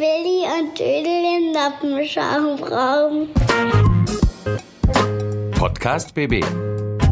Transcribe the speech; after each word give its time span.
Willi 0.00 0.46
und 0.58 0.78
Dödel 0.78 1.24
im 1.36 1.52
Noppenschaumraum. 1.52 3.28
Podcast 5.50 6.14
BB 6.14 6.42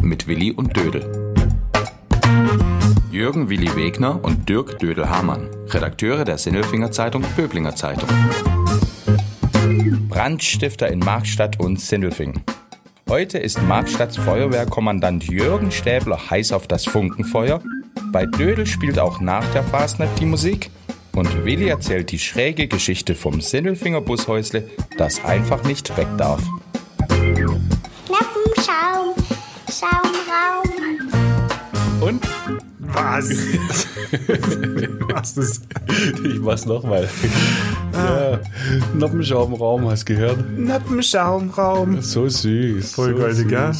mit 0.01 0.27
Willi 0.27 0.51
und 0.51 0.75
Dödel. 0.75 1.35
Jürgen 3.11 3.47
Willi 3.47 3.75
Wegner 3.75 4.19
und 4.23 4.49
Dirk 4.49 4.79
Dödel-Hamann, 4.79 5.51
Redakteure 5.67 6.25
der 6.25 6.39
Sinnelfinger 6.39 6.91
Zeitung 6.91 7.23
Böblinger 7.35 7.75
Zeitung. 7.75 8.09
Brandstifter 10.09 10.87
in 10.87 10.97
Markstadt 10.97 11.59
und 11.59 11.79
Sindelfingen. 11.79 12.41
Heute 13.07 13.37
ist 13.37 13.61
Markstadts 13.61 14.17
Feuerwehrkommandant 14.17 15.25
Jürgen 15.25 15.71
Stäbler 15.71 16.31
heiß 16.31 16.53
auf 16.53 16.65
das 16.65 16.85
Funkenfeuer. 16.85 17.61
Bei 18.11 18.25
Dödel 18.25 18.65
spielt 18.65 18.97
auch 18.97 19.21
nach 19.21 19.45
der 19.53 19.61
Fastnet 19.61 20.09
die 20.19 20.25
Musik. 20.25 20.71
Und 21.13 21.45
Willi 21.45 21.67
erzählt 21.67 22.11
die 22.11 22.19
schräge 22.19 22.67
Geschichte 22.67 23.15
vom 23.15 23.41
Sindelfinger 23.41 24.01
Bushäusle, 24.01 24.69
das 24.97 25.23
einfach 25.25 25.63
nicht 25.63 25.95
weg 25.97 26.07
darf. 26.17 26.41
Noppenschaum, 28.09 29.15
Schaumraum. 29.69 30.69
Und 32.01 32.21
Was? 32.79 33.29
Was 35.09 35.37
ist? 35.37 35.63
Ich 36.23 36.39
mach's 36.39 36.65
nochmal. 36.65 37.09
Ja, 37.93 38.39
Noppenschaumraum, 38.93 39.89
hast 39.89 40.05
gehört? 40.05 40.37
Noppenschaumraum. 40.57 42.01
So 42.01 42.27
süß. 42.29 42.93
Voll 42.93 43.15
so 43.15 43.21
goldig, 43.21 43.51
ja? 43.51 43.71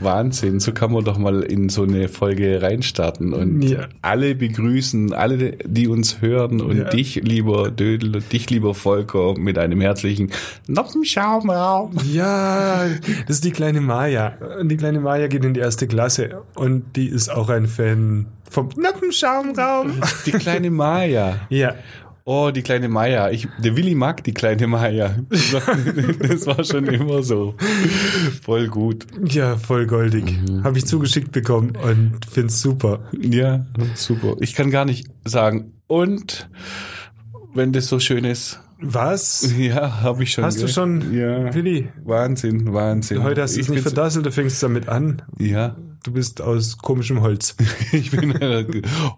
Wahnsinn, 0.00 0.60
so 0.60 0.72
kann 0.72 0.92
man 0.92 1.04
doch 1.04 1.18
mal 1.18 1.42
in 1.42 1.68
so 1.68 1.82
eine 1.84 2.08
Folge 2.08 2.60
reinstarten 2.62 3.32
und 3.32 3.62
Ja. 3.62 3.86
alle 4.02 4.34
begrüßen, 4.34 5.12
alle, 5.12 5.52
die 5.64 5.88
uns 5.88 6.20
hören 6.20 6.60
und 6.60 6.76
Ja. 6.78 6.84
dich, 6.88 7.16
lieber 7.16 7.70
Dödel, 7.70 8.16
und 8.16 8.32
dich, 8.32 8.50
lieber 8.50 8.74
Volker, 8.74 9.34
mit 9.38 9.58
einem 9.58 9.80
herzlichen 9.80 10.30
Noppenschaumraum. 10.66 11.92
Ja, 12.10 12.86
das 13.26 13.36
ist 13.36 13.44
die 13.44 13.50
kleine 13.52 13.80
Maja. 13.80 14.34
Und 14.60 14.68
die 14.68 14.76
kleine 14.76 15.00
Maja 15.00 15.26
geht 15.26 15.44
in 15.44 15.54
die 15.54 15.60
erste 15.60 15.86
Klasse 15.86 16.42
und 16.54 16.96
die 16.96 17.08
ist 17.08 17.28
auch 17.30 17.48
ein 17.48 17.66
Fan 17.66 18.26
vom 18.50 18.68
Noppenschaumraum. 18.76 20.00
Die 20.26 20.32
kleine 20.32 20.70
Maja. 20.70 21.40
Ja. 21.48 21.74
Oh, 22.26 22.50
die 22.50 22.62
kleine 22.62 22.88
Maja. 22.88 23.30
Ich, 23.30 23.46
der 23.62 23.76
Willi 23.76 23.94
mag 23.94 24.24
die 24.24 24.32
kleine 24.32 24.66
Maja. 24.66 25.14
Das 25.30 26.46
war 26.46 26.64
schon 26.64 26.86
immer 26.86 27.22
so. 27.22 27.54
Voll 28.42 28.68
gut. 28.68 29.06
Ja, 29.28 29.56
voll 29.58 29.86
goldig. 29.86 30.24
Habe 30.62 30.78
ich 30.78 30.86
zugeschickt 30.86 31.32
bekommen 31.32 31.76
und 31.76 32.24
find's 32.30 32.60
super. 32.62 33.00
Ja, 33.20 33.66
super. 33.94 34.36
Ich 34.40 34.54
kann 34.54 34.70
gar 34.70 34.86
nicht 34.86 35.06
sagen. 35.26 35.74
Und 35.86 36.48
wenn 37.52 37.72
das 37.72 37.88
so 37.88 37.98
schön 38.00 38.24
ist, 38.24 38.58
Was? 38.80 39.52
ja, 39.58 40.00
habe 40.00 40.22
ich 40.22 40.32
schon. 40.32 40.44
Hast 40.44 40.56
du 40.62 40.64
gell? 40.64 40.72
schon, 40.74 41.12
Ja. 41.14 41.54
Willi? 41.54 41.90
Wahnsinn, 42.04 42.72
Wahnsinn. 42.72 43.22
Heute 43.22 43.42
hast 43.42 43.54
du 43.56 43.60
es 43.60 43.66
Ich 43.66 43.70
nicht 43.70 43.82
verdasselt, 43.82 44.24
du 44.24 44.32
fängst 44.32 44.62
damit 44.62 44.88
an. 44.88 45.20
Ja, 45.38 45.76
Du 46.04 46.12
bist 46.12 46.42
aus 46.42 46.76
komischem 46.76 47.22
Holz. 47.22 47.56
ich 47.92 48.10
bin 48.10 48.38
äh, 48.38 48.66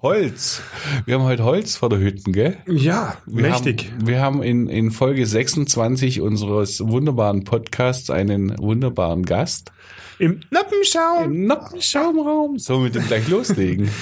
Holz. 0.03 0.62
Wir 1.05 1.17
haben 1.17 1.25
heute 1.25 1.43
Holz 1.43 1.75
vor 1.75 1.89
der 1.89 1.98
Hütten, 1.98 2.33
gell? 2.33 2.59
Ja, 2.69 3.17
Wir 3.27 3.43
mächtig. 3.43 3.91
Haben, 3.91 4.06
wir 4.06 4.20
haben 4.20 4.43
in, 4.45 4.69
in 4.69 4.93
Folge 4.93 5.27
26 5.27 6.20
unseres 6.20 6.81
wunderbaren 6.87 7.43
Podcasts 7.43 8.09
einen 8.09 8.56
wunderbaren 8.61 9.25
Gast. 9.25 9.73
Im 10.20 10.39
Noppenschaum. 10.53 11.25
Im 11.25 11.47
Noppenschaumraum. 11.47 12.61
So 12.61 12.78
mit 12.78 12.95
dem 12.95 13.05
gleich 13.06 13.27
loslegen. 13.28 13.91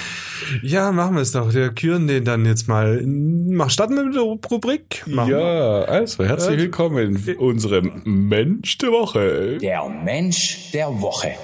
Ja, 0.61 0.91
machen 0.91 1.15
wir 1.15 1.21
es 1.21 1.31
doch. 1.31 1.53
Wir 1.53 1.69
küren 1.69 2.07
den 2.07 2.25
dann 2.25 2.45
jetzt 2.45 2.67
mal. 2.67 3.01
Mach 3.05 3.69
starten 3.69 3.95
wir 3.95 4.03
mit 4.03 4.15
der 4.15 4.21
Rubrik. 4.21 5.01
Machen. 5.07 5.31
Ja, 5.31 5.83
also 5.83 6.25
herzlich 6.25 6.59
willkommen 6.59 7.23
unserem 7.39 8.01
Mensch 8.03 8.77
der 8.77 8.91
Woche. 8.91 9.57
Der 9.59 9.87
Mensch 9.87 10.71
der 10.73 10.87
Woche. 11.01 11.35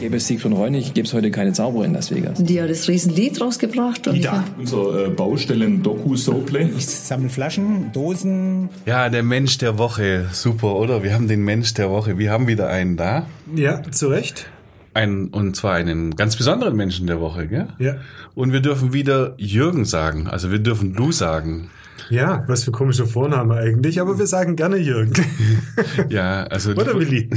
Gäbe 0.00 0.16
es 0.18 0.28
Siegfried 0.28 0.52
Reunig, 0.52 0.94
gäbe 0.94 1.08
es 1.08 1.12
heute 1.12 1.30
keine 1.32 1.52
Zauberer 1.52 1.84
in 1.84 1.92
Las 1.92 2.12
Vegas. 2.14 2.42
Die 2.42 2.62
hat 2.62 2.70
das 2.70 2.86
Riesenlied 2.88 3.40
rausgebracht. 3.40 4.06
Und 4.06 4.16
Ja. 4.16 4.44
unser 4.56 5.06
äh, 5.06 5.08
Baustellen-Doku-Soapplay. 5.10 6.70
Ich 6.76 6.86
sammle 6.86 7.28
Flaschen, 7.28 7.90
Dosen. 7.92 8.68
Ja, 8.86 9.08
der 9.08 9.24
Mensch 9.24 9.58
der 9.58 9.76
Woche. 9.78 10.26
Super, 10.32 10.76
oder? 10.76 11.02
Wir 11.02 11.14
haben 11.14 11.26
den 11.26 11.42
Mensch 11.42 11.74
der 11.74 11.90
Woche. 11.90 12.16
Wir 12.16 12.30
haben 12.30 12.46
wieder 12.46 12.68
einen 12.68 12.96
da. 12.96 13.26
Ja, 13.56 13.82
zu 13.90 14.06
Recht. 14.08 14.46
Einen, 14.94 15.28
und 15.28 15.56
zwar 15.56 15.74
einen 15.74 16.14
ganz 16.16 16.36
besonderen 16.36 16.76
Menschen 16.76 17.06
der 17.08 17.20
Woche, 17.20 17.48
gell? 17.48 17.66
Ja. 17.78 17.96
Und 18.36 18.52
wir 18.52 18.60
dürfen 18.60 18.92
wieder 18.92 19.34
Jürgen 19.36 19.84
sagen. 19.84 20.28
Also 20.28 20.50
wir 20.52 20.58
dürfen 20.60 20.94
du 20.94 21.10
sagen. 21.12 21.70
Ja, 22.10 22.44
was 22.46 22.64
für 22.64 22.72
komische 22.72 23.06
Vorname 23.06 23.54
eigentlich, 23.54 24.00
aber 24.00 24.18
wir 24.18 24.26
sagen 24.26 24.56
gerne 24.56 24.76
Jürgen. 24.76 25.12
Ja, 26.08 26.44
also. 26.44 26.72
Oder 26.72 26.98
Willi. 26.98 27.28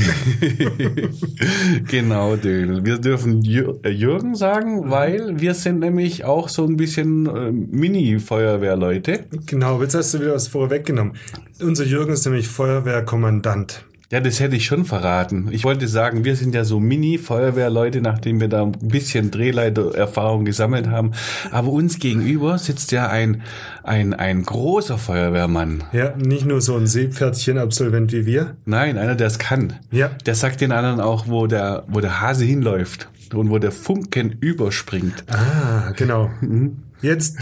genau, 1.88 2.36
Dödel. 2.36 2.86
Wir 2.86 2.98
dürfen 2.98 3.44
äh, 3.44 3.90
Jürgen 3.90 4.36
sagen, 4.36 4.90
weil 4.90 5.40
wir 5.40 5.54
sind 5.54 5.80
nämlich 5.80 6.26
auch 6.26 6.48
so 6.50 6.66
ein 6.66 6.78
bisschen 6.78 7.26
äh, 7.28 7.52
Mini-Feuerwehrleute. 7.52 9.26
Genau, 9.46 9.81
jetzt 9.81 9.96
hast 9.96 10.14
du 10.14 10.22
wieder 10.22 10.34
was 10.34 10.48
vorweggenommen. 10.48 11.14
Unser 11.62 11.86
Jürgen 11.86 12.14
ist 12.14 12.26
nämlich 12.26 12.48
Feuerwehrkommandant. 12.48 13.84
Ja, 14.12 14.20
das 14.20 14.42
hätte 14.42 14.58
ich 14.58 14.66
schon 14.66 14.84
verraten. 14.84 15.48
Ich 15.52 15.64
wollte 15.64 15.88
sagen, 15.88 16.26
wir 16.26 16.36
sind 16.36 16.54
ja 16.54 16.66
so 16.66 16.82
Mini-Feuerwehrleute, 16.82 18.02
nachdem 18.02 18.42
wir 18.42 18.50
da 18.50 18.64
ein 18.64 18.74
bisschen 18.74 19.32
Drehleitererfahrung 19.32 20.44
gesammelt 20.44 20.90
haben. 20.90 21.14
Aber 21.50 21.70
uns 21.70 21.98
gegenüber 21.98 22.58
sitzt 22.58 22.92
ja 22.92 23.08
ein, 23.08 23.42
ein, 23.84 24.14
ein 24.14 24.44
großer 24.44 24.98
Feuerwehrmann. 24.98 25.86
Ja, 25.94 26.14
nicht 26.18 26.46
nur 26.46 26.60
so 26.60 26.76
ein 26.76 26.88
Seepferdchen-Absolvent 26.88 28.12
wie 28.12 28.26
wir. 28.26 28.58
Nein, 28.66 28.98
einer, 28.98 29.16
der 29.16 29.28
es 29.28 29.40
kann. 29.40 29.80
Ja. 29.92 30.12
Der 30.26 30.36
sagt 30.36 30.60
den 30.60 30.74
anderen 30.74 31.00
auch, 31.00 31.30
wo 31.30 31.48
der, 31.48 31.86
wo 31.88 32.02
der 32.02 32.20
Hase 32.20 32.44
hinläuft 32.44 33.08
und 33.34 33.50
wo 33.50 33.60
der 33.60 33.72
Funken 33.72 34.36
überspringt. 34.42 35.24
Ah, 35.30 35.94
genau. 35.96 36.30
Jetzt 37.02 37.38
äh, 37.38 37.40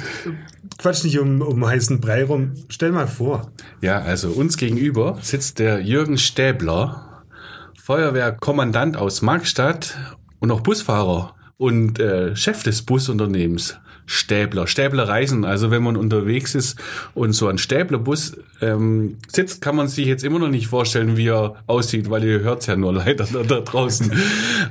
quatsch 0.79 1.03
nicht 1.03 1.19
um, 1.19 1.41
um 1.41 1.65
heißen 1.65 2.01
Brei 2.01 2.23
rum. 2.23 2.53
Stell 2.69 2.91
mal 2.91 3.07
vor. 3.07 3.51
Ja, 3.81 4.01
also 4.01 4.29
uns 4.29 4.57
gegenüber 4.57 5.19
sitzt 5.21 5.59
der 5.59 5.81
Jürgen 5.81 6.17
Stäbler, 6.17 7.23
Feuerwehrkommandant 7.79 8.97
aus 8.97 9.21
Markstadt 9.21 9.97
und 10.39 10.49
auch 10.51 10.61
Busfahrer 10.61 11.35
und 11.57 11.99
äh, 11.99 12.35
Chef 12.35 12.63
des 12.63 12.81
Busunternehmens. 12.81 13.77
Stäbler, 14.11 14.65
Stäbler 14.65 15.07
Reisen. 15.07 15.45
Also 15.45 15.69
wenn 15.69 15.83
man 15.83 15.95
unterwegs 15.95 16.55
ist 16.55 16.79
und 17.13 17.33
so 17.33 17.47
ein 17.47 17.59
Stäblerbus 17.59 18.37
ähm, 18.59 19.17
sitzt, 19.27 19.61
kann 19.61 19.75
man 19.75 19.87
sich 19.87 20.07
jetzt 20.07 20.23
immer 20.23 20.39
noch 20.39 20.49
nicht 20.49 20.65
vorstellen, 20.67 21.15
wie 21.15 21.27
er 21.27 21.55
aussieht, 21.67 22.09
weil 22.09 22.23
ihr 22.23 22.39
hört's 22.39 22.65
ja 22.65 22.75
nur 22.75 22.91
leider 22.91 23.25
da, 23.31 23.43
da 23.47 23.59
draußen. 23.59 24.11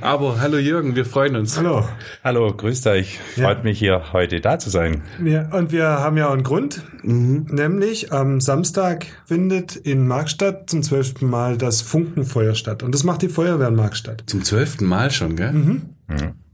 Aber 0.01 0.41
hallo 0.41 0.57
Jürgen, 0.57 0.95
wir 0.97 1.05
freuen 1.05 1.37
uns. 1.37 1.57
Hallo. 1.57 1.87
Hallo, 2.21 2.53
grüßt 2.53 2.85
euch. 2.87 3.17
Freut 3.35 3.59
Ja. 3.59 3.63
mich 3.63 3.79
hier 3.79 4.11
heute 4.11 4.41
da 4.41 4.59
zu 4.59 4.69
sein. 4.69 5.03
Ja, 5.23 5.47
und 5.55 5.71
wir 5.71 5.85
haben 5.87 6.17
ja 6.17 6.27
auch 6.27 6.33
einen 6.33 6.43
Grund. 6.43 6.81
Nämlich 7.01 8.11
am 8.11 8.41
Samstag 8.41 9.05
findet 9.25 9.77
in 9.77 10.05
Markstadt 10.05 10.69
zum 10.69 10.83
zwölften 10.83 11.29
Mal 11.29 11.57
das 11.57 11.81
Funkenfeuer 11.81 12.55
statt. 12.55 12.83
Und 12.83 12.93
das 12.93 13.05
macht 13.05 13.21
die 13.21 13.29
Feuerwehr 13.29 13.69
in 13.69 13.75
Markstadt. 13.75 14.23
Zum 14.25 14.43
zwölften 14.43 14.83
Mal 14.85 15.11
schon, 15.11 15.37
gell? 15.37 15.81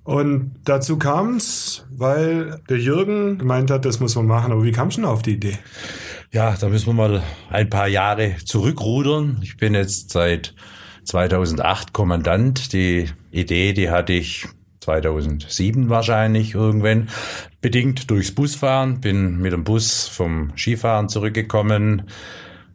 Und 0.05 0.51
dazu 0.65 0.99
kam's, 0.99 1.83
weil 1.89 2.61
der 2.69 2.77
Jürgen 2.77 3.39
gemeint 3.39 3.71
hat, 3.71 3.85
das 3.85 3.99
muss 3.99 4.15
man 4.15 4.27
machen. 4.27 4.51
Aber 4.51 4.63
wie 4.63 4.71
kam 4.71 4.91
schon 4.91 5.03
auf 5.03 5.23
die 5.23 5.33
Idee? 5.33 5.57
Ja, 6.31 6.55
da 6.55 6.69
müssen 6.69 6.85
wir 6.85 6.93
mal 6.93 7.23
ein 7.49 7.71
paar 7.71 7.87
Jahre 7.87 8.35
zurückrudern. 8.45 9.39
Ich 9.41 9.57
bin 9.57 9.73
jetzt 9.73 10.11
seit 10.11 10.53
2008 11.05 11.91
Kommandant. 11.91 12.71
Die 12.71 13.09
Idee, 13.31 13.73
die 13.73 13.89
hatte 13.89 14.13
ich 14.13 14.47
2007 14.81 15.89
wahrscheinlich 15.89 16.53
irgendwann. 16.53 17.09
Bedingt 17.59 18.11
durchs 18.11 18.31
Busfahren. 18.31 19.01
Bin 19.01 19.37
mit 19.37 19.53
dem 19.53 19.63
Bus 19.63 20.07
vom 20.07 20.51
Skifahren 20.55 21.09
zurückgekommen. 21.09 22.03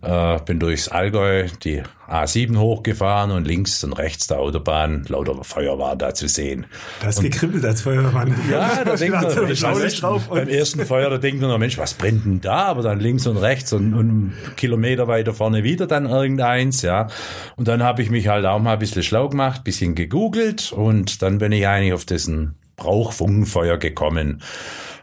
Äh, 0.02 0.38
bin 0.46 0.58
durchs 0.58 0.88
Allgäu 0.88 1.48
die 1.62 1.82
A7 2.08 2.56
hochgefahren 2.56 3.30
und 3.30 3.46
links 3.46 3.84
und 3.84 3.92
rechts 3.92 4.26
der 4.28 4.38
Autobahn 4.38 5.04
lauter 5.08 5.44
Feuer 5.44 5.78
war 5.78 5.94
da 5.94 6.14
zu 6.14 6.26
sehen. 6.26 6.64
Das 7.02 7.20
gekribbelt 7.20 7.64
als 7.66 7.82
Feuerwehrmann. 7.82 8.34
Ja, 8.50 8.82
da 8.84 8.96
denkt 8.96 9.20
man, 9.20 9.50
ich 9.50 10.00
drauf. 10.00 10.28
beim 10.28 10.48
ersten 10.48 10.86
Feuer, 10.86 11.10
da 11.10 11.18
denkt 11.18 11.42
man, 11.42 11.50
noch, 11.50 11.58
Mensch, 11.58 11.76
was 11.76 11.92
brennt 11.92 12.24
denn 12.24 12.40
da? 12.40 12.64
Aber 12.64 12.82
dann 12.82 12.98
links 12.98 13.26
und 13.26 13.36
rechts 13.36 13.74
und, 13.74 13.92
und 13.92 14.32
Kilometer 14.56 15.06
weiter 15.06 15.34
vorne 15.34 15.64
wieder 15.64 15.86
dann 15.86 16.06
irgendeins, 16.06 16.80
ja. 16.80 17.08
Und 17.56 17.68
dann 17.68 17.82
habe 17.82 18.00
ich 18.00 18.08
mich 18.08 18.26
halt 18.26 18.46
auch 18.46 18.58
mal 18.58 18.72
ein 18.72 18.78
bisschen 18.78 19.02
schlau 19.02 19.28
gemacht, 19.28 19.64
bisschen 19.64 19.94
gegoogelt 19.94 20.72
und 20.72 21.20
dann 21.20 21.36
bin 21.36 21.52
ich 21.52 21.68
eigentlich 21.68 21.92
auf 21.92 22.06
dessen 22.06 22.54
Brauchfunkenfeuer 22.76 23.76
gekommen. 23.76 24.42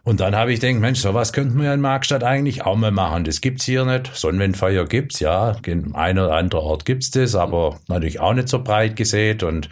Und 0.08 0.22
dann 0.22 0.38
habe 0.38 0.54
ich 0.54 0.62
gedacht, 0.62 0.80
Mensch, 0.80 1.02
sowas 1.02 1.34
könnten 1.34 1.62
wir 1.62 1.74
in 1.74 1.82
Markstadt 1.82 2.24
eigentlich 2.24 2.66
auch 2.66 2.78
mal 2.78 2.92
machen. 2.92 3.26
Das 3.26 3.42
gibt's 3.42 3.66
hier 3.66 3.84
nicht. 3.84 4.16
Sonnenwindfeuer 4.16 4.86
gibt's, 4.86 5.20
ja. 5.20 5.58
In 5.66 5.96
einer 5.96 6.28
oder 6.28 6.36
anderen 6.36 6.64
Ort 6.64 6.86
gibt's 6.86 7.12
das, 7.12 7.36
aber 7.36 7.76
natürlich 7.90 8.22
auch 8.22 8.34
nicht 8.34 8.48
so 8.48 8.64
breit 8.64 8.96
gesät. 8.96 9.44
Und 9.44 9.68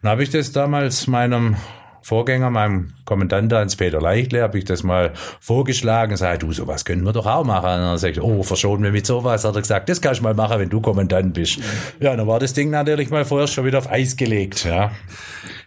dann 0.00 0.12
habe 0.12 0.22
ich 0.22 0.30
das 0.30 0.52
damals 0.52 1.08
meinem 1.08 1.56
Vorgänger, 2.02 2.50
meinem 2.50 2.92
Kommandant 3.04 3.52
Hans-Peter 3.52 4.00
Leichle, 4.00 4.42
habe 4.42 4.58
ich 4.58 4.64
das 4.64 4.84
mal 4.84 5.10
vorgeschlagen 5.40 6.12
und 6.12 6.18
sage, 6.18 6.38
du, 6.38 6.52
sowas 6.52 6.84
können 6.84 7.02
wir 7.02 7.12
doch 7.12 7.26
auch 7.26 7.44
machen. 7.44 7.80
Und 7.80 7.88
er 7.88 7.98
sagt, 7.98 8.20
oh, 8.20 8.44
verschonen 8.44 8.84
wir 8.84 8.92
mit 8.92 9.06
sowas. 9.06 9.44
Hat 9.44 9.56
er 9.56 9.60
gesagt, 9.60 9.88
das 9.88 10.00
kannst 10.00 10.20
du 10.20 10.22
mal 10.22 10.34
machen, 10.34 10.60
wenn 10.60 10.68
du 10.68 10.80
Kommandant 10.80 11.34
bist. 11.34 11.58
Ja, 11.98 12.14
dann 12.14 12.28
war 12.28 12.38
das 12.38 12.52
Ding 12.52 12.70
natürlich 12.70 13.10
mal 13.10 13.24
vorher 13.24 13.48
schon 13.48 13.64
wieder 13.64 13.78
auf 13.78 13.90
Eis 13.90 14.16
gelegt. 14.16 14.64
Ja, 14.64 14.92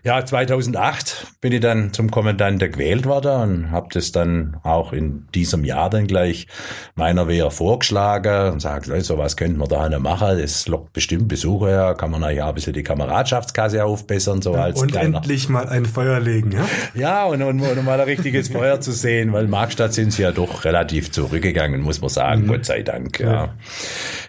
ja 0.03 0.23
2008 0.25 1.27
bin 1.39 1.53
ich 1.53 1.61
dann 1.61 1.93
zum 1.93 2.11
Kommandanten 2.11 2.71
gewählt 2.71 3.05
worden 3.05 3.41
und 3.41 3.71
habe 3.71 3.87
das 3.91 4.11
dann 4.11 4.57
auch 4.63 4.93
in 4.93 5.27
diesem 5.33 5.63
Jahr 5.63 5.89
dann 5.89 6.07
gleich 6.07 6.47
meiner 6.95 7.27
Wehr 7.27 7.51
vorgeschlagen 7.51 8.53
und 8.53 8.61
sagt, 8.61 8.85
sowas 9.03 9.37
könnten 9.37 9.57
wir 9.59 9.67
da 9.67 9.87
noch 9.89 9.99
machen. 9.99 10.39
Das 10.39 10.67
lockt 10.67 10.93
bestimmt 10.93 11.27
Besucher 11.27 11.67
her, 11.67 11.95
kann 11.97 12.11
man 12.11 12.23
ja 12.35 12.49
ein 12.49 12.53
bisschen 12.53 12.73
die 12.73 12.83
Kameradschaftskasse 12.83 13.83
aufbessern, 13.83 14.41
so 14.41 14.53
als 14.53 14.81
Und 14.81 14.91
kleiner. 14.91 15.17
endlich 15.17 15.49
mal 15.49 15.67
ein 15.67 15.85
Feuer 15.85 16.19
legen, 16.19 16.51
ja? 16.51 16.65
Ja, 16.93 17.25
und, 17.25 17.41
und, 17.41 17.61
und 17.61 17.85
mal 17.85 17.99
ein 17.99 18.05
richtiges 18.05 18.49
Feuer 18.49 18.81
zu 18.81 18.91
sehen, 18.91 19.33
weil 19.33 19.47
Markstadt 19.47 19.93
sind 19.93 20.11
sie 20.11 20.23
ja 20.23 20.31
doch 20.31 20.65
relativ 20.65 21.11
zurückgegangen, 21.11 21.81
muss 21.81 22.01
man 22.01 22.09
sagen, 22.09 22.47
Gott 22.47 22.65
sei 22.65 22.81
Dank. 22.83 23.19
Ja, 23.19 23.53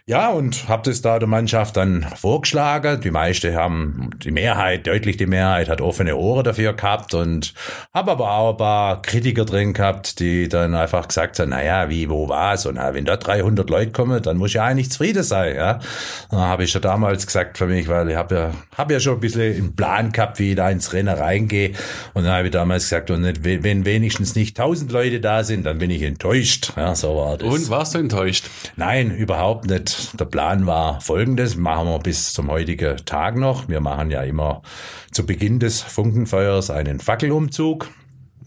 ja 0.07 0.31
und 0.31 0.69
habe 0.69 0.89
das 0.89 1.03
da 1.03 1.19
der 1.19 1.29
Mannschaft 1.29 1.77
dann 1.77 2.07
vorgeschlagen. 2.17 3.01
Die 3.01 3.11
meisten 3.11 3.55
haben, 3.55 4.11
die 4.23 4.31
Mehrheit, 4.31 4.87
deutlich 4.87 5.17
die 5.17 5.27
Mehrheit, 5.27 5.64
hat 5.69 5.81
offene 5.81 6.17
Ohren 6.17 6.45
dafür 6.45 6.73
gehabt 6.73 7.15
und 7.15 7.55
habe 7.93 8.13
aber 8.13 8.31
auch 8.31 8.51
ein 8.53 8.57
paar 8.57 9.03
Kritiker 9.03 9.45
drin 9.45 9.73
gehabt, 9.73 10.21
die 10.21 10.49
dann 10.49 10.75
einfach 10.75 11.09
gesagt 11.09 11.39
haben, 11.39 11.51
naja, 11.51 11.89
wie, 11.89 12.09
wo, 12.09 12.29
was 12.29 12.67
und 12.67 12.75
na, 12.77 12.95
wenn 12.95 13.05
da 13.05 13.17
300 13.17 13.69
Leute 13.69 13.93
kommen, 13.93 14.23
dann 14.23 14.37
muss 14.37 14.53
ja 14.53 14.65
eigentlich 14.65 14.91
zufrieden 14.91 15.23
sein. 15.23 15.57
Ja, 15.57 15.81
habe 16.33 16.65
ich 16.65 16.75
ja 16.75 16.81
damals 16.81 17.27
gesagt 17.27 17.59
für 17.59 17.67
mich, 17.67 17.89
weil 17.89 18.11
ich 18.11 18.17
habe 18.17 18.35
ja, 18.35 18.51
hab 18.77 18.91
ja 18.91 19.01
schon 19.01 19.15
ein 19.15 19.21
bisschen 19.21 19.57
im 19.57 19.77
Plan 19.77 20.13
gehabt, 20.13 20.39
wie 20.39 20.51
ich 20.51 20.57
da 20.57 20.71
ins 20.71 20.93
Rennen 20.93 21.15
reingehe 21.17 21.73
und 22.15 22.25
dann 22.25 22.33
habe 22.33 22.47
ich 22.47 22.53
damals 22.53 22.85
gesagt, 22.85 23.11
und 23.11 23.23
nicht, 23.23 23.45
wenn 23.45 23.85
wenigstens 23.85 24.35
nicht 24.35 24.59
1000 24.59 24.93
Leute 24.93 25.21
da 25.21 25.45
sind, 25.45 25.65
dann 25.65 25.79
bin 25.79 25.91
ich 25.91 26.03
enttäuscht. 26.03 26.73
Ja, 26.77 26.95
so 26.95 27.17
war 27.17 27.37
das. 27.37 27.49
Und 27.49 27.71
warst 27.71 27.95
du 27.95 27.99
enttäuscht? 27.99 28.47
Nein, 28.77 29.11
überhaupt 29.11 29.69
nicht. 29.69 30.19
Der 30.19 30.25
Plan 30.25 30.67
war 30.67 31.01
folgendes, 31.01 31.57
machen 31.57 31.89
wir 31.89 31.99
bis 31.99 32.33
zum 32.33 32.51
heutigen 32.51 32.97
Tag 33.05 33.37
noch. 33.37 33.69
Wir 33.69 33.81
machen 33.81 34.11
ja 34.11 34.23
immer 34.23 34.63
zu 35.13 35.25
Beginn 35.27 35.54
des 35.61 35.83
Funkenfeuers 35.83 36.71
einen 36.71 37.01
Fackelumzug, 37.01 37.91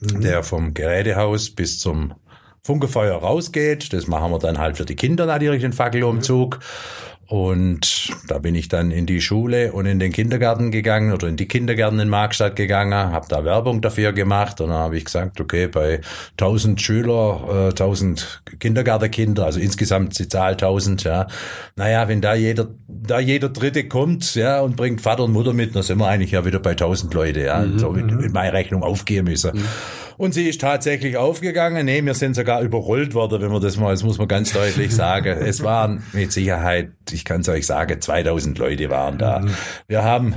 der 0.01 0.43
vom 0.43 0.73
Gerätehaus 0.73 1.49
bis 1.49 1.79
zum 1.79 2.13
Funkefeuer 2.61 3.17
rausgeht. 3.17 3.93
Das 3.93 4.07
machen 4.07 4.31
wir 4.31 4.39
dann 4.39 4.57
halt 4.57 4.77
für 4.77 4.85
die 4.85 4.95
Kinder 4.95 5.25
natürlich, 5.25 5.61
den 5.61 5.73
Fackelumzug. 5.73 6.59
Und 7.27 8.11
da 8.27 8.39
bin 8.39 8.55
ich 8.55 8.69
dann 8.69 8.89
in 8.89 9.05
die 9.05 9.19
Schule 9.21 9.73
und 9.73 9.85
in 9.85 9.99
den 9.99 10.11
Kindergarten 10.11 10.71
gegangen 10.71 11.11
oder 11.11 11.27
in 11.27 11.35
die 11.35 11.47
Kindergärten 11.47 11.99
in 11.99 12.09
Markstadt 12.09 12.55
gegangen, 12.55 12.93
habe 12.93 13.27
da 13.29 13.43
Werbung 13.43 13.81
dafür 13.81 14.13
gemacht 14.13 14.61
und 14.61 14.69
dann 14.69 14.77
habe 14.77 14.97
ich 14.97 15.05
gesagt, 15.05 15.39
okay, 15.41 15.67
bei 15.67 15.99
1000 16.39 16.81
Schüler, 16.81 17.67
äh, 17.67 17.69
1000 17.69 18.43
Kindergartenkinder, 18.59 19.45
also 19.45 19.59
insgesamt 19.59 20.17
die 20.17 20.27
Zahl 20.27 20.53
1000, 20.53 21.03
ja. 21.03 21.27
Naja, 21.75 22.07
wenn 22.07 22.21
da 22.21 22.33
jeder, 22.33 22.69
da 22.87 23.19
jeder 23.19 23.49
Dritte 23.49 23.87
kommt, 23.87 24.35
ja, 24.35 24.61
und 24.61 24.77
bringt 24.77 25.01
Vater 25.01 25.25
und 25.25 25.33
Mutter 25.33 25.53
mit, 25.53 25.75
dann 25.75 25.83
sind 25.83 25.99
wir 25.99 26.07
eigentlich 26.07 26.31
ja 26.31 26.45
wieder 26.45 26.59
bei 26.59 26.71
1000 26.71 27.13
Leute, 27.13 27.41
ja, 27.41 27.67
Mhm, 27.67 27.79
so 27.79 27.91
mit, 27.91 28.11
mit 28.11 28.33
meiner 28.33 28.53
Rechnung 28.53 28.83
aufgehen 28.83 29.25
müssen. 29.25 29.51
Und 30.17 30.33
sie 30.33 30.49
ist 30.49 30.61
tatsächlich 30.61 31.17
aufgegangen. 31.17 31.85
Nee, 31.85 32.03
wir 32.03 32.13
sind 32.15 32.35
sogar 32.35 32.61
überrollt 32.61 33.13
worden, 33.13 33.41
wenn 33.41 33.51
man 33.51 33.61
das 33.61 33.77
mal, 33.77 33.91
das 33.91 34.03
muss 34.03 34.17
man 34.17 34.27
ganz 34.27 34.51
deutlich 34.51 34.95
sagen. 34.95 35.37
Es 35.41 35.63
waren 35.63 36.03
mit 36.13 36.31
Sicherheit, 36.31 36.91
ich 37.11 37.25
kann 37.25 37.41
es 37.41 37.49
euch 37.49 37.65
sagen, 37.65 37.99
2000 37.99 38.57
Leute 38.57 38.89
waren 38.89 39.17
da. 39.17 39.43
Wir 39.87 40.03
haben 40.03 40.35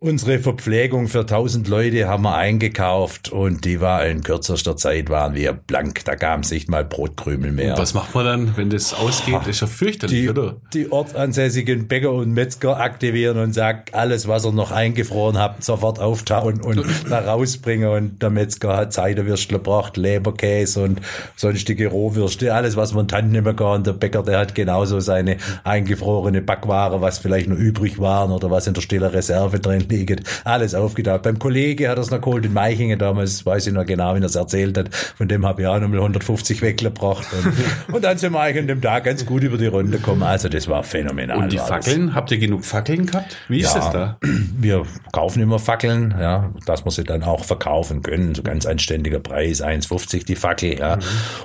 unsere 0.00 0.38
Verpflegung 0.38 1.08
für 1.08 1.20
1000 1.20 1.66
Leute 1.66 2.06
haben 2.06 2.22
wir 2.22 2.36
eingekauft 2.36 3.30
und 3.30 3.64
die 3.64 3.80
war 3.80 4.06
in 4.06 4.22
kürzester 4.22 4.76
Zeit 4.76 5.10
waren 5.10 5.34
wir 5.34 5.52
blank. 5.52 6.04
Da 6.04 6.14
gab 6.14 6.44
es 6.44 6.52
nicht 6.52 6.70
mal 6.70 6.84
Brotkrümel 6.84 7.50
mehr. 7.50 7.76
Was 7.76 7.94
macht 7.94 8.14
man 8.14 8.24
dann, 8.24 8.56
wenn 8.56 8.70
das 8.70 8.94
ausgeht? 8.94 9.48
Ist 9.48 9.60
ja 9.60 9.66
fürchterlich, 9.66 10.20
die, 10.20 10.28
oder? 10.28 10.56
die 10.72 10.92
ortsansässigen 10.92 11.88
Bäcker 11.88 12.12
und 12.12 12.32
Metzger 12.32 12.78
aktivieren 12.78 13.38
und 13.38 13.54
sagen, 13.54 13.82
alles, 13.90 14.28
was 14.28 14.46
ihr 14.46 14.52
noch 14.52 14.70
eingefroren 14.70 15.36
habt, 15.36 15.64
sofort 15.64 15.98
auftauen 15.98 16.60
und 16.60 16.84
da 17.10 17.18
rausbringen. 17.18 17.88
Und 17.88 18.22
der 18.22 18.30
Metzger 18.30 18.76
hat 18.76 18.92
Seidenwürstel 18.92 19.58
gebracht, 19.58 19.96
Leberkäse 19.96 20.84
und 20.84 21.00
sonstige 21.34 21.88
Rohwürste, 21.88 22.54
alles, 22.54 22.76
was 22.76 22.94
man 22.94 23.08
Tanten 23.08 23.32
nehmen 23.32 23.56
kann. 23.56 23.78
Und 23.78 23.86
der 23.88 23.94
Bäcker, 23.94 24.22
der 24.22 24.38
hat 24.38 24.54
genauso 24.54 25.00
seine 25.00 25.38
eingefrorene 25.64 26.40
Backware, 26.40 27.00
was 27.00 27.18
vielleicht 27.18 27.48
noch 27.48 27.56
übrig 27.56 27.98
waren 27.98 28.30
oder 28.30 28.48
was 28.48 28.68
in 28.68 28.74
der 28.74 28.80
stiller 28.80 29.12
Reserve 29.12 29.58
drin 29.58 29.87
liegt, 29.90 30.22
alles 30.44 30.74
aufgetaucht. 30.74 31.22
Beim 31.22 31.38
Kollege 31.38 31.88
hat 31.88 31.98
er 31.98 32.02
es 32.02 32.10
noch 32.10 32.20
geholt 32.20 32.44
in 32.46 32.52
Meichingen 32.52 32.98
damals, 32.98 33.44
weiß 33.44 33.66
ich 33.68 33.72
noch 33.72 33.86
genau, 33.86 34.14
wie 34.14 34.20
er 34.20 34.24
es 34.24 34.34
erzählt 34.34 34.76
hat. 34.78 34.94
Von 34.94 35.28
dem 35.28 35.46
habe 35.46 35.62
ich 35.62 35.68
auch 35.68 35.78
noch 35.80 35.88
mal 35.88 35.98
150 35.98 36.62
weggebracht. 36.62 37.26
Und, 37.32 37.54
und 37.94 38.04
dann 38.04 38.18
sind 38.18 38.32
wir 38.32 38.40
eigentlich 38.40 38.62
an 38.62 38.68
dem 38.68 38.80
Tag 38.80 39.04
ganz 39.04 39.24
gut 39.26 39.42
über 39.42 39.58
die 39.58 39.66
Runde 39.66 39.98
gekommen. 39.98 40.22
Also 40.22 40.48
das 40.48 40.68
war 40.68 40.82
phänomenal. 40.84 41.38
Und 41.38 41.52
die 41.52 41.56
das. 41.56 41.68
Fackeln, 41.68 42.14
habt 42.14 42.30
ihr 42.30 42.38
genug 42.38 42.64
Fackeln 42.64 43.06
gehabt? 43.06 43.36
Wie 43.48 43.60
ist 43.60 43.74
Ja. 43.74 43.80
das 43.80 43.90
da? 43.92 44.18
Wir 44.60 44.82
kaufen 45.12 45.42
immer 45.42 45.58
Fackeln, 45.58 46.14
ja, 46.18 46.50
dass 46.66 46.84
wir 46.84 46.90
sie 46.90 47.04
dann 47.04 47.22
auch 47.22 47.44
verkaufen 47.44 48.02
können. 48.02 48.34
So 48.34 48.42
ganz 48.42 48.66
anständiger 48.66 49.20
Preis, 49.20 49.62
1,50 49.62 50.24
die 50.26 50.34
Fackel, 50.36 50.78
ja. 50.78 50.98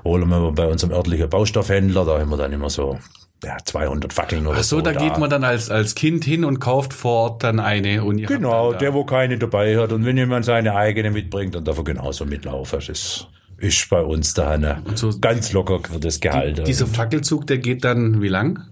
Holen 0.04 0.30
wir 0.30 0.51
bei 0.51 0.68
unserem 0.68 0.94
örtlichen 0.94 1.30
Baustoffhändler, 1.30 2.06
da 2.06 2.19
haben 2.19 2.30
wir 2.30 2.38
dann 2.38 2.51
immer 2.54 2.69
so 2.69 2.98
ja, 3.44 3.57
200 3.63 4.13
Fackeln 4.13 4.48
oder 4.48 4.57
Ach 4.60 4.63
so, 4.63 4.81
da 4.81 4.92
geht 4.94 5.18
man 5.18 5.30
dann 5.30 5.44
als, 5.44 5.69
als 5.69 5.95
Kind 5.95 6.24
hin 6.25 6.44
und 6.45 6.60
kauft 6.60 6.94
vor 6.94 7.12
Ort 7.31 7.44
dann 7.44 7.60
eine. 7.60 8.04
Und 8.04 8.25
Genau, 8.25 8.72
dann 8.72 8.74
da- 8.74 8.78
der, 8.80 8.94
wo 8.94 9.04
keine 9.04 9.38
dabei 9.38 9.78
hat. 9.78 9.92
Und 9.92 10.06
wenn 10.06 10.18
jemand 10.18 10.45
seine 10.45 10.75
eigene 10.75 11.12
mitbringt, 11.12 11.56
dann 11.56 11.63
darf 11.63 11.78
er 11.78 11.84
genauso 11.84 12.25
mitlaufen. 12.25 12.80
Das 12.86 13.28
ist 13.57 13.90
bei 13.90 14.01
uns 14.01 14.34
da 14.34 14.51
eine, 14.51 14.81
so- 14.95 15.12
ganz 15.19 15.51
locker 15.54 15.80
wird 15.92 16.04
das 16.06 16.19
gehalten. 16.19 16.66
Dieser 16.66 16.88
Fackelzug, 16.88 17.48
der 17.48 17.57
geht 17.60 17.84
dann 17.84 18.22
wie 18.22 18.28
lang? 18.30 18.63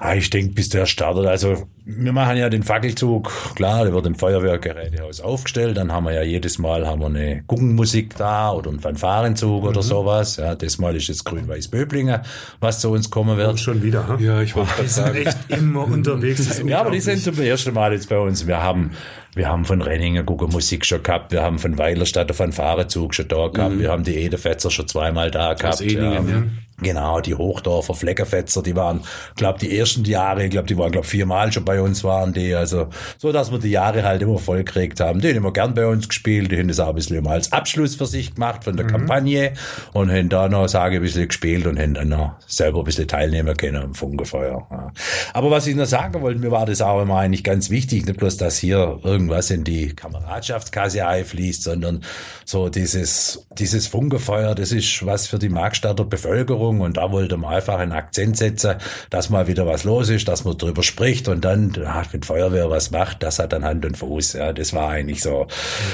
Ah, 0.00 0.14
ich 0.14 0.30
denke, 0.30 0.54
bis 0.54 0.68
der 0.68 0.86
startet. 0.86 1.26
Also, 1.26 1.66
wir 1.84 2.12
machen 2.12 2.36
ja 2.36 2.48
den 2.48 2.62
Fackelzug, 2.62 3.32
klar, 3.56 3.82
der 3.82 3.92
wird 3.92 4.06
im 4.06 4.14
Feuerwehrgerätehaus 4.14 5.20
aufgestellt. 5.20 5.76
Dann 5.76 5.90
haben 5.90 6.04
wir 6.04 6.12
ja 6.12 6.22
jedes 6.22 6.58
Mal 6.58 6.86
haben 6.86 7.00
wir 7.00 7.06
eine 7.06 7.42
Guggenmusik 7.48 8.14
da 8.16 8.52
oder 8.52 8.70
einen 8.70 8.78
Fanfarenzug 8.78 9.64
oder 9.64 9.82
sowas. 9.82 10.36
Ja, 10.36 10.54
das 10.54 10.78
Mal 10.78 10.94
ist 10.94 11.08
es 11.08 11.24
Grün-Weiß 11.24 11.68
Böblingen, 11.68 12.20
was 12.60 12.80
zu 12.80 12.90
uns 12.90 13.10
kommen 13.10 13.36
wird. 13.36 13.58
Schon 13.58 13.82
wieder, 13.82 14.06
ha? 14.06 14.16
Ja, 14.20 14.40
ich 14.40 14.54
wollte 14.54 14.70
gerade 14.70 14.82
Die 14.84 14.88
sind 14.88 15.16
echt 15.16 15.38
immer 15.48 15.84
unterwegs. 15.84 16.62
Ja, 16.64 16.80
aber 16.80 16.92
die 16.92 17.00
sind 17.00 17.20
zum 17.20 17.40
ersten 17.40 17.74
Mal 17.74 17.92
jetzt 17.92 18.08
bei 18.08 18.18
uns. 18.18 18.46
Wir 18.46 18.62
haben, 18.62 18.92
wir 19.34 19.48
haben 19.48 19.64
von 19.64 19.82
Renningen 19.82 20.24
Guggenmusik 20.24 20.86
schon 20.86 21.02
gehabt. 21.02 21.32
Wir 21.32 21.42
haben 21.42 21.58
von 21.58 21.76
Weilerstadt 21.76 22.28
einen 22.28 22.36
Fanfarezug 22.36 23.16
schon 23.16 23.26
da 23.26 23.48
gehabt. 23.48 23.80
Wir 23.80 23.90
haben 23.90 24.04
die 24.04 24.14
Edefetzer 24.14 24.70
schon 24.70 24.86
zweimal 24.86 25.32
da 25.32 25.54
gehabt. 25.54 25.80
Ehningen, 25.80 26.28
ja. 26.28 26.42
Genau, 26.80 27.20
die 27.20 27.34
Hochdorfer 27.34 27.92
Fleckerfetzer, 27.92 28.62
die 28.62 28.76
waren, 28.76 29.00
glaube 29.34 29.58
die 29.58 29.76
ersten 29.76 30.04
Jahre, 30.04 30.44
ich 30.44 30.50
glaube, 30.50 30.68
die 30.68 30.78
waren, 30.78 30.92
glaube 30.92 31.08
viermal 31.08 31.52
schon 31.52 31.64
bei 31.64 31.82
uns 31.82 32.04
waren 32.04 32.32
die, 32.32 32.54
also 32.54 32.86
so, 33.16 33.32
dass 33.32 33.50
wir 33.50 33.58
die 33.58 33.70
Jahre 33.70 34.04
halt 34.04 34.22
immer 34.22 34.38
voll 34.38 34.58
gekriegt 34.58 35.00
haben. 35.00 35.20
Die 35.20 35.28
haben 35.28 35.36
immer 35.36 35.52
gern 35.52 35.74
bei 35.74 35.86
uns 35.86 36.08
gespielt, 36.08 36.52
die 36.52 36.58
haben 36.58 36.68
das 36.68 36.78
auch 36.78 36.90
ein 36.90 36.94
bisschen 36.94 37.16
immer 37.16 37.30
als 37.30 37.50
Abschluss 37.50 37.96
für 37.96 38.06
sich 38.06 38.36
gemacht 38.36 38.62
von 38.62 38.76
der 38.76 38.86
Kampagne 38.86 39.54
und 39.92 40.12
haben 40.12 40.28
da 40.28 40.48
noch, 40.48 40.68
sage 40.68 40.94
ich, 40.94 41.00
ein 41.00 41.02
bisschen 41.02 41.26
gespielt 41.26 41.66
und 41.66 41.80
haben 41.80 41.94
dann 41.94 42.10
noch 42.10 42.36
selber 42.46 42.78
ein 42.78 42.84
bisschen 42.84 43.08
teilnehmen 43.08 43.56
können 43.56 43.82
am 43.82 43.94
Funkefeuer. 43.96 44.68
Ja. 44.70 44.92
Aber 45.34 45.50
was 45.50 45.66
ich 45.66 45.74
noch 45.74 45.86
sagen 45.86 46.20
wollte, 46.22 46.38
mir 46.38 46.52
war 46.52 46.66
das 46.66 46.80
auch 46.80 47.02
immer 47.02 47.18
eigentlich 47.18 47.42
ganz 47.42 47.70
wichtig, 47.70 48.06
nicht 48.06 48.20
bloß, 48.20 48.36
dass 48.36 48.56
hier 48.56 49.00
irgendwas 49.02 49.50
in 49.50 49.64
die 49.64 49.96
Kameradschaftskasse 49.96 51.04
einfließt, 51.04 51.64
sondern 51.64 52.04
so 52.44 52.68
dieses, 52.68 53.48
dieses 53.58 53.88
Funkefeuer, 53.88 54.54
das 54.54 54.70
ist 54.70 55.04
was 55.04 55.26
für 55.26 55.40
die 55.40 55.48
Markstadter 55.48 56.04
Bevölkerung 56.04 56.67
und 56.68 56.96
da 56.96 57.10
wollte 57.10 57.36
man 57.36 57.54
einfach 57.54 57.78
einen 57.78 57.92
Akzent 57.92 58.36
setzen, 58.36 58.76
dass 59.10 59.30
mal 59.30 59.46
wieder 59.46 59.66
was 59.66 59.84
los 59.84 60.08
ist, 60.08 60.28
dass 60.28 60.44
man 60.44 60.56
drüber 60.56 60.82
spricht 60.82 61.28
und 61.28 61.44
dann, 61.44 61.72
ja, 61.76 62.02
wenn 62.10 62.22
Feuerwehr 62.22 62.70
was 62.70 62.90
macht, 62.90 63.22
das 63.22 63.38
hat 63.38 63.52
dann 63.52 63.64
Hand 63.64 63.84
und 63.84 63.96
Fuß, 63.96 64.34
ja, 64.34 64.52
das 64.52 64.72
war 64.72 64.90
eigentlich 64.90 65.22
so. 65.22 65.46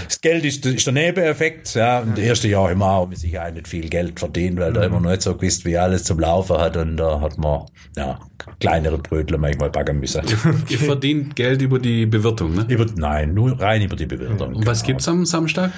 Das 0.07 0.21
Geld 0.21 0.45
ist, 0.45 0.67
ist 0.67 0.87
der 0.87 0.93
Nebeneffekt, 0.93 1.75
ja, 1.75 2.01
und 2.01 2.19
das 2.19 2.25
erste 2.25 2.49
Jahr 2.49 2.71
immer 2.71 2.91
auch 2.93 3.09
mit 3.09 3.19
Sicherheit 3.19 3.55
nicht 3.55 3.69
viel 3.69 3.89
Geld 3.89 4.19
verdient, 4.19 4.59
weil 4.59 4.73
da 4.73 4.83
immer 4.83 5.01
noch 5.01 5.11
nicht 5.11 5.23
so 5.23 5.35
gewusst, 5.35 5.65
wie 5.65 5.79
alles 5.79 6.05
zum 6.05 6.19
Laufen 6.19 6.59
hat 6.59 6.77
und 6.77 6.97
da 6.97 7.21
hat 7.21 7.39
man, 7.39 7.67
ja, 7.97 8.19
kleinere 8.61 8.99
Brötler 8.99 9.39
manchmal 9.39 9.71
backen 9.71 10.01
müssen. 10.01 10.23
Ihr 10.69 10.79
verdient 10.79 11.37
Geld 11.37 11.63
über 11.63 11.79
die 11.79 12.07
Bewirtung, 12.07 12.55
ne? 12.55 12.67
Über, 12.69 12.87
nein, 12.97 13.35
nur 13.35 13.61
rein 13.61 13.83
über 13.83 13.97
die 13.97 14.07
Bewertung. 14.07 14.55
Und 14.55 14.67
was 14.67 14.83
genau. 14.83 14.87
gibt's 14.89 15.09
am 15.09 15.25
Samstag? 15.25 15.73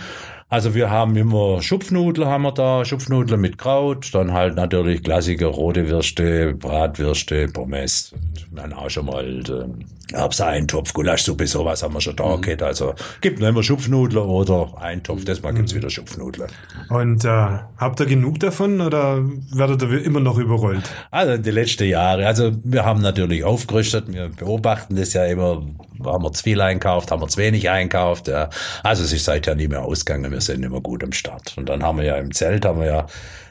Also 0.49 0.77
wir 0.77 0.91
haben 0.91 1.17
immer 1.17 1.61
Schupfnudeln 1.61 2.29
haben 2.29 2.43
wir 2.43 2.53
da, 2.53 2.85
Schupfnudeln 2.85 3.41
mit 3.41 3.59
Kraut, 3.59 4.15
dann 4.15 4.33
halt 4.33 4.55
natürlich 4.55 5.03
Klassiker, 5.03 5.49
rote 5.49 5.89
Würste, 5.89 6.55
Bratwürste, 6.55 7.49
Pommes 7.49 8.15
und 8.51 8.57
dann 8.57 8.73
auch 8.73 8.89
schon 8.89 9.07
mal 9.07 9.25
äh, 9.25 10.15
Erbseintopf, 10.15 10.93
Gulaschsuppe, 10.93 11.49
sowas 11.49 11.83
haben 11.83 11.95
wir 11.95 12.01
schon 12.01 12.15
da 12.15 12.37
gehabt. 12.37 12.63
Also 12.63 12.95
gibt 13.21 13.41
noch 13.41 13.49
immer 13.49 13.65
Schupfnudeln 13.65 14.25
oder 14.25 14.73
Eintopf, 14.81 15.25
das 15.25 15.43
Mal 15.43 15.53
gibt's 15.53 15.75
wieder 15.75 15.91
Schupfnudeln. 15.91 16.49
Und 16.91 17.25
äh, 17.25 17.29
habt 17.29 17.99
ihr 17.99 18.07
genug 18.07 18.39
davon 18.39 18.81
oder 18.81 19.19
werdet 19.53 19.83
ihr 19.83 20.05
immer 20.05 20.21
noch 20.21 20.39
überrollt? 20.39 20.89
Also 21.11 21.43
die 21.43 21.51
letzten 21.51 21.89
Jahre. 21.89 22.25
Also 22.25 22.53
wir 22.63 22.85
haben 22.85 23.03
natürlich 23.03 23.43
aufgerüstet, 23.43 24.13
wir 24.13 24.29
beobachten 24.29 24.95
das 24.95 25.13
ja 25.13 25.25
immer, 25.25 25.67
haben 26.05 26.25
wir 26.25 26.33
zu 26.33 26.43
viel 26.43 26.61
einkauft, 26.61 27.11
haben 27.11 27.23
wir 27.23 27.29
zu 27.29 27.39
wenig 27.39 27.71
einkauft. 27.71 28.29
Ja. 28.29 28.51
Also 28.83 29.05
es 29.05 29.13
ist 29.13 29.25
seither 29.25 29.55
nie 29.55 29.69
mehr 29.69 29.83
ausgegangen, 29.83 30.31
wir 30.31 30.41
sind 30.41 30.65
immer 30.65 30.81
gut 30.81 31.03
am 31.05 31.13
Start. 31.13 31.55
Und 31.57 31.69
dann 31.69 31.83
haben 31.83 31.99
wir 31.99 32.05
ja 32.05 32.17
im 32.17 32.33
Zelt, 32.33 32.65
haben 32.65 32.81
wir 32.81 32.87
ja 32.87 33.07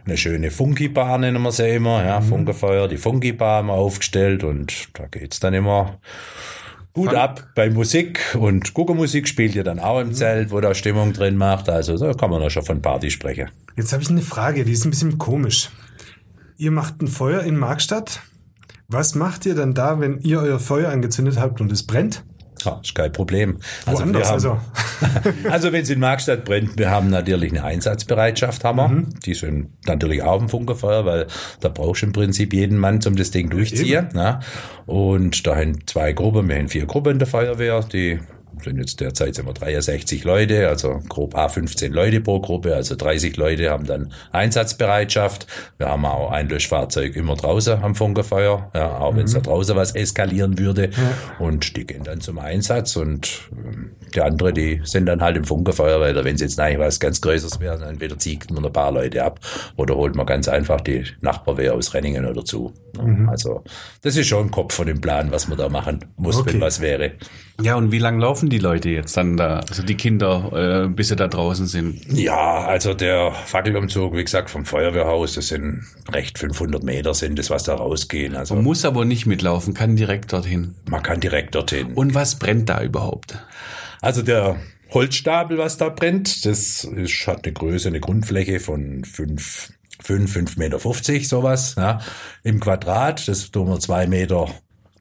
eine 0.05 0.17
schöne 0.17 0.51
Funky-Bar, 0.51 1.17
nennen 1.17 1.41
wir 1.41 1.51
sie 1.51 1.69
immer, 1.69 2.03
ja, 2.03 2.21
Funkefeuer, 2.21 2.87
die 2.87 2.97
Funky-Bar 2.97 3.57
haben 3.57 3.67
wir 3.67 3.73
aufgestellt 3.73 4.43
und 4.43 4.89
da 4.93 5.07
geht's 5.07 5.39
dann 5.39 5.53
immer 5.53 5.99
gut 6.95 7.13
ab 7.13 7.49
bei 7.55 7.69
Musik 7.69 8.35
und 8.39 8.73
Guckermusik 8.73 9.27
spielt 9.27 9.53
ihr 9.53 9.63
dann 9.63 9.79
auch 9.79 9.99
im 9.99 10.13
Zelt, 10.13 10.51
wo 10.51 10.61
da 10.61 10.73
Stimmung 10.73 11.11
drin 11.11 11.35
macht. 11.35 11.69
Also 11.69 11.97
da 11.97 12.13
kann 12.13 12.29
man 12.29 12.41
da 12.41 12.49
schon 12.49 12.63
von 12.63 12.81
Party 12.81 13.11
sprechen. 13.11 13.49
Jetzt 13.75 13.91
habe 13.91 14.01
ich 14.01 14.09
eine 14.09 14.21
Frage, 14.21 14.63
die 14.63 14.71
ist 14.71 14.85
ein 14.85 14.91
bisschen 14.91 15.17
komisch. 15.17 15.69
Ihr 16.57 16.71
macht 16.71 17.01
ein 17.01 17.07
Feuer 17.07 17.41
in 17.41 17.57
Markstadt. 17.57 18.21
Was 18.87 19.13
macht 19.13 19.45
ihr 19.45 19.55
dann 19.55 19.73
da, 19.73 19.99
wenn 19.99 20.19
ihr 20.19 20.39
euer 20.39 20.59
Feuer 20.59 20.89
angezündet 20.89 21.37
habt 21.37 21.59
und 21.59 21.71
es 21.71 21.85
brennt? 21.85 22.23
Ja, 22.65 22.79
ist 22.83 22.95
kein 22.95 23.11
Problem. 23.11 23.57
Also, 23.85 23.99
Woanders, 23.99 24.43
wir 24.43 24.49
haben, 24.49 24.61
also. 25.13 25.49
also 25.49 25.71
wenn 25.71 25.83
es 25.83 25.89
in 25.89 25.99
Markstadt 25.99 26.45
brennt, 26.45 26.77
wir 26.77 26.89
haben 26.89 27.09
natürlich 27.09 27.51
eine 27.51 27.63
Einsatzbereitschaft, 27.63 28.63
haben 28.63 28.77
wir. 28.77 28.87
Mhm. 28.87 29.19
Die 29.25 29.33
sind 29.33 29.69
natürlich 29.87 30.23
auch 30.23 30.41
im 30.41 30.49
Funkerfeuer, 30.49 31.05
weil 31.05 31.27
da 31.59 31.69
brauchst 31.69 32.01
du 32.01 32.07
im 32.07 32.13
Prinzip 32.13 32.53
jeden 32.53 32.77
Mann, 32.77 32.99
um 33.05 33.15
das 33.15 33.31
Ding 33.31 33.49
durchziehen. 33.49 34.09
Ne? 34.13 34.39
Und 34.85 35.45
da 35.45 35.55
haben 35.55 35.85
zwei 35.87 36.13
Gruppen, 36.13 36.47
wir 36.47 36.55
haben 36.55 36.69
vier 36.69 36.85
Gruppen 36.85 37.19
der 37.19 37.27
Feuerwehr, 37.27 37.81
die 37.81 38.19
sind 38.63 38.77
jetzt 38.77 38.99
derzeit 38.99 39.35
sind 39.35 39.45
wir 39.47 39.53
63 39.53 40.23
Leute, 40.23 40.67
also 40.67 41.01
grob 41.09 41.35
A15 41.35 41.89
Leute 41.89 42.21
pro 42.21 42.39
Gruppe, 42.39 42.75
also 42.75 42.95
30 42.95 43.37
Leute 43.37 43.69
haben 43.69 43.85
dann 43.85 44.11
Einsatzbereitschaft. 44.31 45.47
Wir 45.77 45.87
haben 45.89 46.05
auch 46.05 46.31
ein 46.31 46.49
Löschfahrzeug 46.49 47.15
immer 47.15 47.35
draußen 47.35 47.83
am 47.83 47.95
Funkerfeuer, 47.95 48.71
ja, 48.73 48.97
auch 48.97 49.15
wenn 49.15 49.25
es 49.25 49.33
da 49.33 49.39
draußen 49.39 49.75
was 49.75 49.93
eskalieren 49.95 50.57
würde. 50.57 50.89
Und 51.39 51.75
die 51.77 51.85
gehen 51.85 52.03
dann 52.03 52.21
zum 52.21 52.39
Einsatz 52.39 52.95
und 52.95 53.49
ähm, 53.51 53.91
die 54.13 54.21
andere, 54.21 54.53
die 54.53 54.81
sind 54.83 55.05
dann 55.07 55.21
halt 55.21 55.37
im 55.37 55.43
Funkerfeuer, 55.43 55.99
weil 55.99 56.15
wenn 56.23 56.35
es 56.35 56.41
jetzt 56.41 56.59
eigentlich 56.59 56.79
was 56.79 56.99
ganz 56.99 57.21
Größeres 57.21 57.59
wäre, 57.59 57.77
dann 57.77 57.89
entweder 57.89 58.17
zieht 58.17 58.49
man 58.51 58.65
ein 58.65 58.71
paar 58.73 58.91
Leute 58.91 59.23
ab 59.23 59.39
oder 59.75 59.95
holt 59.95 60.15
man 60.15 60.25
ganz 60.25 60.47
einfach 60.47 60.81
die 60.81 61.03
Nachbarwehr 61.21 61.73
aus 61.73 61.93
Renningen 61.93 62.25
oder 62.25 62.45
zu. 62.45 62.73
Also 63.27 63.63
das 64.01 64.15
ist 64.15 64.27
schon 64.27 64.45
im 64.45 64.51
Kopf 64.51 64.73
von 64.73 64.87
dem 64.87 65.01
Plan, 65.01 65.31
was 65.31 65.47
man 65.49 65.57
da 65.57 65.67
machen 65.67 66.05
muss, 66.15 66.37
Okay. 66.37 66.53
wenn 66.53 66.61
was 66.61 66.79
wäre. 66.79 67.11
Ja, 67.61 67.75
und 67.75 67.91
wie 67.91 67.99
lang 67.99 68.19
laufen 68.19 68.49
die 68.49 68.57
Leute 68.57 68.89
jetzt 68.89 69.15
dann 69.15 69.37
da, 69.37 69.59
also 69.69 69.81
die 69.81 69.95
Kinder, 69.95 70.85
äh, 70.85 70.87
bis 70.89 71.07
sie 71.07 71.15
da 71.15 71.27
draußen 71.27 71.67
sind? 71.67 72.01
Ja, 72.11 72.65
also 72.65 72.93
der 72.93 73.31
Fackelumzug, 73.31 74.13
wie 74.15 74.23
gesagt, 74.23 74.49
vom 74.49 74.65
Feuerwehrhaus, 74.65 75.35
das 75.35 75.47
sind 75.47 75.85
recht 76.11 76.37
500 76.37 76.83
Meter 76.83 77.13
sind 77.13 77.39
das, 77.39 77.49
was 77.49 77.63
da 77.63 77.75
rausgehen. 77.75 78.35
Also 78.35 78.55
Man 78.55 78.63
muss 78.65 78.83
aber 78.83 79.05
nicht 79.05 79.25
mitlaufen, 79.25 79.73
kann 79.73 79.95
direkt 79.95 80.33
dorthin. 80.33 80.75
man 80.89 81.01
kann 81.01 81.21
direkt 81.21 81.55
dorthin. 81.55 81.93
Und 81.93 82.13
was 82.13 82.37
brennt 82.39 82.67
da 82.67 82.83
überhaupt? 82.83 83.39
Also 84.01 84.21
der 84.21 84.57
Holzstapel, 84.91 85.57
was 85.57 85.77
da 85.77 85.89
brennt, 85.89 86.45
das 86.45 86.83
ist, 86.83 87.25
hat 87.27 87.45
eine 87.45 87.53
Größe, 87.53 87.87
eine 87.87 87.99
Grundfläche 88.01 88.59
von 88.59 89.03
fünf, 89.05 89.71
fünf, 90.01 90.33
fünf 90.33 90.57
Meter, 90.57 90.79
fünfzig, 90.79 91.27
sowas, 91.29 91.75
ja, 91.77 91.99
im 92.43 92.59
Quadrat. 92.59 93.27
Das 93.27 93.49
tun 93.51 93.69
wir 93.69 93.79
zwei 93.79 94.07
Meter 94.07 94.49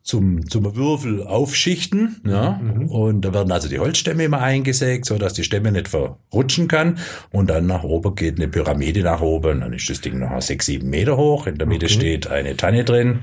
zum, 0.04 0.46
zum 0.50 0.76
Würfel 0.76 1.26
aufschichten, 1.26 2.20
ja. 2.26 2.60
Und 2.88 3.22
da 3.22 3.32
werden 3.32 3.50
also 3.50 3.70
die 3.70 3.78
Holzstämme 3.78 4.24
immer 4.24 4.42
eingesägt, 4.42 5.06
so 5.06 5.16
dass 5.16 5.32
die 5.32 5.44
Stämme 5.44 5.72
nicht 5.72 5.88
verrutschen 5.88 6.68
kann. 6.68 6.98
Und 7.32 7.48
dann 7.48 7.66
nach 7.66 7.84
oben 7.84 8.14
geht 8.14 8.36
eine 8.36 8.48
Pyramide 8.48 9.00
nach 9.00 9.22
oben. 9.22 9.60
Dann 9.60 9.72
ist 9.72 9.88
das 9.88 10.02
Ding 10.02 10.18
noch 10.18 10.42
sechs, 10.42 10.66
sieben 10.66 10.90
Meter 10.90 11.16
hoch. 11.16 11.46
In 11.46 11.56
der 11.56 11.66
Mitte 11.66 11.88
steht 11.88 12.26
eine 12.26 12.54
Tanne 12.54 12.84
drin, 12.84 13.20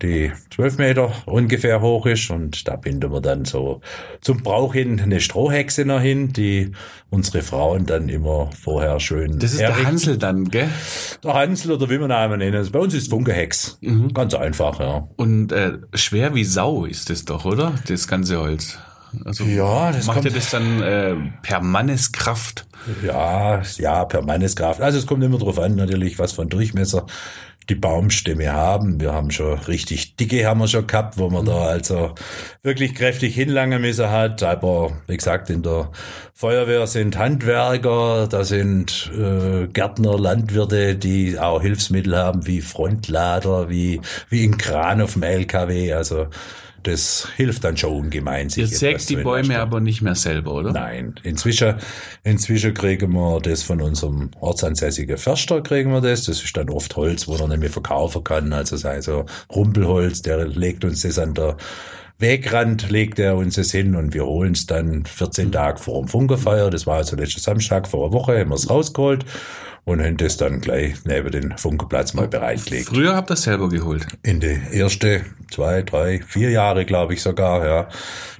die 0.00 0.32
zwölf 0.48 0.78
Meter 0.78 1.12
ungefähr 1.26 1.82
hoch 1.82 2.06
ist. 2.06 2.30
Und 2.30 2.66
da 2.68 2.76
binden 2.76 3.12
wir 3.12 3.20
dann 3.20 3.44
so 3.44 3.82
zum 4.22 4.42
Brauch 4.42 4.72
hin 4.72 4.98
eine 5.00 5.20
Strohhexe 5.20 5.84
noch 5.84 6.00
hin, 6.00 6.32
die 6.32 6.72
unsere 7.10 7.42
Frauen 7.42 7.84
dann 7.84 8.08
immer 8.08 8.48
vorher 8.58 8.98
schön 8.98 9.38
Das 9.38 9.52
ist 9.52 9.60
der 9.60 9.68
herrichten. 9.68 9.86
Hansel 9.86 10.18
dann, 10.18 10.48
gell? 10.48 10.68
Der 11.22 11.34
Hansel 11.34 11.72
oder 11.72 11.90
wie 11.90 11.98
man 11.98 12.10
ihn 12.10 12.16
einmal 12.16 12.38
nennen. 12.38 12.66
Bei 12.72 12.78
uns 12.78 12.94
ist 12.94 13.10
Funkehex. 13.10 13.78
Ganz 14.14 14.32
einfach, 14.34 14.80
ja. 14.80 15.06
Und 15.16 15.52
äh, 15.52 15.74
schwer 16.14 16.32
wie 16.36 16.44
Sau 16.44 16.84
ist 16.84 17.10
es 17.10 17.24
doch, 17.24 17.44
oder? 17.44 17.72
Das 17.88 18.06
ganze 18.06 18.38
Holz. 18.38 18.78
Also 19.24 19.42
Ja, 19.44 19.90
das 19.90 20.06
macht 20.06 20.18
ihr 20.18 20.30
kommt- 20.30 20.36
das 20.36 20.50
dann 20.50 20.80
äh, 20.80 21.16
per 21.42 21.60
Manneskraft? 21.60 22.66
Ja, 23.04 23.62
ja, 23.78 24.04
per 24.04 24.22
Manneskraft. 24.22 24.80
Also 24.80 24.98
es 24.98 25.06
kommt 25.06 25.24
immer 25.24 25.38
drauf 25.38 25.58
an, 25.58 25.74
natürlich, 25.74 26.18
was 26.20 26.30
von 26.32 26.48
Durchmesser 26.48 27.04
die 27.66 27.74
Baumstämme 27.74 28.52
haben. 28.52 29.00
Wir 29.00 29.12
haben 29.12 29.30
schon 29.30 29.58
richtig 29.60 30.16
dicke 30.16 30.46
haben 30.46 30.60
wir 30.60 30.68
schon 30.68 30.86
gehabt, 30.86 31.18
wo 31.18 31.30
man 31.30 31.44
da 31.44 31.66
also 31.66 32.14
wirklich 32.62 32.94
kräftig 32.94 33.34
hinlangen 33.34 33.80
müssen 33.80 34.10
hat. 34.10 34.42
Aber 34.42 34.92
wie 35.06 35.16
gesagt, 35.16 35.50
in 35.50 35.62
der 35.62 35.90
Feuerwehr 36.34 36.86
sind 36.86 37.18
Handwerker, 37.18 38.26
da 38.28 38.44
sind 38.44 39.10
äh, 39.16 39.66
Gärtner, 39.68 40.18
Landwirte, 40.18 40.96
die 40.96 41.38
auch 41.38 41.62
Hilfsmittel 41.62 42.16
haben, 42.16 42.46
wie 42.46 42.60
Frontlader, 42.60 43.68
wie, 43.68 44.00
wie 44.28 44.44
ein 44.44 44.58
Kran 44.58 45.00
auf 45.00 45.14
dem 45.14 45.22
LKW. 45.22 45.92
Also 45.92 46.28
das 46.84 47.28
hilft 47.36 47.64
dann 47.64 47.76
schon 47.76 47.92
ungemein. 47.92 48.48
sich 48.48 48.78
sägt 48.78 49.02
zu 49.02 49.16
die 49.16 49.22
Bäume 49.22 49.58
aber 49.58 49.80
nicht 49.80 50.02
mehr 50.02 50.14
selber, 50.14 50.54
oder? 50.54 50.72
Nein, 50.72 51.14
inzwischen, 51.22 51.74
inzwischen 52.22 52.74
kriegen 52.74 53.12
wir 53.12 53.40
das 53.40 53.62
von 53.62 53.80
unserem 53.80 54.30
ortsansässigen 54.38 55.18
Förster 55.18 55.62
kriegen 55.62 55.90
wir 55.90 56.00
das. 56.00 56.24
Das 56.24 56.42
ist 56.42 56.56
dann 56.56 56.70
oft 56.70 56.94
Holz, 56.96 57.26
wo 57.26 57.34
er 57.36 57.48
nicht 57.48 57.60
mehr 57.60 57.70
verkaufen 57.70 58.22
kann. 58.22 58.52
Also 58.52 58.76
sei 58.76 59.00
so 59.00 59.26
Rumpelholz, 59.54 60.22
der 60.22 60.46
legt 60.46 60.84
uns 60.84 61.02
das 61.02 61.18
an 61.18 61.34
der 61.34 61.56
Wegrand, 62.18 62.90
legt 62.90 63.18
er 63.18 63.36
uns 63.36 63.56
das 63.56 63.72
hin 63.72 63.96
und 63.96 64.14
wir 64.14 64.24
holen 64.24 64.52
es 64.52 64.66
dann 64.66 65.04
14 65.04 65.50
Tage 65.50 65.80
vor 65.80 66.00
dem 66.00 66.08
Funkerfeuer. 66.08 66.70
Das 66.70 66.86
war 66.86 66.98
also 66.98 67.16
letzten 67.16 67.40
Samstag 67.40 67.88
vor 67.88 68.04
einer 68.04 68.12
Woche, 68.12 68.38
haben 68.38 68.50
wir 68.50 68.54
es 68.54 68.70
rausgeholt 68.70 69.24
und 69.84 70.02
haben 70.02 70.16
das 70.16 70.38
dann 70.38 70.60
gleich 70.60 70.94
neben 71.04 71.30
den 71.30 71.58
Funkerplatz 71.58 72.14
mal 72.14 72.26
bereitgelegt. 72.26 72.88
Früher 72.88 73.14
habt 73.14 73.30
ihr 73.30 73.34
das 73.34 73.42
selber 73.42 73.68
geholt. 73.68 74.06
In 74.22 74.40
die 74.40 74.58
erste 74.72 75.22
zwei, 75.50 75.82
drei, 75.82 76.22
vier 76.26 76.50
Jahre, 76.50 76.86
glaube 76.86 77.14
ich 77.14 77.22
sogar, 77.22 77.66
ja. 77.66 77.88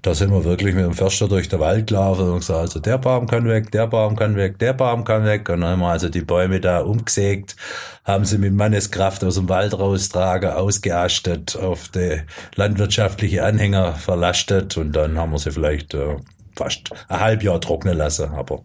Da 0.00 0.14
sind 0.14 0.32
wir 0.32 0.44
wirklich 0.44 0.74
mit 0.74 0.84
dem 0.84 0.94
Förster 0.94 1.28
durch 1.28 1.48
den 1.48 1.60
Wald 1.60 1.86
gelaufen 1.86 2.30
und 2.30 2.38
gesagt, 2.38 2.60
also 2.60 2.80
der 2.80 2.98
Baum 2.98 3.26
kann 3.26 3.46
weg, 3.46 3.70
der 3.70 3.86
Baum 3.86 4.16
kann 4.16 4.36
weg, 4.36 4.58
der 4.58 4.72
Baum 4.72 5.04
kann 5.04 5.24
weg. 5.24 5.48
Und 5.50 5.60
dann 5.60 5.70
haben 5.70 5.80
wir 5.80 5.88
also 5.88 6.08
die 6.08 6.22
Bäume 6.22 6.60
da 6.60 6.80
umgesägt, 6.80 7.56
haben 8.04 8.24
sie 8.24 8.38
mit 8.38 8.54
Manneskraft 8.54 9.22
aus 9.22 9.34
dem 9.34 9.48
Wald 9.48 9.78
raustragen, 9.78 10.50
ausgeastet, 10.50 11.56
auf 11.56 11.88
die 11.88 12.22
landwirtschaftliche 12.56 13.44
Anhänger 13.44 13.92
verlastet 13.92 14.76
und 14.76 14.92
dann 14.92 15.18
haben 15.18 15.32
wir 15.32 15.38
sie 15.38 15.50
vielleicht 15.50 15.94
äh, 15.94 16.16
fast 16.56 16.90
ein 17.08 17.20
Halbjahr 17.20 17.60
trocknen 17.60 17.96
lassen, 17.96 18.30
aber 18.32 18.62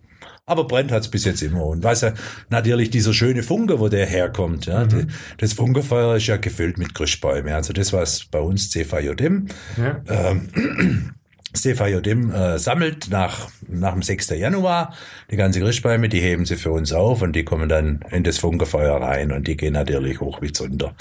aber 0.50 0.66
brennt 0.66 0.92
hat's 0.92 1.08
bis 1.10 1.26
jetzt 1.26 1.42
immer. 1.42 1.66
Und 1.66 1.84
was 1.84 2.02
ja 2.02 2.14
natürlich 2.50 2.90
dieser 2.90 3.14
schöne 3.14 3.44
Funke, 3.44 3.80
wo 3.80 3.88
der 3.88 4.06
herkommt, 4.06 4.66
ja, 4.66 4.86
die, 4.86 5.06
das 5.38 5.54
Funkefeuer 5.54 6.16
ist 6.16 6.28
ja 6.28 6.38
gefüllt 6.38 6.78
mit 6.78 6.94
Christbäumen. 6.96 7.54
Also 7.54 7.72
das, 7.74 7.94
was 7.94 8.26
bei 8.26 8.40
uns 8.40 8.70
CVJM, 8.70 9.48
Ja. 9.78 10.02
ähm, 10.10 11.14
CVJM 11.54 12.32
äh, 12.32 12.60
sammelt 12.60 13.10
nach, 13.10 13.50
nach 13.68 13.94
dem 13.94 14.04
6. 14.04 14.30
Januar 14.30 14.94
die 15.32 15.36
ganze 15.36 15.60
Christbäume, 15.60 16.08
die 16.08 16.20
heben 16.20 16.46
sie 16.46 16.58
für 16.58 16.72
uns 16.72 16.94
auf 16.94 17.24
und 17.24 17.36
die 17.36 17.44
kommen 17.44 17.68
dann 17.68 18.02
in 18.12 18.24
das 18.24 18.38
Funkefeuer 18.38 19.02
rein 19.02 19.32
und 19.32 19.48
die 19.48 19.58
gehen 19.58 19.74
natürlich 19.74 20.20
hoch 20.22 20.42
wie 20.44 20.52
Zunder. 20.52 20.94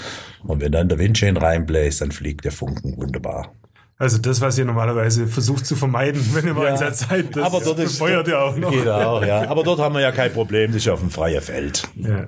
Und 0.43 0.61
wenn 0.61 0.71
dann 0.71 0.89
der 0.89 0.97
Wind 0.97 1.19
schön 1.19 1.37
reinbläst, 1.37 2.01
dann 2.01 2.11
fliegt 2.11 2.45
der 2.45 2.51
Funken 2.51 2.97
wunderbar. 2.97 3.53
Also 3.99 4.17
das, 4.17 4.39
was 4.39 4.57
ihr 4.57 4.63
normalerweise 4.63 5.27
versucht 5.27 5.65
zu 5.65 5.75
vermeiden, 5.75 6.25
wenn 6.33 6.45
ihr 6.45 6.51
im 6.51 6.59
Einsatz 6.59 7.05
seid, 7.09 7.35
das 7.35 7.43
aber 7.43 7.59
dort 7.59 7.79
ist, 7.79 7.99
befeuert 7.99 8.29
ihr 8.29 8.39
auch 8.39 8.55
noch. 8.55 8.71
Geht 8.71 8.87
auch, 8.87 9.23
ja. 9.25 9.49
Aber 9.49 9.63
dort 9.63 9.79
haben 9.79 9.93
wir 9.93 10.01
ja 10.01 10.13
kein 10.13 10.31
Problem, 10.31 10.71
das 10.71 10.83
ist 10.83 10.87
auf 10.87 11.01
dem 11.01 11.09
freien 11.09 11.41
Feld. 11.41 11.83
Ja. 11.95 12.27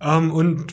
Ähm, 0.00 0.30
und 0.30 0.72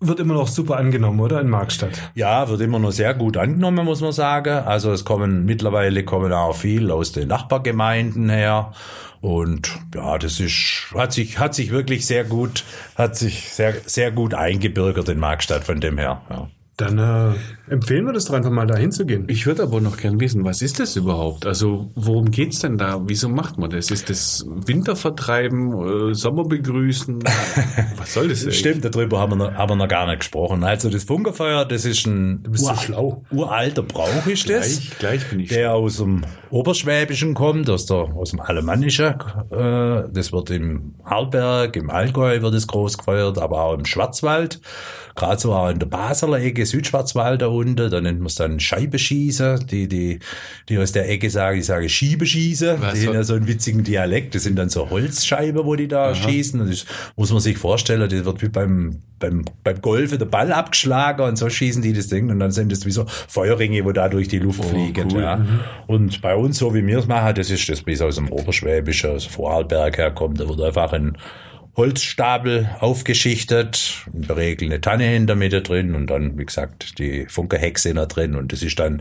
wird 0.00 0.18
immer 0.18 0.34
noch 0.34 0.48
super 0.48 0.78
angenommen, 0.78 1.20
oder? 1.20 1.40
In 1.40 1.48
Markstadt. 1.48 2.10
Ja, 2.16 2.48
wird 2.48 2.60
immer 2.60 2.80
noch 2.80 2.90
sehr 2.90 3.14
gut 3.14 3.36
angenommen, 3.36 3.84
muss 3.84 4.00
man 4.00 4.10
sagen. 4.10 4.50
Also 4.50 4.90
es 4.90 5.04
kommen 5.04 5.44
mittlerweile 5.44 6.04
kommen 6.04 6.32
auch 6.32 6.56
viel 6.56 6.90
aus 6.90 7.12
den 7.12 7.28
Nachbargemeinden 7.28 8.30
her. 8.30 8.72
Und 9.20 9.70
ja, 9.94 10.18
das 10.18 10.40
ist, 10.40 10.92
hat 10.94 11.12
sich, 11.12 11.38
hat 11.38 11.54
sich 11.54 11.70
wirklich 11.70 12.06
sehr 12.06 12.24
gut, 12.24 12.64
hat 12.96 13.16
sich 13.16 13.52
sehr, 13.52 13.74
sehr 13.86 14.10
gut 14.10 14.34
eingebürgert 14.34 15.08
in 15.08 15.20
Markstadt 15.20 15.62
von 15.62 15.80
dem 15.80 15.98
her. 15.98 16.20
Ja. 16.30 16.48
Dann 16.76 16.98
äh, 16.98 17.34
empfehlen 17.70 18.04
wir 18.06 18.12
das 18.12 18.24
doch 18.26 18.34
einfach 18.34 18.50
mal 18.50 18.66
da 18.66 18.76
hinzugehen. 18.76 19.24
Ich 19.28 19.46
würde 19.46 19.62
aber 19.62 19.80
noch 19.80 19.96
gern 19.96 20.20
wissen, 20.20 20.44
was 20.44 20.62
ist 20.62 20.78
das 20.80 20.96
überhaupt? 20.96 21.46
Also 21.46 21.90
worum 21.94 22.30
geht's 22.30 22.60
denn 22.60 22.78
da? 22.78 23.00
Wieso 23.06 23.28
macht 23.28 23.58
man 23.58 23.70
das? 23.70 23.90
Ist 23.90 24.10
das 24.10 24.44
Winter 24.48 24.96
vertreiben, 24.96 26.10
äh, 26.10 26.14
Sommer 26.14 26.44
begrüßen? 26.44 27.22
Was 27.96 28.14
soll 28.14 28.28
das? 28.28 28.42
eigentlich? 28.42 28.58
Stimmt, 28.58 28.84
darüber 28.84 29.18
haben 29.20 29.32
wir, 29.32 29.36
noch, 29.36 29.54
haben 29.54 29.70
wir 29.70 29.76
noch 29.76 29.88
gar 29.88 30.06
nicht 30.06 30.20
gesprochen. 30.20 30.64
Also 30.64 30.90
das 30.90 31.04
Funkerfeuer, 31.04 31.64
das 31.64 31.84
ist 31.84 32.06
ein 32.06 32.42
bist 32.42 32.64
so 32.64 32.70
ur- 32.70 32.76
schlau. 32.76 33.24
uralter 33.30 33.82
Brauch 33.82 34.26
ist 34.26 34.48
das. 34.48 34.78
Gleich, 34.78 34.98
gleich 34.98 35.30
bin 35.30 35.40
ich 35.40 35.48
der 35.48 35.74
aus 35.74 35.98
dem 35.98 36.22
Oberschwäbischen 36.50 37.34
kommt, 37.34 37.68
aus, 37.70 37.86
der, 37.86 37.96
aus 37.96 38.30
dem 38.30 38.40
Alemannischen. 38.40 39.14
Äh, 39.50 40.02
das 40.12 40.32
wird 40.32 40.50
im 40.50 40.94
Arlberg, 41.04 41.76
im 41.76 41.90
Allgäu 41.90 42.40
wird 42.42 42.54
es 42.54 42.66
groß 42.66 42.98
gefeiert, 42.98 43.38
aber 43.38 43.62
auch 43.62 43.74
im 43.74 43.84
Schwarzwald. 43.84 44.60
Gerade 45.14 45.40
so 45.40 45.52
auch 45.52 45.68
in 45.70 45.78
der 45.80 45.86
Basler 45.86 46.38
Ecke, 46.40 46.64
Südschwarzwald 46.64 47.42
da 47.42 47.48
unten, 47.58 47.90
da 47.90 48.00
nennt 48.00 48.18
man 48.18 48.26
es 48.26 48.34
dann 48.34 48.60
Scheibeschießen. 48.60 49.66
Die, 49.66 49.88
die, 49.88 50.18
die 50.68 50.78
aus 50.78 50.92
der 50.92 51.08
Ecke 51.08 51.30
sagen, 51.30 51.58
ich 51.58 51.66
sage 51.66 51.88
Schiebeschießen. 51.88 52.80
Was 52.80 52.94
die 52.94 53.06
haben 53.06 53.14
ja 53.14 53.24
so 53.24 53.34
einen 53.34 53.46
witzigen 53.46 53.84
Dialekt. 53.84 54.34
Das 54.34 54.44
sind 54.44 54.56
dann 54.56 54.68
so 54.68 54.90
Holzscheiben, 54.90 55.64
wo 55.64 55.76
die 55.76 55.88
da 55.88 56.14
schießen. 56.14 56.60
Und 56.60 56.70
das 56.70 56.86
muss 57.16 57.32
man 57.32 57.40
sich 57.40 57.58
vorstellen, 57.58 58.00
das 58.00 58.24
wird 58.24 58.42
wie 58.42 58.48
beim, 58.48 59.00
beim, 59.18 59.44
beim 59.64 59.80
Golfen 59.80 60.18
der 60.18 60.26
Ball 60.26 60.52
abgeschlagen 60.52 61.22
und 61.22 61.36
so 61.36 61.48
schießen 61.48 61.82
die 61.82 61.92
das 61.92 62.08
Ding 62.08 62.30
und 62.30 62.38
dann 62.38 62.50
sind 62.50 62.72
das 62.72 62.86
wie 62.86 62.90
so 62.90 63.04
Feuerringe, 63.06 63.84
wo 63.84 63.92
da 63.92 64.08
durch 64.08 64.28
die 64.28 64.38
Luft 64.38 64.64
fliegen. 64.64 65.08
cool. 65.12 65.22
Ja. 65.22 65.44
Und 65.86 66.20
bei 66.22 66.34
uns, 66.34 66.58
so 66.58 66.74
wie 66.74 66.86
wir 66.86 66.98
es 66.98 67.06
machen, 67.06 67.34
das 67.34 67.50
ist 67.50 67.68
das, 67.68 67.86
wie 67.86 67.92
es 67.92 68.00
aus 68.00 68.16
dem 68.16 68.30
Oberschwäbischen, 68.30 69.10
aus 69.10 69.24
Vorarlberg 69.24 69.98
herkommt, 69.98 70.40
da 70.40 70.48
wird 70.48 70.60
einfach 70.60 70.92
ein 70.92 71.16
Holzstapel 71.78 72.68
aufgeschichtet, 72.80 74.04
in 74.12 74.22
der 74.22 74.36
Regel 74.36 74.66
eine 74.66 74.80
Tanne 74.80 75.14
in 75.14 75.28
der 75.28 75.36
Mitte 75.36 75.62
drin 75.62 75.94
und 75.94 76.08
dann, 76.08 76.36
wie 76.36 76.44
gesagt, 76.44 76.98
die 76.98 77.26
Funkerhexe 77.28 77.94
da 77.94 78.06
drin 78.06 78.34
und 78.34 78.52
das 78.52 78.62
ist 78.62 78.80
dann 78.80 79.00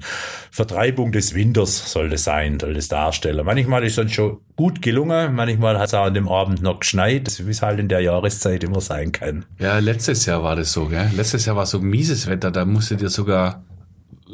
Vertreibung 0.52 1.12
des 1.12 1.34
Winters 1.34 1.92
soll 1.92 2.10
das 2.12 2.24
sein, 2.24 2.60
soll 2.60 2.76
das 2.76 2.88
darstellen. 2.88 3.44
Manchmal 3.44 3.84
ist 3.84 3.98
dann 3.98 4.10
schon 4.10 4.38
gut 4.56 4.84
gelungen, 4.84 5.34
manchmal 5.34 5.80
hat 5.80 5.88
es 5.88 5.96
auch 5.96 6.06
an 6.06 6.14
dem 6.14 6.28
Abend 6.28 6.62
noch 6.62 6.80
geschneit, 6.82 7.44
wie 7.44 7.50
es 7.50 7.64
halt 7.64 7.80
in 7.80 7.88
der 7.88 8.02
Jahreszeit 8.02 8.64
immer 8.64 8.80
sein 8.80 9.12
kann. 9.12 9.46
Ja, 9.58 9.80
letztes 9.80 10.28
Jahr 10.28 10.44
war 10.44 10.56
das 10.56 10.72
so, 10.72 10.86
gell? 10.86 11.10
Letztes 11.16 11.48
Jahr 11.48 11.56
war 11.56 11.66
so 11.66 11.80
mieses 11.80 12.28
Wetter, 12.28 12.52
da 12.52 12.64
musstet 12.64 13.02
ihr 13.02 13.10
sogar 13.10 13.64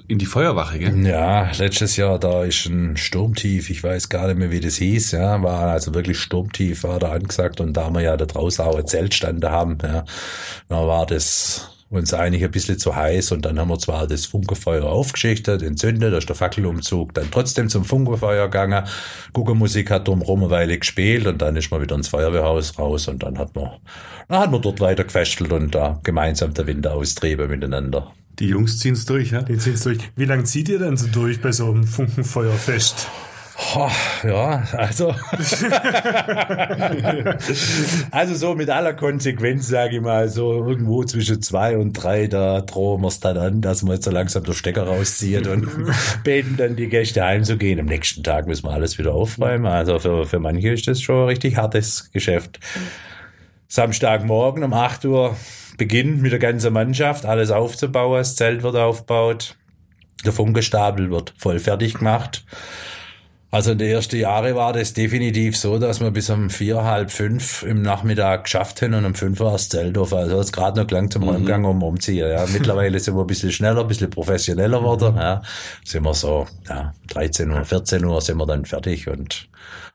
in 0.08 0.18
die 0.18 0.26
Feuerwache, 0.26 0.80
gell? 0.80 1.06
Ja, 1.06 1.52
letztes 1.58 1.98
Jahr, 1.98 2.20
da 2.20 2.44
ist 2.44 2.66
ein 2.66 2.98
Sturmtief, 2.98 3.70
ich 3.70 3.84
weiß 3.84 4.10
gar 4.10 4.28
nicht 4.28 4.38
mehr, 4.38 4.52
wie 4.52 4.60
das 4.60 4.76
hieß, 4.78 5.12
ja, 5.12 5.42
war 5.42 5.72
also 5.72 5.94
wirklich 5.94 6.20
Sturmtief, 6.20 6.84
war 6.84 7.00
da 7.00 7.12
angesagt 7.12 7.62
und 7.62 7.74
da 7.74 7.90
wir 7.92 8.02
ja 8.02 8.18
da 8.18 8.26
draußen 8.26 8.66
auch 8.66 8.78
ein 8.78 8.88
Zeltstand 8.88 9.44
haben, 9.46 9.78
ja, 9.84 10.06
da 10.70 10.88
war 10.88 11.06
das 11.06 11.70
uns 11.90 12.12
eigentlich 12.14 12.44
ein 12.44 12.50
bisschen 12.50 12.80
zu 12.80 12.96
heiß 12.96 13.34
und 13.34 13.46
dann 13.46 13.60
haben 13.60 13.70
wir 13.70 13.78
zwar 13.78 14.08
das 14.08 14.26
Funkerfeuer 14.26 14.86
aufgeschichtet, 14.86 15.62
entzündet, 15.62 16.12
da 16.12 16.18
ist 16.18 16.28
der 16.28 16.36
Fackelumzug 16.36 17.14
dann 17.14 17.30
trotzdem 17.30 17.70
zum 17.70 17.86
Funkerfeuer 17.86 18.46
gegangen, 18.46 18.86
Guckermusik 19.32 19.92
hat 19.92 20.08
drumherum 20.08 20.42
eine 20.42 20.50
Weile 20.50 20.78
gespielt 20.80 21.28
und 21.28 21.42
dann 21.42 21.56
ist 21.56 21.70
man 21.70 21.82
wieder 21.82 21.96
ins 21.96 22.08
Feuerwehrhaus 22.08 22.80
raus 22.80 23.08
und 23.08 23.22
dann 23.22 23.38
hat 23.38 23.56
man, 23.56 23.74
dann 24.28 24.40
hat 24.40 24.52
man 24.52 24.62
dort 24.62 24.80
weiter 24.80 25.04
gefestelt 25.04 25.52
und 25.52 25.76
da 25.76 26.00
gemeinsam 26.04 26.54
der 26.56 26.66
Winter 26.66 26.96
austrieben 26.96 27.48
miteinander. 27.48 28.12
Die 28.40 28.48
Jungs 28.48 28.80
ziehen's 28.80 29.06
durch, 29.06 29.32
ja? 29.32 29.42
Die 29.44 29.58
ziehen's 29.58 29.84
durch. 29.84 30.00
Wie 30.16 30.26
lange 30.26 30.44
zieht 30.44 30.70
ihr 30.70 30.80
denn 30.80 30.98
so 30.98 31.08
durch 31.08 31.42
bei 31.42 31.52
so 31.52 31.70
einem 31.70 31.84
Funkenfeuerfest? 31.86 33.08
Oh, 33.76 33.90
ja, 34.24 34.64
also. 34.74 35.10
also 38.12 38.36
so 38.36 38.56
mit 38.56 38.70
aller 38.70 38.94
Konsequenz, 38.94 39.68
sage 39.68 39.98
ich 39.98 40.02
mal, 40.02 40.28
so 40.28 40.68
irgendwo 40.68 41.04
zwischen 41.04 41.40
zwei 41.42 41.78
und 41.78 41.94
drei, 41.94 42.26
da 42.28 42.62
drohen 42.62 43.02
wir 43.02 43.10
es 43.10 43.20
dann 43.20 43.38
an, 43.38 43.62
dass 43.62 43.84
wir 43.84 43.94
jetzt 43.94 44.06
so 44.06 44.12
langsam 44.12 44.44
der 44.44 44.54
Stecker 44.54 44.84
rauszieht 44.84 45.48
und 45.48 45.68
beten 46.24 46.58
dann 46.58 46.76
die 46.76 46.88
Gäste 46.88 47.24
heimzugehen. 47.24 47.80
Am 47.80 47.86
nächsten 47.86 48.24
Tag 48.24 48.48
müssen 48.48 48.66
wir 48.66 48.72
alles 48.72 48.98
wieder 48.98 49.14
aufräumen. 49.14 49.68
Also 49.68 50.00
für, 50.00 50.26
für 50.26 50.40
manche 50.40 50.70
ist 50.70 50.88
das 50.88 51.02
schon 51.02 51.22
ein 51.22 51.28
richtig 51.28 51.56
hartes 51.56 52.12
Geschäft. 52.12 52.60
Samstagmorgen 53.74 54.64
um 54.64 54.72
8 54.72 55.04
Uhr 55.06 55.36
beginnt 55.80 56.22
mit 56.22 56.32
der 56.32 56.38
ganzen 56.38 56.72
Mannschaft 56.72 57.26
alles 57.26 57.50
aufzubauen. 57.50 58.20
Das 58.20 58.36
Zelt 58.36 58.62
wird 58.62 58.76
aufgebaut. 58.76 59.58
Der 60.24 60.32
Funkestapel 60.32 61.10
wird 61.10 61.34
voll 61.40 61.58
fertig 61.58 61.96
gemacht. 61.96 62.46
Also 63.54 63.74
in 63.74 63.78
den 63.78 63.90
ersten 63.90 64.16
Jahren 64.16 64.56
war 64.56 64.74
das 64.74 64.94
definitiv 64.94 65.56
so, 65.56 65.78
dass 65.78 66.00
wir 66.00 66.10
bis 66.10 66.32
um 66.32 66.50
vier, 66.50 66.86
halb 66.86 67.12
fünf 67.12 67.62
im 67.62 67.84
Nachmittag 67.84 68.46
geschafft 68.46 68.82
haben 68.82 68.96
und 68.96 69.06
um 69.06 69.14
fünf 69.14 69.40
war 69.40 69.52
das 69.52 69.70
Zelt 69.70 69.96
auf. 69.96 70.12
Also 70.12 70.40
es 70.40 70.52
gerade 70.52 70.82
noch 70.82 70.88
gelangt 70.88 71.14
zum 71.14 71.32
Heimgang 71.32 71.64
um 71.66 71.84
umziehen. 71.84 72.32
Ja. 72.32 72.48
Mittlerweile 72.52 73.00
sind 73.00 73.14
wir 73.14 73.22
ein 73.22 73.28
bisschen 73.28 73.52
schneller, 73.52 73.82
ein 73.82 73.88
bisschen 73.88 74.10
professioneller 74.10 74.80
geworden. 74.80 75.16
Ja. 75.18 75.44
Sind 75.86 76.02
wir 76.02 76.16
so, 76.16 76.48
ja, 76.68 76.96
13 77.10 77.52
Uhr, 77.52 77.64
14 77.64 78.04
Uhr 78.04 78.22
sind 78.22 78.38
wir 78.38 78.48
dann 78.48 78.66
fertig 78.66 79.08
und 79.08 79.48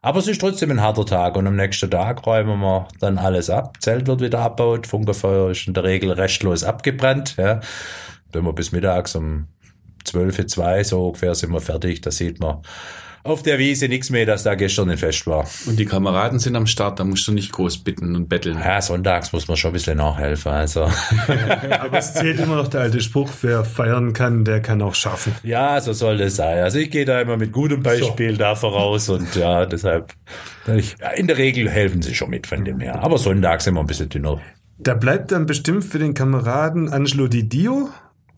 aber 0.03 0.21
es 0.21 0.29
ist 0.29 0.41
trotzdem 0.41 0.71
ein 0.71 0.81
harter 0.81 1.05
Tag 1.05 1.37
und 1.37 1.49
am 1.49 1.57
nächsten 1.57 1.91
Tag 1.91 2.25
räumen 2.25 2.61
wir 2.61 2.87
dann 3.00 3.19
alles 3.19 3.50
ab. 3.50 3.79
Zelt 3.81 4.07
wird 4.07 4.21
wieder 4.21 4.38
abgebaut, 4.38 4.87
Funkerfeuer 4.87 5.50
ist 5.50 5.67
in 5.67 5.75
der 5.75 5.83
Regel 5.83 6.12
restlos 6.12 6.62
abgebrannt. 6.62 7.35
Ja. 7.37 7.59
Wenn 8.31 8.45
wir 8.45 8.53
bis 8.53 8.71
mittags 8.71 9.17
um 9.17 9.49
12, 10.05 10.47
2 10.47 10.85
so 10.85 11.07
ungefähr 11.09 11.35
sind 11.35 11.50
wir 11.50 11.61
fertig, 11.61 12.03
da 12.03 12.12
sieht 12.12 12.38
man 12.38 12.62
auf 13.28 13.43
der 13.43 13.58
Wiese 13.58 13.88
nichts 13.88 14.10
mehr, 14.10 14.26
dass 14.26 14.43
da 14.43 14.54
gestern 14.54 14.91
ein 14.91 14.99
Fest 14.99 15.26
war. 15.26 15.49
Und 15.67 15.78
die 15.78 15.84
Kameraden 15.84 16.38
sind 16.38 16.56
am 16.56 16.67
Start, 16.67 17.00
da 17.00 17.04
musst 17.04 17.26
du 17.28 17.32
nicht 17.32 17.52
groß 17.52 17.78
bitten 17.78 18.17
und 18.17 18.28
betteln. 18.28 18.58
Ja, 18.58 18.80
sonntags 18.80 19.32
muss 19.32 19.49
man 19.49 19.56
schon 19.56 19.71
ein 19.71 19.75
bisschen 19.75 19.99
nachhelfen. 19.99 20.52
Also 20.52 20.82
Aber 21.80 21.99
es 21.99 22.14
zählt 22.14 22.41
immer 22.41 22.56
noch 22.56 22.69
der 22.69 22.82
alte 22.82 23.00
Spruch, 23.00 23.30
wer 23.43 23.64
feiern 23.64 24.12
kann, 24.12 24.45
der 24.45 24.60
kann 24.60 24.82
auch 24.82 24.95
schaffen. 24.95 25.34
ja, 25.43 25.80
so 25.80 25.93
soll 25.93 26.19
das 26.19 26.36
sein. 26.36 26.62
Also 26.62 26.78
ich 26.78 26.91
gehe 26.91 27.04
da 27.04 27.21
immer 27.21 27.36
mit 27.36 27.52
gutem 27.52 27.82
Beispiel 27.82 28.36
da 28.36 28.54
voraus 28.54 29.08
und 29.08 29.34
ja, 29.34 29.67
deshalb 29.67 30.14
ich, 30.76 30.97
ja, 31.00 31.10
in 31.10 31.26
der 31.26 31.38
Regel 31.38 31.71
helfen 31.71 32.02
sie 32.02 32.14
schon 32.14 32.30
mit 32.30 32.47
von 32.47 32.64
dem 32.64 32.80
her. 32.80 33.02
Aber 33.02 33.19
sonntags 33.19 33.64
sind 33.64 33.75
wir 33.75 33.80
ein 33.80 33.86
bisschen 33.86 34.08
dünner. 34.08 34.41
Da 34.78 34.95
bleibt 34.95 35.32
dann 35.32 35.47
bestimmt 35.47 35.84
für 35.84 35.99
den 35.99 36.14
Kameraden 36.14 36.88
Angelo 36.88 37.26
Di 37.26 37.49
Dio 37.49 37.88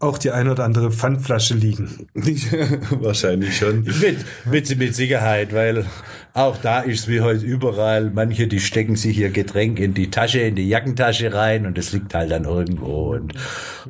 auch 0.01 0.17
die 0.17 0.31
eine 0.31 0.53
oder 0.53 0.65
andere 0.65 0.91
Pfandflasche 0.91 1.55
liegen. 1.55 2.09
Wahrscheinlich 3.01 3.57
schon. 3.57 3.85
Mit, 3.85 4.25
mit, 4.51 4.79
mit 4.79 4.95
Sicherheit, 4.95 5.53
weil 5.53 5.85
auch 6.33 6.57
da 6.57 6.81
ist 6.81 7.07
wie 7.07 7.21
heute 7.21 7.45
überall. 7.45 8.11
Manche, 8.11 8.47
die 8.47 8.61
stecken 8.61 8.97
sich 8.97 9.19
ihr 9.19 9.29
Getränk 9.29 9.79
in 9.79 9.93
die 9.93 10.11
Tasche, 10.11 10.41
in 10.41 10.55
die 10.55 10.69
Jackentasche 10.69 11.35
rein 11.35 11.67
und 11.67 11.77
es 11.77 11.93
liegt 11.93 12.15
halt 12.15 12.31
dann 12.31 12.45
irgendwo. 12.45 13.13
Und, 13.15 13.35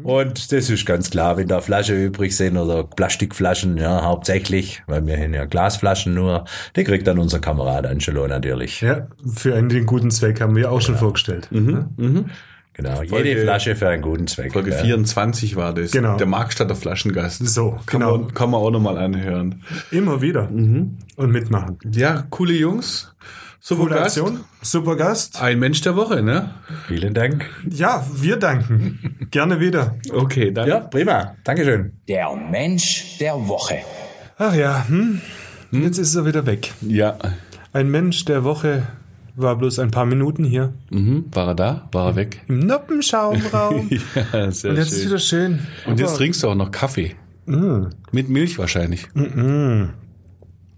und 0.02 0.50
das 0.50 0.68
ist 0.68 0.84
ganz 0.84 1.10
klar, 1.10 1.36
wenn 1.36 1.46
da 1.46 1.60
Flaschen 1.60 2.02
übrig 2.02 2.36
sind 2.36 2.56
oder 2.56 2.82
Plastikflaschen, 2.82 3.78
ja, 3.78 4.02
hauptsächlich, 4.02 4.82
weil 4.88 5.06
wir 5.06 5.16
haben 5.16 5.32
ja 5.32 5.44
Glasflaschen 5.44 6.12
nur, 6.14 6.44
die 6.74 6.82
kriegt 6.82 7.06
dann 7.06 7.20
unser 7.20 7.38
Kamerad 7.38 7.86
Angelo 7.86 8.26
natürlich. 8.26 8.80
Ja, 8.80 9.06
für 9.32 9.54
einen 9.54 9.68
den 9.68 9.86
guten 9.86 10.10
Zweck 10.10 10.40
haben 10.40 10.56
wir 10.56 10.72
auch 10.72 10.80
schon 10.80 10.96
vorgestellt. 10.96 11.48
Genau, 12.82 12.96
Folge- 12.96 13.28
jede 13.28 13.40
Flasche 13.42 13.76
für 13.76 13.88
einen 13.88 14.02
guten 14.02 14.26
Zweck. 14.26 14.52
Folge 14.52 14.70
ja. 14.70 14.78
24 14.78 15.56
war 15.56 15.74
das. 15.74 15.90
Genau. 15.90 16.16
Der 16.16 16.26
Markstatter 16.26 16.74
Flaschengast. 16.76 17.46
So, 17.46 17.78
Kann, 17.86 18.00
genau. 18.00 18.18
man, 18.18 18.34
kann 18.34 18.50
man 18.50 18.60
auch 18.60 18.70
nochmal 18.70 18.96
anhören. 18.98 19.62
Immer 19.90 20.22
wieder. 20.22 20.48
Und 20.50 20.98
mitmachen. 21.16 21.78
Ja, 21.92 22.24
coole 22.30 22.54
Jungs. 22.54 23.14
Super 23.62 23.82
Coole 23.82 23.94
Gast. 23.96 24.18
Aktion. 24.18 24.40
Super 24.62 24.96
Gast. 24.96 25.42
Ein 25.42 25.58
Mensch 25.58 25.82
der 25.82 25.94
Woche, 25.94 26.22
ne? 26.22 26.54
Vielen 26.88 27.12
Dank. 27.12 27.44
Ja, 27.68 28.06
wir 28.14 28.36
danken. 28.38 29.26
Gerne 29.30 29.60
wieder. 29.60 29.96
Okay, 30.12 30.50
dann. 30.50 30.66
Ja, 30.66 30.80
prima. 30.80 31.36
Dankeschön. 31.44 31.92
Der 32.08 32.34
Mensch 32.34 33.18
der 33.18 33.34
Woche. 33.46 33.80
Ach 34.38 34.54
ja, 34.54 34.86
hm? 34.88 35.20
jetzt 35.72 35.98
ist 35.98 36.14
er 36.14 36.24
wieder 36.24 36.46
weg. 36.46 36.72
Ja. 36.80 37.18
Ein 37.74 37.90
Mensch 37.90 38.24
der 38.24 38.44
Woche 38.44 38.84
war 39.42 39.56
bloß 39.56 39.78
ein 39.78 39.90
paar 39.90 40.06
Minuten 40.06 40.44
hier 40.44 40.72
Mhm. 40.90 41.24
War 41.32 41.48
er 41.48 41.54
da? 41.54 41.88
War 41.92 42.08
er 42.08 42.16
weg? 42.16 42.42
im 42.48 42.60
Noppenschaumraum. 42.60 43.88
ja, 44.32 44.50
sehr 44.50 44.70
Und 44.72 44.76
jetzt 44.76 44.92
ist 44.92 44.98
schön. 45.00 45.06
wieder 45.08 45.18
schön. 45.18 45.58
Und 45.86 46.00
jetzt 46.00 46.16
trinkst 46.16 46.42
du 46.42 46.48
auch 46.48 46.54
noch 46.54 46.70
Kaffee. 46.70 47.14
Mit 47.46 48.28
Milch 48.28 48.58
wahrscheinlich. 48.58 49.08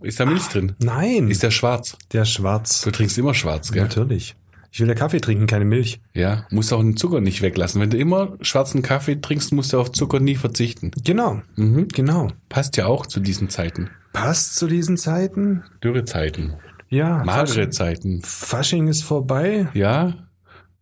Ist 0.01 0.20
da 0.20 0.27
Milch 0.27 0.46
drin? 0.48 0.72
Nein, 0.83 1.29
Ist 1.31 1.42
der 1.42 1.51
schwarz? 1.51 1.96
der 2.12 2.25
schwarz. 2.25 2.81
Du 2.83 2.90
trinkst 2.90 3.16
immer 3.18 3.35
schwarz, 3.35 3.70
gell? 3.72 3.83
Natürlich. 3.83 4.37
Ich 4.75 4.81
will 4.81 4.88
ja 4.88 4.94
Kaffee 4.94 5.20
trinken, 5.20 5.46
keine 5.46 5.66
Milch. 5.66 6.01
Ja, 6.14 6.46
musst 6.51 6.72
auch 6.72 6.81
den 6.81 6.96
Zucker 6.96 7.20
nicht 7.20 7.42
weglassen. 7.42 7.81
Wenn 7.81 7.90
du 7.90 7.98
immer 7.98 8.33
schwarzen 8.40 8.81
Kaffee 8.81 9.20
trinkst, 9.20 9.53
musst 9.53 9.75
du 9.75 9.79
auf 9.79 9.92
Zucker 9.92 10.18
nie 10.18 10.35
verzichten. 10.37 10.92
Genau. 11.05 11.42
Genau. 11.57 12.29
Passt 12.48 12.79
ja 12.79 12.87
auch 12.87 13.05
zu 13.07 13.20
diesen 13.20 13.51
Zeiten. 13.51 13.90
Passt 14.14 14.57
zu 14.57 14.66
diesen 14.66 14.96
Zeiten. 14.96 15.62
Dürrezeiten. 15.85 16.55
Ja. 16.92 17.24
Magere 17.24 17.70
Zeiten. 17.70 18.20
Fasching 18.22 18.87
ist 18.87 19.02
vorbei. 19.02 19.68
Ja, 19.72 20.12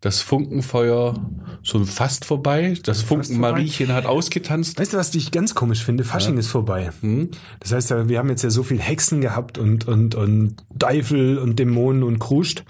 das 0.01 0.23
Funkenfeuer 0.23 1.15
so 1.63 1.85
fast 1.85 2.25
vorbei. 2.25 2.75
Das 2.83 3.03
Funkenmariechen 3.03 3.93
hat 3.93 4.07
ausgetanzt. 4.07 4.81
Weißt 4.81 4.93
du, 4.93 4.97
was 4.97 5.15
ich 5.15 5.31
ganz 5.31 5.55
komisch 5.55 5.85
finde? 5.85 6.03
Fasching 6.03 6.37
ist 6.37 6.49
vorbei. 6.49 6.91
Das 7.61 7.73
heißt, 7.73 8.09
wir 8.09 8.19
haben 8.19 8.29
jetzt 8.29 8.43
ja 8.43 8.51
so 8.51 8.65
viel 8.65 8.81
Hexen 8.81 9.21
gehabt 9.21 9.57
und, 9.57 9.87
und, 9.87 10.17
und 10.17 10.57
Teufel 10.77 11.39
und 11.39 11.61
Dämonen 11.61 12.03
und 12.03 12.19
Kruscht. 12.19 12.65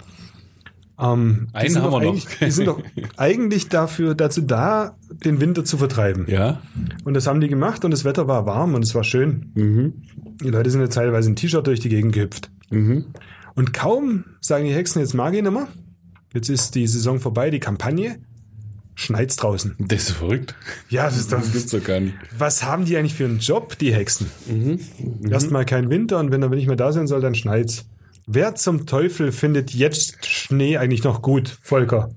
Ähm, 1.01 1.47
Einen 1.53 1.69
sind 1.69 1.81
haben 1.83 1.91
wir 1.91 2.11
noch. 2.13 2.25
Die 2.39 2.51
sind 2.51 2.67
doch 2.67 2.81
eigentlich 3.17 3.69
dafür, 3.69 4.13
dazu 4.15 4.41
da, 4.41 4.95
den 5.25 5.41
Winter 5.41 5.65
zu 5.65 5.77
vertreiben. 5.77 6.25
Ja. 6.27 6.61
Und 7.03 7.15
das 7.15 7.27
haben 7.27 7.41
die 7.41 7.47
gemacht 7.47 7.83
und 7.83 7.91
das 7.91 8.05
Wetter 8.05 8.27
war 8.27 8.45
warm 8.45 8.75
und 8.75 8.83
es 8.83 8.93
war 8.93 9.03
schön. 9.03 9.51
Die 10.43 10.49
Leute 10.49 10.69
sind 10.69 10.81
ja 10.81 10.87
teilweise 10.87 11.29
im 11.29 11.35
T-Shirt 11.35 11.65
durch 11.65 11.79
die 11.79 11.89
Gegend 11.89 12.13
gehüpft. 12.13 12.51
Und 12.69 13.73
kaum 13.73 14.25
sagen 14.39 14.65
die 14.65 14.73
Hexen, 14.73 15.01
jetzt 15.01 15.13
mag 15.13 15.33
ich 15.33 15.41
nicht 15.41 15.51
mehr. 15.51 15.67
Jetzt 16.33 16.49
ist 16.49 16.75
die 16.75 16.87
Saison 16.87 17.19
vorbei, 17.19 17.49
die 17.49 17.59
Kampagne. 17.59 18.19
Schneit's 18.95 19.35
draußen. 19.37 19.75
Das 19.79 20.03
ist 20.03 20.11
verrückt. 20.11 20.53
Ja, 20.89 21.05
das 21.05 21.17
ist 21.17 21.31
doch, 21.33 21.39
Das 21.39 21.51
gibt's 21.51 21.71
doch 21.71 21.83
gar 21.83 21.99
nicht. 21.99 22.13
was 22.37 22.63
haben 22.63 22.85
die 22.85 22.95
eigentlich 22.97 23.15
für 23.15 23.25
einen 23.25 23.39
Job, 23.39 23.77
die 23.79 23.93
Hexen? 23.93 24.27
Erstmal 25.29 25.65
kein 25.65 25.89
Winter 25.89 26.19
und 26.19 26.31
wenn 26.31 26.41
er 26.43 26.49
nicht 26.49 26.67
mehr 26.67 26.75
da 26.75 26.91
sein 26.91 27.07
soll, 27.07 27.21
dann 27.21 27.33
schneit's. 27.35 27.85
Wer 28.27 28.55
zum 28.55 28.85
Teufel 28.85 29.31
findet 29.31 29.73
jetzt 29.73 30.25
Schnee 30.25 30.77
eigentlich 30.77 31.03
noch 31.03 31.21
gut, 31.21 31.57
Volker? 31.61 32.09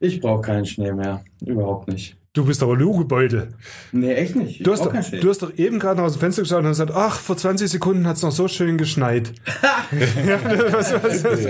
Ich 0.00 0.20
brauche 0.20 0.42
keinen 0.42 0.66
Schnee 0.66 0.92
mehr. 0.92 1.24
Überhaupt 1.44 1.88
nicht. 1.88 2.18
Du 2.34 2.44
bist 2.44 2.62
aber 2.62 2.76
Lugebeutel. 2.76 3.48
Nee, 3.90 4.12
echt 4.12 4.36
nicht. 4.36 4.60
Ich 4.60 4.62
Du 4.62 4.70
hast, 4.70 4.84
doch, 4.84 4.92
du 4.92 5.28
hast 5.28 5.42
doch 5.42 5.52
eben 5.56 5.80
gerade 5.80 5.98
noch 5.98 6.06
aus 6.06 6.12
dem 6.12 6.20
Fenster 6.20 6.42
geschaut 6.42 6.60
und 6.62 6.68
gesagt, 6.68 6.92
ach, 6.94 7.18
vor 7.18 7.36
20 7.36 7.68
Sekunden 7.68 8.06
hat's 8.06 8.22
noch 8.22 8.30
so 8.30 8.46
schön 8.46 8.76
geschneit. 8.78 9.32
ja, 10.24 10.38
was, 10.72 10.92
was, 10.92 11.24
was? 11.24 11.48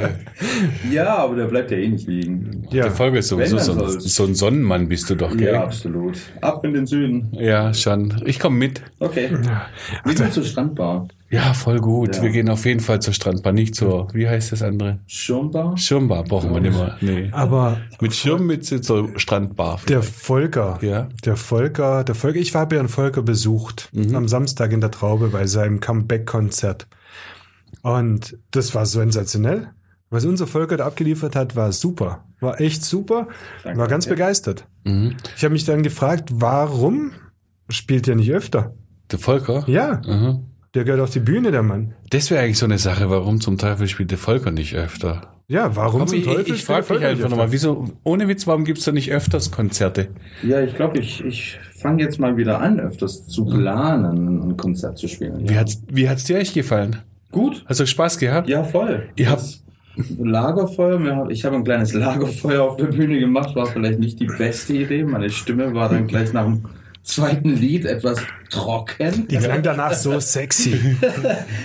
ja, 0.90 1.16
aber 1.16 1.36
der 1.36 1.44
bleibt 1.44 1.72
ja 1.72 1.76
eh 1.76 1.88
nicht 1.88 2.06
liegen. 2.06 2.66
ja. 2.70 2.84
Der 2.84 2.92
Folge 2.92 3.18
ist 3.18 3.28
sowieso 3.28 3.58
so, 3.58 3.98
so 3.98 4.24
ein 4.24 4.34
Sonnenmann 4.34 4.88
bist 4.88 5.10
du 5.10 5.16
doch, 5.16 5.36
gell? 5.36 5.52
Ja, 5.52 5.64
absolut. 5.64 6.16
Ab 6.40 6.64
in 6.64 6.72
den 6.72 6.86
Süden. 6.86 7.28
Ja, 7.32 7.74
schon. 7.74 8.22
Ich 8.24 8.38
komme 8.38 8.56
mit. 8.56 8.80
Okay. 9.00 9.30
Wir 10.04 10.16
sind 10.16 10.32
zur 10.32 10.44
Strandbar. 10.44 11.08
Ja, 11.30 11.52
voll 11.52 11.78
gut. 11.80 12.16
Ja. 12.16 12.22
Wir 12.22 12.30
gehen 12.30 12.48
auf 12.48 12.64
jeden 12.64 12.80
Fall 12.80 13.00
zur 13.02 13.12
Strandbar, 13.12 13.52
nicht 13.52 13.74
zur, 13.74 14.08
wie 14.14 14.26
heißt 14.26 14.50
das 14.52 14.62
andere? 14.62 15.00
Schirmbar. 15.06 15.76
Schirmbar 15.76 16.24
brauchen 16.24 16.52
wir 16.54 16.60
nicht 16.60 16.74
mehr. 16.74 16.96
Nee. 17.02 17.28
Aber 17.32 17.78
Mit 18.00 18.14
Schirmmütze 18.14 18.80
zur 18.80 19.18
Strandbar. 19.18 19.78
der 19.88 20.02
Volker, 20.02 20.78
Ja. 20.80 21.08
der 21.26 21.36
Volker, 21.36 22.02
der 22.04 22.14
Volker, 22.14 22.38
ich 22.38 22.54
habe 22.54 22.76
ja 22.76 22.80
einen 22.80 22.88
Volker 22.88 23.20
besucht 23.22 23.90
am 24.14 24.26
Samstag 24.26 24.72
in 24.72 24.80
der 24.80 24.90
Traube 24.90 25.28
bei 25.28 25.46
seinem 25.46 25.80
Comeback-Konzert. 25.80 26.86
Und 27.82 28.38
das 28.50 28.74
war 28.74 28.86
sensationell. 28.86 29.68
Was 30.10 30.24
unser 30.24 30.46
Volker 30.46 30.78
da 30.78 30.86
abgeliefert 30.86 31.36
hat, 31.36 31.54
war 31.54 31.70
super. 31.72 32.24
War 32.40 32.58
echt 32.60 32.82
super. 32.82 33.28
Danke, 33.64 33.78
war 33.78 33.88
ganz 33.88 34.06
danke. 34.06 34.16
begeistert. 34.18 34.66
Ich 35.36 35.44
habe 35.44 35.52
mich 35.52 35.66
dann 35.66 35.82
gefragt, 35.82 36.30
warum 36.32 37.12
spielt 37.68 38.08
er 38.08 38.16
nicht 38.16 38.32
öfter? 38.32 38.72
Der 39.12 39.18
Volker? 39.18 39.64
Ja, 39.66 40.00
Mhm. 40.06 40.44
Der 40.74 40.84
gehört 40.84 41.00
auf 41.00 41.10
die 41.10 41.20
Bühne, 41.20 41.50
der 41.50 41.62
Mann. 41.62 41.94
Das 42.10 42.30
wäre 42.30 42.42
eigentlich 42.42 42.58
so 42.58 42.66
eine 42.66 42.78
Sache, 42.78 43.08
warum 43.10 43.40
zum 43.40 43.58
Teufel 43.58 43.88
spielt 43.88 44.10
der 44.10 44.18
Volker 44.18 44.50
nicht 44.50 44.74
öfter? 44.74 45.34
Ja, 45.50 45.74
warum 45.76 46.02
Aber 46.02 46.10
zum 46.10 46.18
ich, 46.18 46.24
Teufel 46.26 46.54
ich, 46.54 46.64
frage 46.64 46.82
Volker 46.82 47.06
einfach 47.08 47.20
nicht 47.22 47.30
nochmal, 47.30 47.46
öfter? 47.46 47.52
wieso, 47.54 47.90
ohne 48.04 48.28
Witz, 48.28 48.46
warum 48.46 48.64
gibt's 48.64 48.84
da 48.84 48.92
nicht 48.92 49.10
öfters 49.10 49.50
Konzerte? 49.50 50.08
Ja, 50.42 50.60
ich 50.60 50.74
glaube, 50.74 50.98
ich, 50.98 51.24
ich 51.24 51.58
fange 51.78 52.02
jetzt 52.02 52.20
mal 52.20 52.36
wieder 52.36 52.60
an, 52.60 52.78
öfters 52.80 53.26
zu 53.26 53.46
planen, 53.46 54.42
ein 54.50 54.56
Konzert 54.58 54.98
zu 54.98 55.08
spielen. 55.08 55.48
Wie 55.48 55.54
Ja. 55.54 55.60
hat's, 55.60 55.82
wie 55.90 56.08
hat's 56.08 56.24
dir 56.24 56.36
eigentlich 56.36 56.52
gefallen? 56.52 56.96
Gut. 57.32 57.64
Hast 57.66 57.80
du 57.80 57.86
Spaß 57.86 58.18
gehabt? 58.18 58.48
Ja, 58.48 58.62
voll. 58.62 59.08
Ihr 59.16 59.30
habt- 59.30 59.60
Lagerfeuer, 60.18 61.28
ich 61.30 61.44
habe 61.44 61.56
ein 61.56 61.64
kleines 61.64 61.92
Lagerfeuer 61.94 62.62
auf 62.62 62.76
der 62.76 62.86
Bühne 62.86 63.18
gemacht, 63.18 63.56
war 63.56 63.66
vielleicht 63.66 63.98
nicht 63.98 64.20
die 64.20 64.26
beste 64.26 64.74
Idee. 64.74 65.02
Meine 65.04 65.30
Stimme 65.30 65.74
war 65.74 65.88
dann 65.88 66.06
gleich 66.06 66.32
nach 66.32 66.44
dem 66.44 66.64
zweiten 67.08 67.56
Lied 67.56 67.86
etwas 67.86 68.20
trocken. 68.50 69.26
Die 69.28 69.36
klang 69.36 69.62
danach 69.62 69.92
so 69.92 70.18
sexy. 70.20 70.96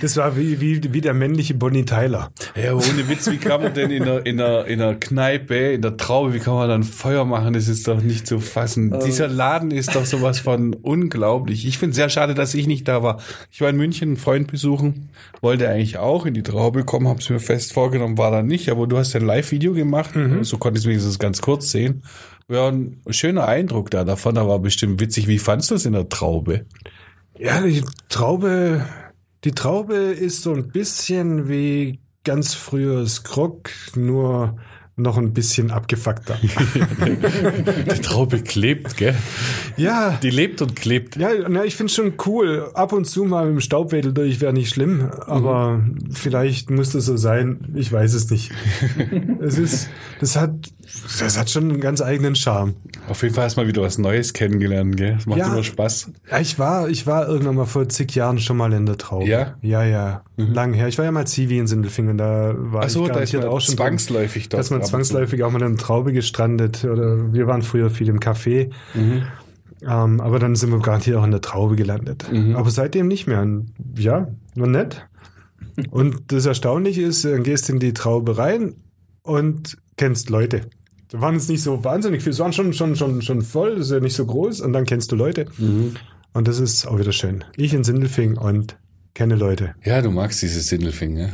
Das 0.00 0.16
war 0.16 0.36
wie, 0.36 0.60
wie, 0.60 0.92
wie 0.92 1.00
der 1.00 1.14
männliche 1.14 1.54
Bonnie 1.54 1.84
Tyler. 1.84 2.32
Ja, 2.56 2.74
ohne 2.74 3.08
Witz, 3.08 3.30
wie 3.30 3.36
kann 3.36 3.62
man 3.62 3.74
denn 3.74 3.90
in 3.90 4.02
einer, 4.02 4.26
in 4.26 4.40
einer, 4.40 4.64
in 4.66 4.80
einer 4.80 4.94
Kneipe, 4.94 5.54
in 5.54 5.82
der 5.82 5.96
Traube, 5.96 6.34
wie 6.34 6.38
kann 6.38 6.54
man 6.54 6.68
dann 6.68 6.82
Feuer 6.82 7.24
machen? 7.24 7.54
Das 7.54 7.68
ist 7.68 7.86
doch 7.86 8.02
nicht 8.02 8.26
zu 8.26 8.40
fassen. 8.40 8.98
Dieser 9.04 9.28
Laden 9.28 9.70
ist 9.70 9.94
doch 9.94 10.04
sowas 10.04 10.40
von 10.40 10.74
unglaublich. 10.74 11.66
Ich 11.66 11.78
finde 11.78 11.94
sehr 11.94 12.08
schade, 12.08 12.34
dass 12.34 12.54
ich 12.54 12.66
nicht 12.66 12.88
da 12.88 13.02
war. 13.02 13.20
Ich 13.50 13.60
war 13.60 13.68
in 13.68 13.76
München 13.76 14.08
einen 14.08 14.16
Freund 14.16 14.50
besuchen, 14.50 15.10
wollte 15.40 15.68
eigentlich 15.68 15.98
auch 15.98 16.26
in 16.26 16.34
die 16.34 16.42
Traube 16.42 16.84
kommen, 16.84 17.08
hab's 17.08 17.28
mir 17.28 17.40
fest 17.40 17.72
vorgenommen, 17.72 18.18
war 18.18 18.30
da 18.30 18.42
nicht, 18.42 18.70
aber 18.70 18.86
du 18.86 18.98
hast 18.98 19.12
ja 19.12 19.20
ein 19.20 19.26
Live-Video 19.26 19.74
gemacht, 19.74 20.10
so 20.42 20.58
konnte 20.58 20.80
ich 20.80 20.86
wenigstens 20.86 21.18
ganz 21.18 21.40
kurz 21.40 21.70
sehen. 21.70 22.02
Ja, 22.48 22.68
ein 22.68 23.00
schöner 23.10 23.46
Eindruck 23.46 23.90
da 23.90 24.04
davon, 24.04 24.34
da 24.34 24.46
war 24.46 24.58
bestimmt 24.58 25.00
witzig. 25.00 25.28
Wie 25.28 25.38
fandst 25.38 25.70
du 25.70 25.74
es 25.74 25.86
in 25.86 25.92
der 25.94 26.08
Traube? 26.08 26.66
Ja, 27.38 27.62
die 27.62 27.82
Traube, 28.08 28.84
die 29.44 29.52
Traube 29.52 29.94
ist 29.94 30.42
so 30.42 30.52
ein 30.52 30.68
bisschen 30.68 31.48
wie 31.48 32.00
ganz 32.22 32.54
früheres 32.54 33.24
Krog, 33.24 33.70
nur 33.94 34.56
noch 34.96 35.18
ein 35.18 35.32
bisschen 35.32 35.72
abgefuckter. 35.72 36.38
Die 36.40 38.00
Traube 38.00 38.40
klebt, 38.42 38.96
gell? 38.96 39.16
ja, 39.76 40.18
Die 40.22 40.30
lebt 40.30 40.62
und 40.62 40.76
klebt. 40.76 41.16
ja, 41.16 41.30
na, 41.48 41.64
ich 41.64 41.74
finde 41.74 41.92
schon 41.92 42.12
cool. 42.26 42.70
Ab 42.74 42.92
und 42.92 43.04
zu 43.04 43.24
mal 43.24 43.46
mit 43.46 43.54
dem 43.54 43.60
Staubwedel 43.60 44.12
durch 44.12 44.40
wäre 44.40 44.52
nicht 44.52 44.68
schlimm, 44.70 45.10
aber 45.26 45.84
vielleicht 46.12 46.70
muss 46.70 46.90
das 46.90 47.06
so 47.06 47.16
sein. 47.16 47.72
Ich 47.74 47.90
weiß 47.90 48.14
es 48.14 48.30
nicht. 48.30 48.52
es 49.40 49.58
ist, 49.58 49.88
das 50.20 50.36
hat, 50.36 50.72
das 51.20 51.38
hat 51.38 51.50
schon 51.50 51.70
einen 51.70 51.80
ganz 51.80 52.00
eigenen 52.00 52.34
Charme. 52.34 52.74
Auf 53.08 53.22
jeden 53.22 53.34
Fall 53.34 53.44
hast 53.44 53.56
du 53.56 53.60
mal 53.62 53.68
wieder 53.68 53.82
was 53.82 53.98
Neues 53.98 54.32
kennengelernt, 54.32 54.96
gell? 54.96 55.14
Das 55.14 55.26
macht 55.26 55.38
Ja. 55.38 55.52
immer 55.52 55.62
Spaß. 55.62 56.10
Ja, 56.30 56.40
ich 56.40 56.58
war, 56.58 56.88
ich 56.88 57.06
war 57.06 57.28
irgendwann 57.28 57.54
mal 57.56 57.64
vor 57.66 57.88
zig 57.88 58.14
Jahren 58.14 58.38
schon 58.38 58.56
mal 58.56 58.72
in 58.72 58.86
der 58.86 58.98
Traube. 58.98 59.26
Ja? 59.26 59.56
Ja, 59.60 59.84
ja. 59.84 60.22
Lang 60.36 60.72
her. 60.72 60.88
Ich 60.88 60.98
war 60.98 61.04
ja 61.04 61.12
mal 61.12 61.26
Zivi 61.26 61.58
in 61.58 61.66
Sindelfingen, 61.66 62.18
da 62.18 62.54
war 62.56 62.88
so, 62.88 63.02
ich 63.02 63.08
da 63.08 63.14
garantiert 63.14 63.42
man 63.42 63.52
auch 63.52 63.60
schon 63.60 63.76
zwangsläufig 63.76 64.48
Da 64.48 64.56
dort 64.56 64.64
ist 64.66 64.70
man 64.70 64.82
zwangsläufig 64.82 65.42
auch 65.42 65.50
mal 65.50 65.62
in 65.62 65.76
der 65.76 65.84
Traube 65.84 66.12
gestrandet. 66.12 66.84
Oder 66.84 67.32
wir 67.32 67.46
waren 67.46 67.62
früher 67.62 67.90
viel 67.90 68.08
im 68.08 68.20
Café. 68.20 68.70
Mhm. 68.94 69.22
Ähm, 69.86 70.20
aber 70.20 70.38
dann 70.38 70.56
sind 70.56 70.70
wir 70.70 70.78
garantiert 70.80 71.16
auch 71.16 71.24
in 71.24 71.30
der 71.30 71.40
Traube 71.42 71.76
gelandet. 71.76 72.26
Mhm. 72.32 72.56
Aber 72.56 72.70
seitdem 72.70 73.06
nicht 73.08 73.26
mehr. 73.26 73.46
Ja, 73.98 74.28
war 74.54 74.66
nett. 74.66 75.06
Und 75.90 76.32
das 76.32 76.46
Erstaunliche 76.46 77.02
ist, 77.02 77.24
dann 77.24 77.42
gehst 77.42 77.68
du 77.68 77.74
in 77.74 77.80
die 77.80 77.92
Traube 77.92 78.38
rein 78.38 78.74
und 79.22 79.78
kennst 79.96 80.30
Leute. 80.30 80.62
Da 81.08 81.20
waren 81.20 81.36
es 81.36 81.48
nicht 81.48 81.62
so 81.62 81.84
wahnsinnig 81.84 82.22
viel. 82.22 82.32
Es 82.32 82.38
waren 82.38 82.52
schon, 82.52 82.72
schon, 82.72 82.96
schon, 82.96 83.22
schon 83.22 83.42
voll, 83.42 83.76
das 83.76 83.86
ist 83.86 83.92
ja 83.92 84.00
nicht 84.00 84.16
so 84.16 84.26
groß. 84.26 84.60
Und 84.60 84.72
dann 84.72 84.84
kennst 84.84 85.12
du 85.12 85.16
Leute. 85.16 85.46
Mhm. 85.58 85.94
Und 86.32 86.48
das 86.48 86.58
ist 86.58 86.86
auch 86.86 86.98
wieder 86.98 87.12
schön. 87.12 87.44
Ich 87.56 87.72
in 87.74 87.84
Sindelfing 87.84 88.36
und 88.36 88.76
kenne 89.14 89.36
Leute. 89.36 89.74
Ja, 89.84 90.02
du 90.02 90.10
magst 90.10 90.42
dieses 90.42 90.66
Sindelfing, 90.66 91.14
ne? 91.14 91.30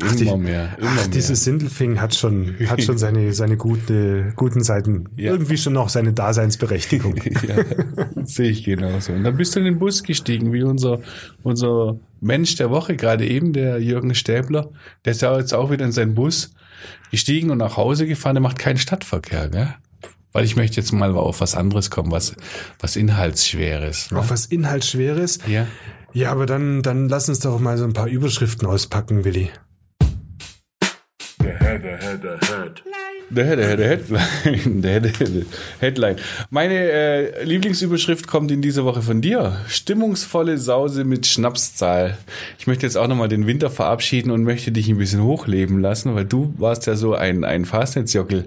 Immer 0.00 0.12
die- 0.14 0.24
mehr, 0.36 0.76
immer 0.78 0.88
Ach, 0.90 0.96
mehr. 0.96 1.08
dieses 1.08 1.44
Sindelfing 1.44 2.00
hat 2.00 2.14
schon, 2.14 2.54
hat 2.68 2.82
schon 2.82 2.98
seine, 2.98 3.32
seine 3.32 3.56
gute, 3.56 4.32
guten 4.36 4.62
Seiten. 4.62 5.08
Ja. 5.16 5.32
Irgendwie 5.32 5.56
schon 5.56 5.72
noch 5.72 5.88
seine 5.88 6.12
Daseinsberechtigung. 6.12 7.16
ja, 7.48 7.56
sehe 8.24 8.50
ich 8.50 8.64
genauso. 8.64 9.12
Und 9.12 9.24
dann 9.24 9.36
bist 9.36 9.56
du 9.56 9.58
in 9.58 9.64
den 9.64 9.78
Bus 9.78 10.04
gestiegen, 10.04 10.52
wie 10.52 10.62
unser, 10.62 11.00
unser 11.42 11.98
Mensch 12.20 12.54
der 12.56 12.70
Woche, 12.70 12.96
gerade 12.96 13.26
eben, 13.26 13.52
der 13.52 13.80
Jürgen 13.80 14.14
Stäbler. 14.14 14.70
Der 15.04 15.12
ist 15.12 15.22
ja 15.22 15.36
jetzt 15.36 15.52
auch 15.52 15.70
wieder 15.70 15.84
in 15.84 15.92
seinen 15.92 16.14
Bus 16.14 16.52
gestiegen 17.10 17.50
und 17.50 17.58
nach 17.58 17.76
Hause 17.76 18.06
gefahren. 18.06 18.34
Der 18.34 18.42
macht 18.42 18.58
keinen 18.58 18.78
Stadtverkehr, 18.78 19.48
gell? 19.48 19.74
Weil 20.32 20.44
ich 20.44 20.56
möchte 20.56 20.76
jetzt 20.76 20.92
mal 20.92 21.16
auf 21.16 21.40
was 21.40 21.54
anderes 21.54 21.90
kommen, 21.90 22.12
was, 22.12 22.34
was 22.78 22.96
Inhaltsschweres. 22.96 24.10
Ne? 24.10 24.18
Auf 24.18 24.30
was 24.30 24.46
Inhaltsschweres. 24.46 25.38
Ja. 25.46 25.66
Ja, 26.12 26.32
aber 26.32 26.46
dann, 26.46 26.82
dann 26.82 27.08
lass 27.08 27.28
uns 27.28 27.40
doch 27.40 27.58
mal 27.60 27.78
so 27.78 27.84
ein 27.84 27.92
paar 27.92 28.08
Überschriften 28.08 28.66
auspacken, 28.66 29.24
Willi. 29.24 29.50
Der, 31.40 31.78
der, 31.78 32.18
der 33.30 33.44
Headline. 33.44 34.82
Der, 34.82 35.00
der, 35.00 35.12
der 35.12 35.42
Headline. 35.80 36.16
Meine 36.50 36.74
äh, 36.74 37.44
Lieblingsüberschrift 37.44 38.26
kommt 38.26 38.50
in 38.50 38.62
dieser 38.62 38.84
Woche 38.84 39.02
von 39.02 39.20
dir. 39.20 39.56
Stimmungsvolle 39.68 40.58
Sause 40.58 41.04
mit 41.04 41.26
Schnapszahl. 41.26 42.16
Ich 42.58 42.66
möchte 42.66 42.86
jetzt 42.86 42.96
auch 42.96 43.08
nochmal 43.08 43.28
den 43.28 43.46
Winter 43.46 43.70
verabschieden 43.70 44.30
und 44.30 44.44
möchte 44.44 44.72
dich 44.72 44.88
ein 44.88 44.98
bisschen 44.98 45.22
hochleben 45.22 45.80
lassen, 45.80 46.14
weil 46.14 46.24
du 46.24 46.54
warst 46.58 46.86
ja 46.86 46.96
so 46.96 47.14
ein, 47.14 47.44
ein 47.44 47.64
Fastnetzjockel. 47.64 48.46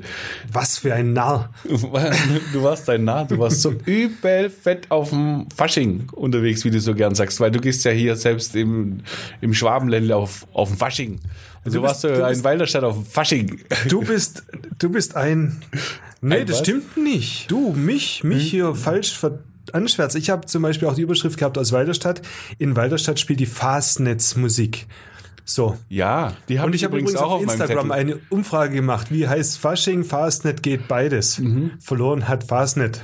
Was 0.51 0.77
für 0.77 0.93
ein 0.93 1.13
Narr. 1.13 1.49
Du 1.67 2.63
warst 2.63 2.89
ein 2.89 3.03
Narr, 3.03 3.25
du 3.25 3.37
warst 3.39 3.61
so 3.61 3.73
übel 3.85 4.49
fett 4.49 4.89
auf 4.89 5.09
dem 5.09 5.47
Fasching 5.55 6.09
unterwegs, 6.11 6.65
wie 6.65 6.71
du 6.71 6.79
so 6.79 6.95
gern 6.95 7.15
sagst, 7.15 7.39
weil 7.39 7.51
du 7.51 7.59
gehst 7.59 7.85
ja 7.85 7.91
hier 7.91 8.15
selbst 8.15 8.55
im, 8.55 9.01
im 9.41 9.53
Schwabenländle 9.53 10.15
auf, 10.15 10.47
auf 10.53 10.69
dem 10.69 10.77
Fasching. 10.77 11.19
Und 11.63 11.73
du, 11.73 11.79
Du 11.79 11.83
warst 11.83 12.03
du 12.03 12.23
ein 12.23 12.29
bist- 12.31 12.43
Walderstadt 12.43 12.83
auf 12.83 12.95
dem 12.95 13.05
Fasching. 13.05 13.61
Du 13.87 14.01
bist, 14.01 14.43
du 14.79 14.89
bist 14.89 15.15
ein. 15.15 15.61
Nee, 16.21 16.37
Ein 16.41 16.47
das 16.47 16.57
was? 16.57 16.59
stimmt 16.67 16.97
nicht. 16.97 17.49
Du, 17.51 17.71
mich, 17.73 18.23
mich 18.23 18.49
hier 18.51 18.73
falsch 18.75 19.17
ver 19.17 19.39
anschwärzt. 19.73 20.15
Ich 20.15 20.29
habe 20.29 20.45
zum 20.47 20.63
Beispiel 20.63 20.87
auch 20.87 20.95
die 20.95 21.01
Überschrift 21.03 21.37
gehabt 21.37 21.57
aus 21.57 21.71
Walderstadt. 21.71 22.21
In 22.57 22.75
Walderstadt 22.75 23.19
spielt 23.19 23.39
die 23.39 23.45
Fastnetz-Musik. 23.45 24.87
So. 25.45 25.77
Ja, 25.89 26.33
die 26.49 26.59
haben 26.59 26.67
Und 26.67 26.75
ich 26.75 26.83
habe 26.83 26.97
übrigens 26.97 27.15
auf, 27.19 27.41
meinem 27.41 27.49
Instagram 27.49 27.91
eine 27.91 28.19
Umfrage 28.29 28.73
gemacht. 28.73 29.11
Wie 29.11 29.27
heißt 29.27 29.57
Fasching? 29.59 30.03
Fastnet 30.03 30.63
geht 30.63 30.87
beides. 30.87 31.39
Mhm. 31.39 31.71
Verloren 31.79 32.27
hat 32.27 32.43
Fastnet. 32.45 33.01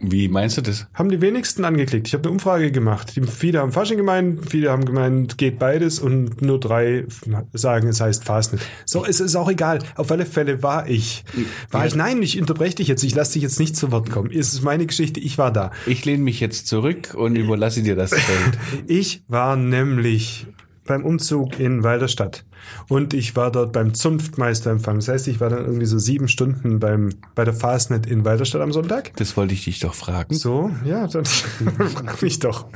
Wie 0.00 0.28
meinst 0.28 0.56
du 0.58 0.62
das? 0.62 0.86
Haben 0.94 1.08
die 1.10 1.20
wenigsten 1.20 1.64
angeklickt. 1.64 2.06
Ich 2.08 2.14
habe 2.14 2.24
eine 2.24 2.32
Umfrage 2.32 2.70
gemacht. 2.72 3.14
Die, 3.16 3.22
viele 3.22 3.60
haben 3.60 3.72
Fasching 3.72 3.96
gemeint, 3.96 4.50
viele 4.50 4.70
haben 4.70 4.84
gemeint, 4.84 5.38
geht 5.38 5.58
beides 5.58 5.98
und 5.98 6.42
nur 6.42 6.60
drei 6.60 7.06
sagen, 7.52 7.88
es 7.88 8.00
heißt 8.00 8.24
Fastnet. 8.24 8.60
So, 8.84 9.04
es 9.06 9.20
ist 9.20 9.36
auch 9.36 9.50
egal. 9.50 9.78
Auf 9.94 10.10
alle 10.10 10.26
Fälle 10.26 10.62
war 10.62 10.88
ich. 10.88 11.24
War 11.70 11.82
Ja. 11.82 11.86
ich? 11.86 11.94
Nein, 11.94 12.22
ich 12.22 12.38
unterbreche 12.40 12.76
dich 12.76 12.88
jetzt. 12.88 13.02
Ich 13.04 13.14
lasse 13.14 13.34
dich 13.34 13.42
jetzt 13.42 13.58
nicht 13.60 13.76
zu 13.76 13.90
Wort 13.92 14.10
kommen. 14.10 14.30
Es 14.30 14.52
ist 14.52 14.62
meine 14.62 14.86
Geschichte. 14.86 15.20
Ich 15.20 15.38
war 15.38 15.52
da. 15.52 15.70
Ich 15.86 16.04
lehne 16.04 16.22
mich 16.22 16.40
jetzt 16.40 16.66
zurück 16.66 17.14
und 17.14 17.36
überlasse 17.36 17.82
dir 17.82 17.96
das 17.96 18.10
Feld. 18.10 18.58
Ich 18.86 19.22
war 19.28 19.56
nämlich 19.56 20.46
beim 20.84 21.04
Umzug 21.04 21.60
in 21.60 21.82
Walderstadt 21.82 22.44
und 22.88 23.14
ich 23.14 23.36
war 23.36 23.50
dort 23.50 23.72
beim 23.72 23.94
Zunftmeisterempfang. 23.94 24.96
Das 24.96 25.08
heißt, 25.08 25.28
ich 25.28 25.40
war 25.40 25.50
dann 25.50 25.64
irgendwie 25.64 25.86
so 25.86 25.98
sieben 25.98 26.28
Stunden 26.28 26.78
beim, 26.80 27.10
bei 27.34 27.44
der 27.44 27.54
Fastnet 27.54 28.06
in 28.06 28.24
Walderstadt 28.24 28.62
am 28.62 28.72
Sonntag. 28.72 29.12
Das 29.16 29.36
wollte 29.36 29.54
ich 29.54 29.64
dich 29.64 29.80
doch 29.80 29.94
fragen. 29.94 30.34
So, 30.34 30.70
ja, 30.84 31.06
dann 31.06 31.24
frag 31.24 32.22
mich 32.22 32.38
doch. 32.38 32.66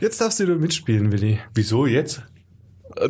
Jetzt 0.00 0.20
darfst 0.20 0.40
du 0.40 0.46
mitspielen, 0.46 1.12
Willi. 1.12 1.38
Wieso 1.54 1.86
jetzt? 1.86 2.22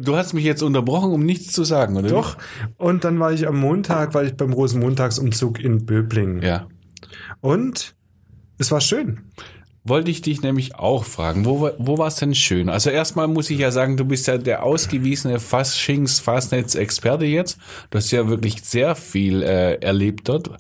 Du 0.01 0.16
hast 0.16 0.33
mich 0.33 0.44
jetzt 0.44 0.62
unterbrochen, 0.62 1.11
um 1.11 1.25
nichts 1.25 1.53
zu 1.53 1.64
sagen, 1.64 1.96
oder? 1.96 2.09
Doch. 2.09 2.37
Und 2.77 3.05
dann 3.05 3.18
war 3.18 3.33
ich 3.33 3.48
am 3.48 3.59
Montag, 3.59 4.14
war 4.14 4.22
ich 4.22 4.37
beim 4.37 4.53
Rosenmontagsumzug 4.53 5.59
in 5.59 5.85
Böblingen. 5.87 6.40
Ja. 6.40 6.68
Und 7.40 7.96
es 8.59 8.70
war 8.70 8.81
schön. 8.81 9.22
Wollte 9.85 10.11
ich 10.12 10.23
dich 10.23 10.42
nämlich 10.42 10.77
auch 10.77 11.05
fragen, 11.05 11.45
wo, 11.45 11.61
war- 11.61 11.73
wo 11.79 11.99
war 11.99 12.07
es 12.07 12.14
denn 12.16 12.35
schön? 12.37 12.68
Also 12.68 12.90
erstmal 12.90 13.27
muss 13.27 13.51
ich 13.51 13.59
ja 13.59 13.73
sagen, 13.73 13.97
du 13.97 14.05
bist 14.05 14.29
ja 14.29 14.38
der 14.38 14.62
ausgewiesene 14.62 15.40
Faschings 15.40 16.21
Fastnetz-Experte 16.21 17.25
jetzt. 17.25 17.59
Du 17.90 17.99
hast 17.99 18.11
ja 18.12 18.29
wirklich 18.29 18.62
sehr 18.62 18.95
viel 18.95 19.42
äh, 19.42 19.75
erlebt 19.81 20.29
dort. 20.29 20.51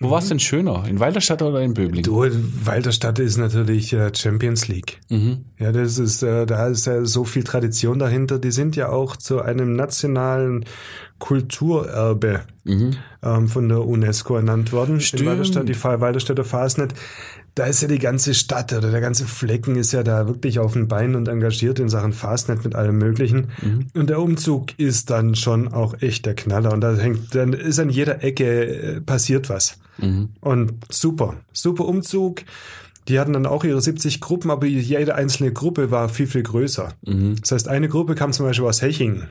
Wo 0.00 0.10
war 0.10 0.18
es 0.18 0.28
denn 0.28 0.40
schöner? 0.40 0.84
In 0.88 0.98
Walderstadt 0.98 1.42
oder 1.42 1.60
in 1.60 1.74
Böblingen? 1.74 2.02
Du, 2.02 2.26
Walderstadt 2.64 3.20
ist 3.20 3.36
natürlich 3.36 3.92
äh, 3.92 4.10
Champions 4.12 4.66
League. 4.66 4.98
Ja, 5.60 5.70
das 5.70 5.98
ist, 5.98 6.24
äh, 6.24 6.44
da 6.44 6.66
ist 6.66 6.86
ja 6.86 7.04
so 7.04 7.22
viel 7.24 7.44
Tradition 7.44 8.00
dahinter. 8.00 8.40
Die 8.40 8.50
sind 8.50 8.74
ja 8.74 8.88
auch 8.88 9.14
zu 9.16 9.40
einem 9.42 9.74
nationalen 9.76 10.64
Kulturerbe 11.20 12.40
ähm, 13.22 13.48
von 13.48 13.68
der 13.68 13.86
UNESCO 13.86 14.36
ernannt 14.36 14.72
worden. 14.72 15.00
Stimmt. 15.00 15.22
In 15.22 15.28
Walderstadt, 15.28 15.68
die 15.68 15.84
Walderstädter 15.84 16.44
Fastnet. 16.44 16.94
Da 17.54 17.66
ist 17.66 17.82
ja 17.82 17.88
die 17.88 17.98
ganze 17.98 18.32
Stadt 18.32 18.72
oder 18.72 18.90
der 18.90 19.02
ganze 19.02 19.26
Flecken 19.26 19.76
ist 19.76 19.92
ja 19.92 20.02
da 20.02 20.26
wirklich 20.26 20.58
auf 20.58 20.72
den 20.72 20.88
Beinen 20.88 21.16
und 21.16 21.28
engagiert 21.28 21.78
in 21.80 21.90
Sachen 21.90 22.14
Fastnet 22.14 22.64
mit 22.64 22.74
allem 22.74 22.96
Möglichen. 22.96 23.48
Und 23.94 24.08
der 24.08 24.20
Umzug 24.20 24.78
ist 24.78 25.10
dann 25.10 25.34
schon 25.34 25.68
auch 25.68 26.00
echt 26.00 26.24
der 26.24 26.34
Knaller. 26.34 26.72
Und 26.72 26.80
da 26.80 26.94
hängt, 26.96 27.34
dann 27.34 27.52
ist 27.52 27.78
an 27.78 27.90
jeder 27.90 28.24
Ecke 28.24 28.64
äh, 28.64 29.00
passiert 29.02 29.50
was. 29.50 29.78
Und 30.40 30.72
super, 30.90 31.34
super 31.52 31.84
Umzug. 31.84 32.42
Die 33.08 33.18
hatten 33.18 33.32
dann 33.34 33.46
auch 33.46 33.64
ihre 33.64 33.80
70 33.82 34.20
Gruppen, 34.20 34.50
aber 34.50 34.66
jede 34.66 35.14
einzelne 35.14 35.52
Gruppe 35.52 35.90
war 35.90 36.08
viel, 36.08 36.28
viel 36.28 36.44
größer. 36.44 36.90
Das 37.40 37.52
heißt, 37.52 37.68
eine 37.68 37.88
Gruppe 37.88 38.14
kam 38.14 38.32
zum 38.32 38.46
Beispiel 38.46 38.66
aus 38.66 38.80
Hechingen. 38.80 39.28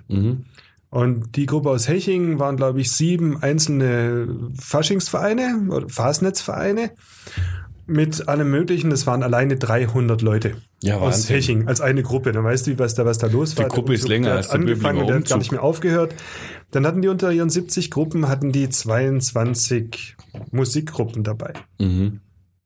Und 0.90 1.38
die 1.38 1.46
Gruppe 1.46 1.70
aus 1.70 1.88
Hechingen 1.88 2.38
waren, 2.38 2.58
glaube 2.58 2.82
ich, 2.82 2.92
sieben 2.92 3.42
einzelne 3.42 4.28
Faschingsvereine 4.60 5.68
oder 5.70 5.88
Fastnetzvereine 5.88 6.92
mit 7.92 8.28
allem 8.28 8.50
Möglichen. 8.50 8.90
Das 8.90 9.06
waren 9.06 9.24
alleine 9.24 9.58
300 9.58 10.22
Leute 10.22 10.56
Ja, 10.82 10.98
aus 10.98 11.14
Wahnsinn. 11.14 11.36
Hechingen 11.36 11.68
als 11.68 11.82
eine 11.82 12.04
Gruppe. 12.04 12.32
Dann 12.32 12.44
weißt 12.44 12.68
du, 12.68 12.80
was 12.80 12.96
da, 12.96 13.06
was 13.06 13.18
da 13.18 13.28
los 13.28 13.58
war. 13.58 13.66
Die 13.66 13.76
Gruppe 13.76 13.94
ist 13.94 14.08
länger 14.08 14.32
als 14.34 14.48
der 14.48 14.56
angefangen 14.60 15.00
und 15.00 15.08
der 15.08 15.18
hat 15.18 15.28
gar 15.28 15.38
nicht 15.38 15.52
mehr 15.52 15.64
aufgehört. 15.64 16.16
Dann 16.72 16.86
hatten 16.88 17.02
die 17.02 17.10
unter 17.10 17.32
ihren 17.32 17.50
70 17.50 17.92
Gruppen 17.92 18.28
hatten 18.28 18.52
die 18.52 18.70
22 18.70 20.16
Musikgruppen 20.52 21.24
dabei. 21.24 21.54
Mhm. 21.80 22.22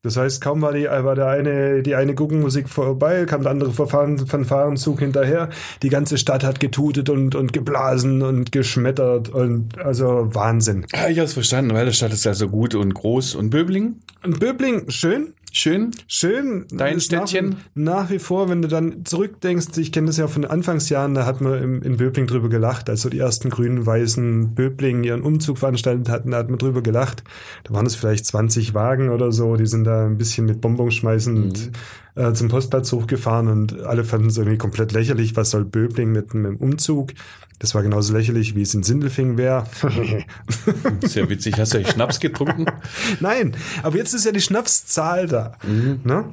Das 0.06 0.16
heißt, 0.16 0.40
kaum 0.40 0.62
war, 0.62 0.72
die, 0.72 0.84
war 0.84 1.16
der 1.16 1.26
eine, 1.26 1.82
die 1.82 1.96
eine 1.96 2.14
Guggenmusik 2.14 2.68
vorbei, 2.68 3.24
kam 3.24 3.42
der 3.42 3.50
andere 3.50 3.72
Verfahren, 3.72 4.24
Fanfarenzug 4.24 5.00
hinterher. 5.00 5.48
Die 5.82 5.88
ganze 5.88 6.16
Stadt 6.16 6.44
hat 6.44 6.60
getutet 6.60 7.10
und, 7.10 7.34
und 7.34 7.52
geblasen 7.52 8.22
und 8.22 8.52
geschmettert 8.52 9.28
und 9.30 9.76
also 9.78 10.32
Wahnsinn. 10.32 10.86
Ah, 10.92 11.08
ich 11.08 11.18
hab's 11.18 11.32
verstanden, 11.32 11.74
Walderstadt 11.74 12.12
ist 12.12 12.24
ja 12.24 12.34
so 12.34 12.48
gut 12.48 12.76
und 12.76 12.94
groß. 12.94 13.34
Und 13.34 13.50
Böblingen? 13.50 14.00
Und 14.22 14.38
Böbling, 14.38 14.88
schön, 14.90 15.34
Schön? 15.58 15.90
schön. 16.06 16.66
Dein 16.70 16.98
Ist 16.98 17.10
nach- 17.12 17.26
Städtchen? 17.26 17.56
Nach, 17.74 18.10
wie 18.10 18.18
vor, 18.18 18.50
wenn 18.50 18.60
du 18.60 18.68
dann 18.68 19.06
zurückdenkst, 19.06 19.68
ich 19.78 19.90
kenne 19.90 20.08
das 20.08 20.18
ja 20.18 20.28
von 20.28 20.42
den 20.42 20.50
Anfangsjahren, 20.50 21.14
da 21.14 21.24
hat 21.24 21.40
man 21.40 21.62
im, 21.62 21.82
in 21.82 21.96
Böbling 21.96 22.26
drüber 22.26 22.50
gelacht, 22.50 22.90
als 22.90 23.00
so 23.00 23.08
die 23.08 23.18
ersten 23.18 23.48
grün-weißen 23.48 24.54
Böbling 24.54 25.02
ihren 25.02 25.22
Umzug 25.22 25.56
veranstaltet 25.56 26.10
hatten, 26.10 26.32
da 26.32 26.36
hat 26.36 26.50
man 26.50 26.58
drüber 26.58 26.82
gelacht. 26.82 27.24
Da 27.64 27.72
waren 27.72 27.86
es 27.86 27.96
vielleicht 27.96 28.26
20 28.26 28.74
Wagen 28.74 29.08
oder 29.08 29.32
so, 29.32 29.56
die 29.56 29.64
sind 29.64 29.84
da 29.84 30.04
ein 30.04 30.18
bisschen 30.18 30.44
mit 30.44 30.60
Bonbons 30.60 30.92
schmeißend 30.94 31.70
äh, 32.16 32.34
zum 32.34 32.48
Postplatz 32.48 32.92
hochgefahren 32.92 33.48
und 33.48 33.80
alle 33.82 34.04
fanden 34.04 34.28
es 34.28 34.36
irgendwie 34.36 34.58
komplett 34.58 34.92
lächerlich, 34.92 35.36
was 35.36 35.50
soll 35.52 35.64
Böbling 35.64 36.12
mit 36.12 36.34
einem 36.34 36.56
Umzug? 36.56 37.12
Das 37.58 37.74
war 37.74 37.82
genauso 37.82 38.12
lächerlich, 38.14 38.54
wie 38.54 38.62
es 38.62 38.74
in 38.74 38.82
Sindelfing 38.82 39.38
wäre. 39.38 39.64
Sehr 41.04 41.28
witzig. 41.30 41.58
Hast 41.58 41.72
du 41.72 41.78
eigentlich 41.78 41.92
Schnaps 41.94 42.20
getrunken? 42.20 42.66
Nein, 43.20 43.56
aber 43.82 43.96
jetzt 43.96 44.12
ist 44.14 44.24
ja 44.26 44.32
die 44.32 44.40
Schnapszahl 44.40 45.26
da. 45.26 45.56
Ne? 45.64 46.24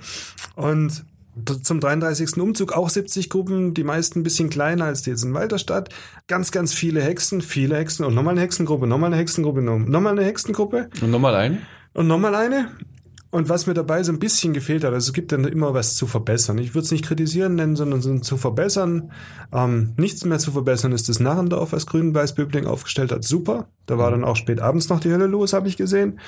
Und 0.56 1.06
zum 1.64 1.80
33. 1.80 2.38
Umzug 2.38 2.74
auch 2.74 2.90
70 2.90 3.30
Gruppen, 3.30 3.74
die 3.74 3.84
meisten 3.84 4.20
ein 4.20 4.24
bisschen 4.24 4.50
kleiner 4.50 4.86
als 4.86 5.02
die 5.02 5.10
jetzt 5.12 5.24
in 5.24 5.34
Walterstadt. 5.34 5.90
Ganz, 6.28 6.52
ganz 6.52 6.74
viele 6.74 7.02
Hexen, 7.02 7.42
viele 7.42 7.76
Hexen 7.78 8.06
und 8.06 8.14
nochmal 8.14 8.34
eine 8.34 8.42
Hexengruppe, 8.42 8.86
nochmal 8.86 9.08
eine 9.12 9.18
Hexengruppe, 9.18 9.62
no- 9.62 9.80
nochmal 9.80 10.12
eine 10.14 10.24
Hexengruppe 10.26 10.90
Und 11.02 11.10
nochmal 11.10 11.34
ein? 11.36 11.62
und 11.94 12.08
nochmal 12.08 12.36
eine. 12.36 12.68
Und 13.34 13.50
was 13.50 13.66
mir 13.66 13.74
dabei 13.74 14.04
so 14.04 14.12
ein 14.12 14.20
bisschen 14.20 14.54
gefehlt 14.54 14.84
hat, 14.84 14.94
also 14.94 15.08
es 15.08 15.14
gibt 15.14 15.32
dann 15.32 15.46
immer 15.46 15.74
was 15.74 15.96
zu 15.96 16.06
verbessern. 16.06 16.60
Ich 16.60 16.76
würde 16.76 16.86
es 16.86 16.92
nicht 16.92 17.04
kritisieren 17.04 17.56
nennen, 17.56 17.76
sondern 17.76 18.00
so 18.00 18.16
zu 18.20 18.38
verbessern. 18.38 19.12
Ähm, 19.52 19.94
nichts 19.98 20.24
mehr 20.24 20.38
zu 20.38 20.52
verbessern 20.52 20.92
ist 20.92 21.10
das 21.10 21.20
Narrendorf, 21.20 21.72
was 21.72 21.88
Grün-Weiß-Böbling 21.88 22.68
aufgestellt 22.68 23.12
hat. 23.12 23.24
Super. 23.24 23.70
Da 23.88 23.98
war 23.98 24.12
dann 24.12 24.24
auch 24.24 24.36
spät 24.36 24.60
abends 24.60 24.88
noch 24.90 25.00
die 25.00 25.10
Hölle 25.10 25.26
los, 25.26 25.54
habe 25.54 25.68
ich 25.68 25.78
gesehen. 25.78 26.20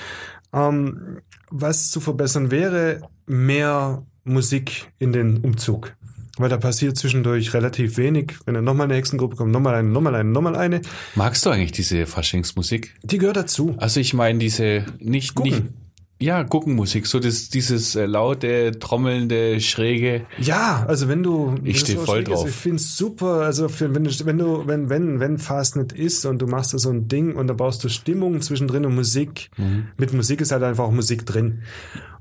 Ähm, 0.51 1.19
was 1.51 1.91
zu 1.91 1.99
verbessern 1.99 2.49
wäre, 2.49 3.01
mehr 3.27 4.01
Musik 4.23 4.91
in 4.97 5.13
den 5.13 5.37
Umzug. 5.41 5.95
Weil 6.37 6.49
da 6.49 6.57
passiert 6.57 6.97
zwischendurch 6.97 7.53
relativ 7.53 7.97
wenig. 7.97 8.33
Wenn 8.45 8.55
dann 8.55 8.63
nochmal 8.63 8.85
eine 8.85 8.95
Hexengruppe 8.95 9.35
kommt, 9.35 9.51
nochmal 9.51 9.75
eine, 9.75 9.89
nochmal 9.89 10.15
eine, 10.15 10.31
nochmal 10.31 10.55
eine. 10.55 10.81
Magst 11.13 11.45
du 11.45 11.51
eigentlich 11.51 11.71
diese 11.71 12.07
Faschingsmusik? 12.07 12.95
Die 13.03 13.19
gehört 13.19 13.37
dazu. 13.37 13.75
Also 13.77 13.99
ich 13.99 14.15
meine 14.15 14.39
diese 14.39 14.85
nicht 14.97 15.35
Gucken. 15.35 15.51
nicht 15.51 15.84
ja 16.21 16.43
Guckenmusik, 16.43 17.05
so 17.07 17.19
das 17.19 17.49
dieses 17.49 17.95
äh, 17.95 18.05
laute, 18.05 18.71
trommelnde, 18.79 19.59
schräge. 19.61 20.25
Ja, 20.39 20.85
also 20.87 21.07
wenn 21.07 21.23
du 21.23 21.55
Ich 21.63 21.73
das 21.79 21.81
steh 21.89 21.93
so 21.97 22.05
voll 22.05 22.15
schräg 22.17 22.27
ist, 22.29 22.33
drauf. 22.39 22.49
Ich 22.49 22.55
finde 22.55 22.77
es 22.77 22.97
super. 22.97 23.41
Also 23.41 23.67
für, 23.69 23.93
wenn 23.93 24.03
du 24.05 24.11
wenn 24.25 24.37
du 24.37 24.63
wenn 24.67 24.89
wenn 24.89 25.19
wenn 25.19 25.37
Fastnet 25.37 25.91
ist 25.93 26.25
und 26.25 26.39
du 26.41 26.47
machst 26.47 26.73
da 26.73 26.77
so 26.77 26.89
ein 26.89 27.07
Ding 27.07 27.35
und 27.35 27.47
da 27.47 27.53
baust 27.53 27.83
du 27.83 27.89
Stimmung 27.89 28.41
zwischendrin 28.41 28.85
und 28.85 28.95
Musik. 28.95 29.49
Mit 29.97 30.13
Musik 30.13 30.41
ist 30.41 30.51
halt 30.51 30.63
einfach 30.63 30.85
auch 30.85 30.91
Musik 30.91 31.25
drin. 31.25 31.63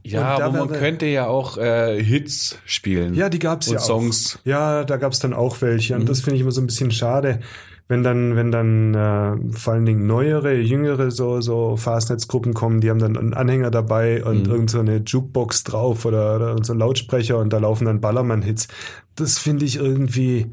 Ja, 0.06 0.36
Und 0.36 0.42
aber 0.42 0.66
man 0.66 0.68
könnte 0.78 1.06
ja 1.06 1.26
auch 1.28 1.56
äh, 1.56 2.02
Hits 2.02 2.58
spielen. 2.66 3.14
Ja, 3.14 3.30
die 3.30 3.38
gab's 3.38 3.68
Und 3.68 3.74
ja 3.74 3.80
auch. 3.80 3.84
Songs. 3.86 4.38
Ja, 4.44 4.84
da 4.84 4.98
gab's 4.98 5.18
dann 5.18 5.32
auch 5.32 5.62
welche. 5.62 5.94
Und 5.94 6.02
Mhm. 6.02 6.06
das 6.06 6.20
finde 6.20 6.34
ich 6.36 6.42
immer 6.42 6.52
so 6.52 6.60
ein 6.60 6.66
bisschen 6.66 6.90
schade, 6.90 7.40
wenn 7.86 8.02
dann, 8.02 8.34
wenn 8.34 8.50
dann 8.50 8.94
äh, 8.94 9.52
vor 9.52 9.74
allen 9.74 9.84
Dingen 9.84 10.06
neuere, 10.06 10.54
jüngere 10.54 11.10
so, 11.10 11.40
so 11.42 11.76
Fastnetzgruppen 11.76 12.54
kommen, 12.54 12.80
die 12.80 12.88
haben 12.90 12.98
dann 12.98 13.16
einen 13.16 13.34
Anhänger 13.34 13.70
dabei 13.70 14.20
Mhm. 14.24 14.30
und 14.30 14.48
irgend 14.48 14.70
so 14.70 14.80
eine 14.80 15.02
Jukebox 15.04 15.64
drauf 15.64 16.04
oder, 16.06 16.36
oder 16.36 16.64
so 16.64 16.72
ein 16.72 16.78
Lautsprecher 16.78 17.38
und 17.38 17.52
da 17.52 17.58
laufen 17.58 17.84
dann 17.84 18.00
Ballermann-Hits. 18.00 18.68
Das 19.16 19.38
finde 19.38 19.64
ich 19.66 19.76
irgendwie 19.76 20.52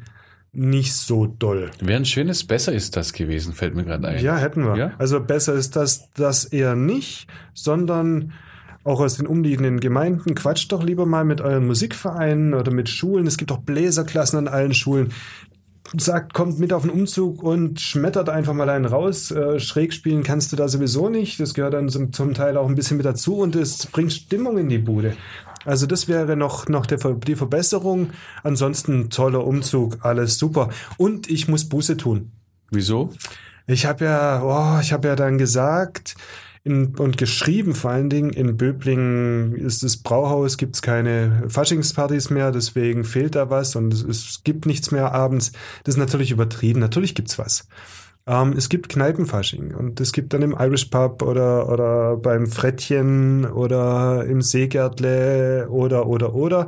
nicht 0.53 0.93
so 0.93 1.27
doll. 1.27 1.71
Wäre 1.79 2.01
ein 2.01 2.05
schönes 2.05 2.43
Besser 2.45 2.73
ist 2.73 2.97
das 2.97 3.13
gewesen, 3.13 3.53
fällt 3.53 3.75
mir 3.75 3.85
gerade 3.85 4.05
ein. 4.09 4.21
Ja, 4.21 4.35
hätten 4.35 4.65
wir. 4.65 4.75
Ja? 4.75 4.91
Also 4.97 5.21
besser 5.21 5.53
ist 5.53 5.77
das, 5.77 6.09
das 6.15 6.43
eher 6.43 6.75
nicht, 6.75 7.27
sondern 7.53 8.33
auch 8.83 8.99
aus 8.99 9.15
den 9.15 9.27
umliegenden 9.27 9.79
Gemeinden, 9.79 10.35
quatscht 10.35 10.71
doch 10.71 10.83
lieber 10.83 11.05
mal 11.05 11.23
mit 11.23 11.39
euren 11.39 11.67
Musikvereinen 11.67 12.53
oder 12.53 12.71
mit 12.71 12.89
Schulen. 12.89 13.27
Es 13.27 13.37
gibt 13.37 13.51
auch 13.51 13.59
Bläserklassen 13.59 14.39
an 14.39 14.47
allen 14.49 14.73
Schulen. 14.73 15.13
Sagt, 15.97 16.33
kommt 16.33 16.57
mit 16.57 16.71
auf 16.71 16.83
den 16.83 16.91
Umzug 16.91 17.43
und 17.43 17.81
schmettert 17.81 18.29
einfach 18.29 18.53
mal 18.53 18.69
einen 18.69 18.85
raus. 18.85 19.29
Äh, 19.31 19.59
schräg 19.59 19.93
spielen 19.93 20.23
kannst 20.23 20.51
du 20.51 20.55
da 20.55 20.67
sowieso 20.69 21.09
nicht. 21.09 21.39
Das 21.39 21.53
gehört 21.53 21.73
dann 21.73 21.89
zum, 21.89 22.13
zum 22.13 22.33
Teil 22.33 22.55
auch 22.57 22.67
ein 22.67 22.75
bisschen 22.75 22.97
mit 22.97 23.05
dazu 23.05 23.37
und 23.37 23.55
es 23.55 23.87
bringt 23.87 24.13
Stimmung 24.13 24.57
in 24.57 24.69
die 24.69 24.77
Bude. 24.77 25.17
Also 25.65 25.85
das 25.85 26.07
wäre 26.07 26.35
noch, 26.37 26.67
noch 26.69 26.85
der, 26.85 26.97
die 26.97 27.35
Verbesserung. 27.35 28.11
Ansonsten 28.43 29.09
toller 29.09 29.45
Umzug, 29.45 29.97
alles 30.01 30.37
super. 30.37 30.69
Und 30.97 31.29
ich 31.29 31.47
muss 31.47 31.67
Buße 31.67 31.97
tun. 31.97 32.31
Wieso? 32.71 33.13
Ich 33.67 33.85
habe 33.85 34.05
ja, 34.05 34.41
oh, 34.43 34.79
ich 34.81 34.93
habe 34.93 35.09
ja 35.09 35.15
dann 35.15 35.37
gesagt 35.37 36.15
in, 36.63 36.95
und 36.95 37.17
geschrieben 37.17 37.73
vor 37.73 37.91
allen 37.91 38.09
Dingen, 38.09 38.29
in 38.29 38.57
Böblingen 38.57 39.55
ist 39.55 39.83
das 39.83 39.97
Brauhaus, 39.97 40.57
gibt's 40.57 40.81
keine 40.81 41.45
Faschingspartys 41.47 42.29
mehr, 42.29 42.51
deswegen 42.51 43.03
fehlt 43.03 43.35
da 43.35 43.49
was 43.49 43.75
und 43.75 43.93
es, 43.93 44.03
es 44.03 44.41
gibt 44.43 44.65
nichts 44.65 44.91
mehr 44.91 45.13
abends. 45.13 45.51
Das 45.83 45.95
ist 45.95 45.99
natürlich 45.99 46.31
übertrieben, 46.31 46.79
natürlich 46.79 47.15
gibt's 47.15 47.39
was. 47.39 47.67
Ähm, 48.27 48.53
es 48.55 48.69
gibt 48.69 48.89
Kneipenfasching 48.89 49.73
und 49.73 49.99
es 49.99 50.11
gibt 50.11 50.33
dann 50.33 50.43
im 50.43 50.55
Irish 50.57 50.85
Pub 50.85 51.23
oder, 51.23 51.67
oder 51.67 52.17
beim 52.17 52.45
Frettchen 52.45 53.45
oder 53.45 54.25
im 54.25 54.41
Seegärtle 54.41 55.67
oder, 55.69 56.05
oder, 56.05 56.35
oder. 56.35 56.67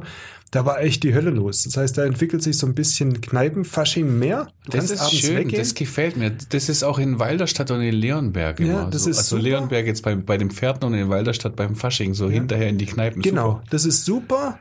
Da 0.53 0.67
war 0.67 0.81
echt 0.81 1.01
die 1.01 1.15
Hölle 1.15 1.31
los. 1.31 1.63
Das 1.63 1.77
heißt, 1.77 1.97
da 1.97 2.05
entwickelt 2.05 2.43
sich 2.43 2.59
so 2.59 2.67
ein 2.67 2.75
bisschen 2.75 3.21
Kneipenfasching 3.21 4.19
mehr. 4.19 4.49
Du 4.65 4.77
Das 4.77 4.91
ist 4.91 5.11
schön, 5.11 5.49
das 5.49 5.73
gefällt 5.73 6.15
mir. 6.15 6.29
Das 6.49 6.69
ist 6.69 6.83
auch 6.83 6.99
in 6.99 7.17
Walderstadt 7.17 7.71
und 7.71 7.81
in 7.81 7.95
Leonberg 7.95 8.59
immer. 8.59 8.71
Ja, 8.71 8.85
das 8.85 9.05
so. 9.05 9.09
ist 9.09 9.17
also 9.17 9.37
super. 9.37 9.49
Leonberg 9.49 9.87
jetzt 9.87 10.03
bei, 10.03 10.13
bei 10.13 10.37
den 10.37 10.51
Pferden 10.51 10.83
und 10.83 10.93
in 10.93 11.09
Walderstadt 11.09 11.55
beim 11.55 11.75
Fasching, 11.75 12.13
so 12.13 12.29
hinterher 12.29 12.69
in 12.69 12.77
die 12.77 12.85
Kneipen. 12.85 13.23
Genau, 13.23 13.53
Super. 13.53 13.63
das 13.71 13.85
ist 13.85 14.05
super. 14.05 14.59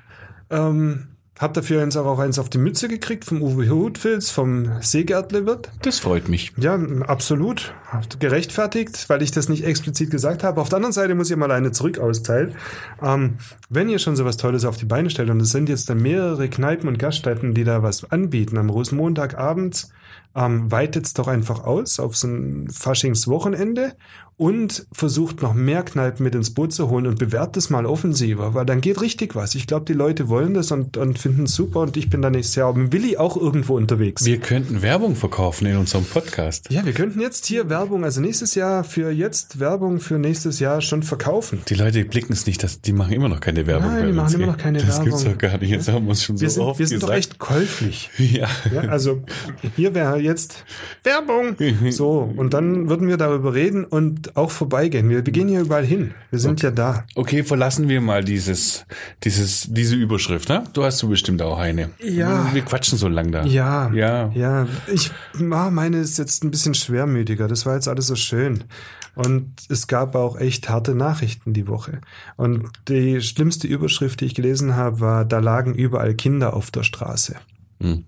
Ähm, 0.49 1.09
hab 1.43 1.55
dafür 1.55 1.83
jetzt 1.83 1.97
aber 1.97 2.11
auch 2.11 2.19
eins 2.21 2.39
auf 2.39 2.49
die 2.49 2.59
Mütze 2.59 2.89
gekriegt 2.89 3.25
vom 3.25 3.43
Uwe 3.43 3.69
Hutfilz, 3.69 4.31
vom 4.31 4.71
Seegärtlewirt. 4.81 5.71
Das 5.83 5.99
freut 5.99 6.29
mich. 6.29 6.53
Ja, 6.57 6.79
absolut. 7.07 7.75
Gerechtfertigt, 8.21 9.09
weil 9.09 9.23
ich 9.23 9.33
das 9.33 9.49
nicht 9.49 9.65
explizit 9.65 10.11
gesagt 10.11 10.45
habe. 10.45 10.61
Auf 10.61 10.69
der 10.69 10.77
anderen 10.77 10.93
Seite 10.93 11.15
muss 11.15 11.31
ich 11.31 11.37
mal 11.37 11.51
eine 11.51 11.73
zurück 11.73 11.99
austeilen. 11.99 12.55
Ähm, 13.03 13.35
wenn 13.69 13.89
ihr 13.89 13.99
schon 13.99 14.17
sowas 14.17 14.37
Tolles 14.37 14.65
auf 14.65 14.77
die 14.77 14.87
Beine 14.87 15.11
stellt, 15.11 15.31
und 15.31 15.43
es 15.43 15.51
sind 15.51 15.69
jetzt 15.69 15.91
dann 15.91 16.01
mehrere 16.01 16.49
Kneipen 16.49 16.89
und 16.89 16.99
Gaststätten, 16.99 17.55
die 17.55 17.65
da 17.65 17.83
was 17.83 18.11
anbieten 18.11 18.57
am 18.57 18.71
Rosenmontagabends, 18.71 19.91
ähm, 20.35 20.70
weitet's 20.70 21.12
doch 21.14 21.29
einfach 21.29 21.64
aus 21.64 22.01
auf 22.01 22.16
so 22.16 22.27
ein 22.29 22.68
Faschingswochenende 22.70 23.92
und 24.38 24.87
versucht 24.92 25.42
noch 25.42 25.53
mehr 25.55 25.83
Kneipen 25.83 26.25
mit 26.25 26.35
ins 26.35 26.51
Boot 26.55 26.72
zu 26.72 26.88
holen 26.88 27.07
und 27.07 27.18
bewertet 27.18 27.59
es 27.59 27.70
mal 27.70 27.87
offensiver, 27.87 28.55
weil 28.55 28.64
dann 28.64 28.81
geht 28.81 29.01
richtig 29.01 29.37
was. 29.37 29.55
Ich 29.55 29.66
glaube, 29.66 29.85
die 29.85 29.92
Leute 29.92 30.29
wollen 30.29 30.55
das 30.55 30.72
und, 30.72 30.96
und 30.96 31.18
finden 31.18 31.44
es 31.44 31.55
super 31.55 31.81
und 31.81 31.96
ich 31.96 32.09
bin 32.11 32.22
da 32.22 32.31
nächstes 32.31 32.57
Jahr 32.57 32.72
mit 32.72 32.92
Willi 32.92 33.18
auch 33.18 33.37
irgendwo 33.37 33.77
unterwegs. 33.77 34.25
Wir 34.25 34.38
könnten 34.38 34.83
Werbung 34.83 35.14
verkaufen 35.16 35.66
in 35.66 35.77
unserem 35.77 36.05
Podcast. 36.07 36.70
Ja, 36.70 36.85
wir 36.85 36.92
könnten 36.92 37.20
jetzt 37.20 37.44
hier 37.46 37.68
Werbung, 37.68 38.05
also 38.05 38.20
nächstes 38.20 38.55
Jahr 38.55 38.83
für 38.85 39.11
jetzt 39.11 39.61
Werbung 39.61 40.01
für 40.01 40.18
nächstes 40.18 40.59
Jahr 40.59 40.81
schon 40.81 41.03
verkaufen. 41.03 41.61
Die 41.68 41.75
Leute 41.75 42.05
blicken 42.05 42.33
es 42.33 42.46
nicht, 42.46 42.62
dass 42.64 42.81
die 42.81 42.94
machen 42.94 43.12
immer 43.12 43.29
noch 43.29 43.40
keine 43.40 43.66
Werbung. 43.66 43.92
Nein, 43.92 44.07
die 44.07 44.12
machen 44.12 44.35
immer 44.35 44.46
noch 44.46 44.57
keine 44.59 44.79
das 44.79 44.88
Werbung. 44.88 45.05
gibt's 45.05 45.25
doch 45.25 45.38
gar 45.38 45.59
nicht. 45.59 45.70
Jetzt 45.70 45.88
haben 45.88 46.07
wir 46.07 46.11
uns 46.11 46.25
schon 46.25 46.40
Wir 46.40 46.48
so 46.51 46.55
sind, 46.55 46.64
oft 46.64 46.79
wir 46.81 46.87
sind 46.88 47.03
doch 47.03 47.09
gesagt. 47.09 47.18
echt 47.33 47.38
käuflich. 47.38 48.11
Ja. 48.33 48.48
Ja, 48.72 48.83
also 48.88 49.22
hier 49.77 49.94
wäre 49.94 50.02
jetzt 50.17 50.65
Werbung. 51.03 51.57
So, 51.93 52.33
und 52.37 52.55
dann 52.55 52.88
würden 52.88 53.09
wir 53.09 53.17
darüber 53.17 53.55
reden 53.55 53.85
und 53.85 54.37
auch 54.37 54.51
vorbeigehen. 54.51 55.09
Wir, 55.09 55.23
gehen 55.23 55.49
hier 55.49 55.61
überall 55.61 55.85
hin. 55.85 56.12
Wir 56.31 56.38
sind 56.38 56.62
ja 56.62 56.71
da. 56.71 57.05
Okay, 57.15 57.43
verlassen 57.43 57.88
wir 57.88 58.01
mal 58.01 58.25
dieses, 58.25 58.85
dieses, 59.25 59.67
diese 59.71 59.97
Überschrift, 59.97 60.49
ne? 60.49 60.65
Du 60.73 60.85
hast 60.85 61.03
du 61.03 61.09
bestimmt 61.09 61.43
auch 61.43 61.59
eine. 61.59 61.91
Ja. 62.03 62.49
Wir 62.53 62.62
quatschen 62.62 62.99
so 62.99 63.09
lang 63.09 63.31
da. 63.33 63.45
Ja, 63.45 63.91
Ja. 63.93 64.31
ja. 64.35 64.67
Ich, 64.93 65.11
ah, 65.51 65.71
meine 65.71 65.99
ist 65.99 66.19
jetzt 66.19 66.45
ein 66.45 66.51
bisschen 66.51 66.75
schwermütiger. 66.75 67.49
Das 67.49 67.67
war 67.67 67.75
jetzt 67.75 67.88
alles 67.88 68.07
so 68.07 68.17
schön. 68.17 68.65
Und 69.15 69.53
es 69.69 69.87
gab 69.88 70.15
auch 70.15 70.38
echt 70.38 70.69
harte 70.69 70.95
Nachrichten 70.95 71.53
die 71.53 71.69
Woche. 71.69 72.01
Und 72.37 72.71
die 72.88 73.21
schlimmste 73.21 73.67
Überschrift, 73.67 74.21
die 74.21 74.27
ich 74.27 74.35
gelesen 74.35 74.75
habe, 74.75 75.01
war, 75.01 75.25
da 75.25 75.38
lagen 75.38 75.75
überall 75.75 76.15
Kinder 76.15 76.55
auf 76.55 76.71
der 76.71 76.83
Straße. 76.83 77.37
Hm. 77.81 78.05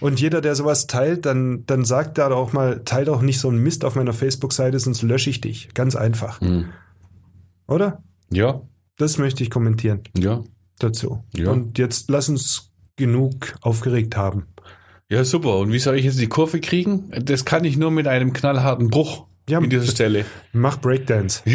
Und 0.00 0.20
jeder, 0.20 0.40
der 0.40 0.54
sowas 0.54 0.86
teilt, 0.86 1.26
dann, 1.26 1.64
dann 1.66 1.84
sagt 1.84 2.18
da 2.18 2.30
auch 2.30 2.52
mal, 2.52 2.82
teilt 2.84 3.08
auch 3.08 3.22
nicht 3.22 3.40
so 3.40 3.48
einen 3.48 3.62
Mist 3.62 3.84
auf 3.84 3.96
meiner 3.96 4.12
Facebook-Seite, 4.12 4.78
sonst 4.78 5.02
lösche 5.02 5.30
ich 5.30 5.40
dich. 5.40 5.74
Ganz 5.74 5.96
einfach. 5.96 6.40
Oder? 7.72 8.02
Ja, 8.30 8.60
Das 8.98 9.18
möchte 9.18 9.42
ich 9.42 9.50
kommentieren 9.50 10.00
ja. 10.16 10.42
dazu. 10.78 11.24
Ja. 11.34 11.50
Und 11.50 11.78
jetzt 11.78 12.10
lass 12.10 12.28
uns 12.28 12.70
genug 12.96 13.54
aufgeregt 13.62 14.16
haben. 14.16 14.46
Ja, 15.10 15.24
super. 15.24 15.58
Und 15.58 15.72
wie 15.72 15.78
soll 15.78 15.96
ich 15.98 16.04
jetzt 16.04 16.20
die 16.20 16.26
Kurve 16.28 16.60
kriegen? 16.60 17.10
Das 17.22 17.44
kann 17.44 17.64
ich 17.64 17.76
nur 17.76 17.90
mit 17.90 18.06
einem 18.06 18.32
knallharten 18.32 18.88
Bruch 18.88 19.26
Ja, 19.48 19.58
in 19.58 19.68
dieser 19.70 19.86
Stelle. 19.90 20.24
Mach 20.52 20.78
Breakdance. 20.80 21.42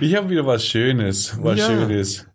Ich 0.00 0.14
habe 0.16 0.28
wieder 0.30 0.46
was 0.46 0.64
Schönes, 0.66 1.36
was 1.40 1.58
Ja. 1.58 1.66
Schönes. 1.66 2.26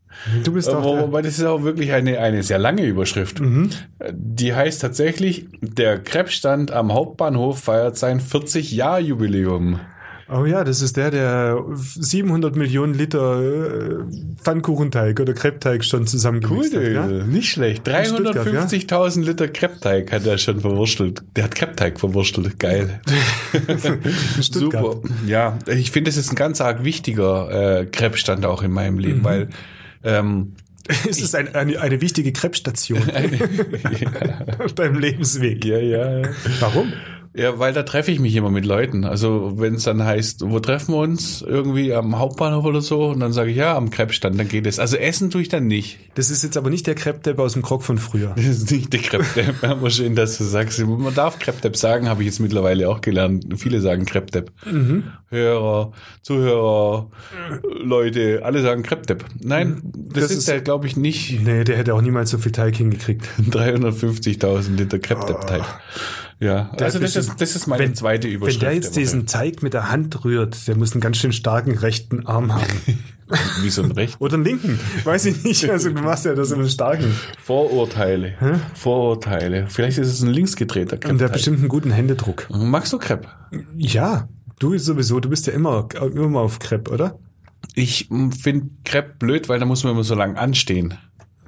Du 0.44 0.54
bist 0.54 0.70
der, 0.70 0.78
aber 0.78 1.22
das 1.22 1.38
ist 1.38 1.44
auch 1.46 1.64
wirklich 1.64 1.92
eine, 1.92 2.20
eine 2.20 2.42
sehr 2.42 2.58
lange 2.58 2.84
Überschrift. 2.86 3.42
Mhm. 3.42 3.70
Die 4.12 4.56
heißt 4.56 4.82
tatsächlich, 4.82 5.48
der 5.62 6.00
Krebsstand 6.00 6.72
am 6.72 6.94
Hauptbahnhof 6.94 7.60
feiert 7.60 7.98
sein 7.98 8.22
40-Jahr-Jubiläum. 8.22 9.80
Oh 10.28 10.46
ja, 10.46 10.64
das 10.64 10.82
ist 10.82 10.98
der, 10.98 11.12
der 11.12 11.64
700 11.76 12.56
Millionen 12.56 12.96
Liter 12.96 13.42
äh, 13.42 14.04
Pfannkuchenteig 14.42 15.20
oder 15.20 15.34
Kreppteig 15.34 15.86
schon 15.86 16.02
Cool, 16.02 16.08
zusammengemixt 16.08 16.76
hat. 16.76 16.84
Ja? 16.92 17.06
nicht 17.08 17.52
schlecht. 17.52 17.88
In 17.88 18.06
Stuttgart, 18.06 18.48
350.000 18.48 19.24
Liter 19.24 19.48
Kreppteig 19.50 20.12
hat 20.12 20.26
er 20.26 20.40
schon 20.40 20.62
verwurstelt. 20.62 21.22
Der 21.36 21.44
hat 21.44 21.54
Kreppteig 21.54 22.00
verwurstelt. 22.00 22.58
Geil. 22.60 23.02
Super. 24.42 24.98
Ja, 25.28 25.60
ich 25.68 25.92
finde, 25.92 26.10
es 26.10 26.18
ist 26.18 26.32
ein 26.32 26.36
ganz 26.36 26.60
arg 26.60 26.84
wichtiger 26.84 27.82
äh, 27.82 27.86
Krebsstand 27.86 28.46
auch 28.46 28.64
in 28.64 28.72
meinem 28.72 28.98
Leben, 28.98 29.20
Mhm. 29.20 29.24
weil 29.24 29.50
ähm, 30.04 30.54
Es 31.10 31.20
ist 31.20 31.34
ein, 31.36 31.54
eine, 31.56 31.80
eine 31.82 32.00
wichtige 32.02 32.32
Kreppstation 32.32 33.00
auf 34.64 34.74
deinem 34.74 35.00
Lebensweg. 35.00 35.66
ja, 35.66 35.80
ja. 35.80 36.22
Warum? 36.60 36.94
Ja, 37.38 37.60
weil 37.60 37.74
da 37.74 37.84
treffe 37.84 38.12
ich 38.12 38.20
mich 38.20 38.34
immer 38.36 38.50
mit 38.50 38.66
Leuten. 38.66 39.04
Also 39.04 39.54
wenn 39.58 39.76
es 39.76 39.84
dann 39.84 40.04
heißt, 40.04 40.42
wo 40.46 40.60
treffen 40.62 40.94
wir 40.94 41.00
uns? 41.00 41.42
Irgendwie 41.42 41.94
am 41.94 42.18
Hauptbahnhof 42.18 42.64
oder 42.64 42.80
so. 42.80 43.08
Und 43.08 43.20
dann 43.20 43.34
sage 43.34 43.52
ich, 43.52 43.58
ja, 43.58 43.76
am 43.76 43.90
Krebsstand, 43.90 44.40
dann 44.40 44.48
geht 44.48 44.66
es. 44.66 44.80
Also 44.80 44.96
essen 44.96 45.30
tue 45.32 45.42
ich 45.42 45.50
dann 45.50 45.68
nicht. 45.68 46.00
Das 46.16 46.30
ist 46.32 46.44
jetzt 46.44 46.56
aber 46.56 46.70
nicht 46.70 46.88
der 46.88 46.96
Crepe 46.96 47.38
aus 47.38 47.54
dem 47.54 47.62
Krog 47.62 47.84
von 47.84 47.98
früher. 47.98 48.32
Das 48.38 48.46
ist 48.46 48.72
nicht 48.72 48.94
der 48.94 49.02
Crepe-Depp. 49.02 49.64
Aber 49.64 49.90
schön, 49.90 50.16
dass 50.16 50.38
du 50.38 50.46
sagst. 50.46 50.80
Man 50.80 51.14
darf 51.14 51.38
Crepe-Depp 51.40 51.76
sagen, 51.76 52.08
habe 52.08 52.22
ich 52.22 52.28
jetzt 52.28 52.40
mittlerweile 52.40 52.88
auch 52.88 53.02
gelernt. 53.02 53.46
Viele 53.58 53.82
sagen 53.82 54.06
Crepe-Depp. 54.06 54.52
Hörer, 55.30 55.92
Zuhörer, 56.22 57.10
Leute, 57.82 58.42
alle 58.46 58.62
sagen 58.62 58.84
Crepe-Depp. 58.84 59.26
Nein, 59.42 59.82
das, 59.84 60.30
Das 60.30 60.32
ist, 60.32 60.48
der, 60.48 60.62
glaube 60.62 60.88
ich, 60.88 60.96
nicht 60.96 61.42
Nee, 61.44 61.66
der 61.66 61.78
hätte 61.78 61.94
auch 61.96 62.02
niemals 62.02 62.30
so 62.30 62.38
viel 62.38 62.54
Teig 62.54 62.78
hingekriegt. 62.78 63.28
350.000 63.52 64.76
Liter 64.78 65.00
Crepe-Depp-Teig. 65.00 65.64
Ja, 66.40 66.70
also 66.80 67.00
das 67.00 67.16
ist, 67.16 67.40
das 67.40 67.56
ist 67.56 67.68
meine 67.68 67.94
zweite 67.94 68.28
Überschrift. 68.28 68.62
Wenn 68.62 68.68
der 68.68 68.76
jetzt 68.76 68.96
diesen 68.96 69.26
Teig 69.26 69.64
mit 69.64 69.74
der 69.74 69.90
Hand 69.90 70.26
rührt, 70.26 70.68
der 70.68 70.76
muss 70.76 70.92
einen 70.92 71.02
ganz 71.02 71.18
schön 71.18 71.32
starken 71.32 71.78
rechten 71.78 72.28
Arm 72.28 72.54
haben. 72.54 72.82
Wie 73.62 73.70
so 73.70 73.82
ein 73.82 73.92
Recht. 73.92 74.18
Oder 74.20 74.36
einen 74.36 74.44
linken. 74.44 74.80
Weiß 75.04 75.26
ich 75.26 75.44
nicht. 75.44 75.68
Also 75.70 75.90
du 75.90 76.02
machst 76.02 76.26
ja 76.26 76.36
das 76.36 76.52
immer 76.52 76.68
starken. 76.68 77.16
Vorurteile. 77.42 78.34
Vorurteile. 78.76 79.66
Vielleicht 79.68 79.98
ist 79.98 80.10
es 80.10 80.22
ein 80.22 80.30
linksgedrehter 80.30 81.10
Und 81.10 81.20
der 81.20 81.28
hat 81.28 81.34
bestimmt 81.34 81.60
einen 81.60 81.70
guten 81.70 81.92
Händedruck. 81.92 82.48
Magst 82.50 82.94
du 82.94 83.00
Crepe? 83.00 83.30
Ja, 83.78 84.28
du 84.60 84.78
sowieso, 84.78 85.20
du 85.20 85.30
bist 85.30 85.48
ja 85.48 85.54
immer, 85.54 85.88
immer 86.14 86.42
auf 86.42 86.60
Crepe, 86.60 86.92
oder? 86.92 87.18
Ich 87.74 88.10
finde 88.40 88.70
Crepe 88.84 89.16
blöd, 89.18 89.50
weil 89.50 89.60
da 89.60 89.66
muss 89.66 89.84
man 89.84 89.94
immer 89.94 90.04
so 90.04 90.14
lange 90.14 90.38
anstehen. 90.38 90.94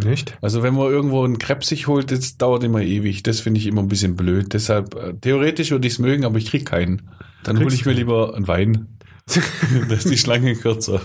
Nicht? 0.03 0.37
Also 0.41 0.63
wenn 0.63 0.75
man 0.75 0.91
irgendwo 0.91 1.23
einen 1.23 1.39
Crepe 1.39 1.65
sich 1.65 1.87
holt, 1.87 2.11
das 2.11 2.37
dauert 2.37 2.63
immer 2.63 2.81
ewig. 2.81 3.23
Das 3.23 3.39
finde 3.39 3.59
ich 3.59 3.67
immer 3.67 3.81
ein 3.81 3.87
bisschen 3.87 4.15
blöd. 4.15 4.53
Deshalb, 4.53 4.95
äh, 4.95 5.13
theoretisch 5.19 5.71
würde 5.71 5.87
ich 5.87 5.93
es 5.93 5.99
mögen, 5.99 6.23
aber 6.25 6.37
ich 6.37 6.47
krieg 6.49 6.65
keinen. 6.65 7.09
Dann 7.43 7.57
hole 7.59 7.73
ich 7.73 7.85
mir 7.85 7.93
lieber 7.93 8.35
einen 8.35 8.47
Wein. 8.47 8.87
da 9.89 9.95
ist 9.95 10.09
die 10.09 10.17
Schlange 10.17 10.55
kürzer. 10.55 11.01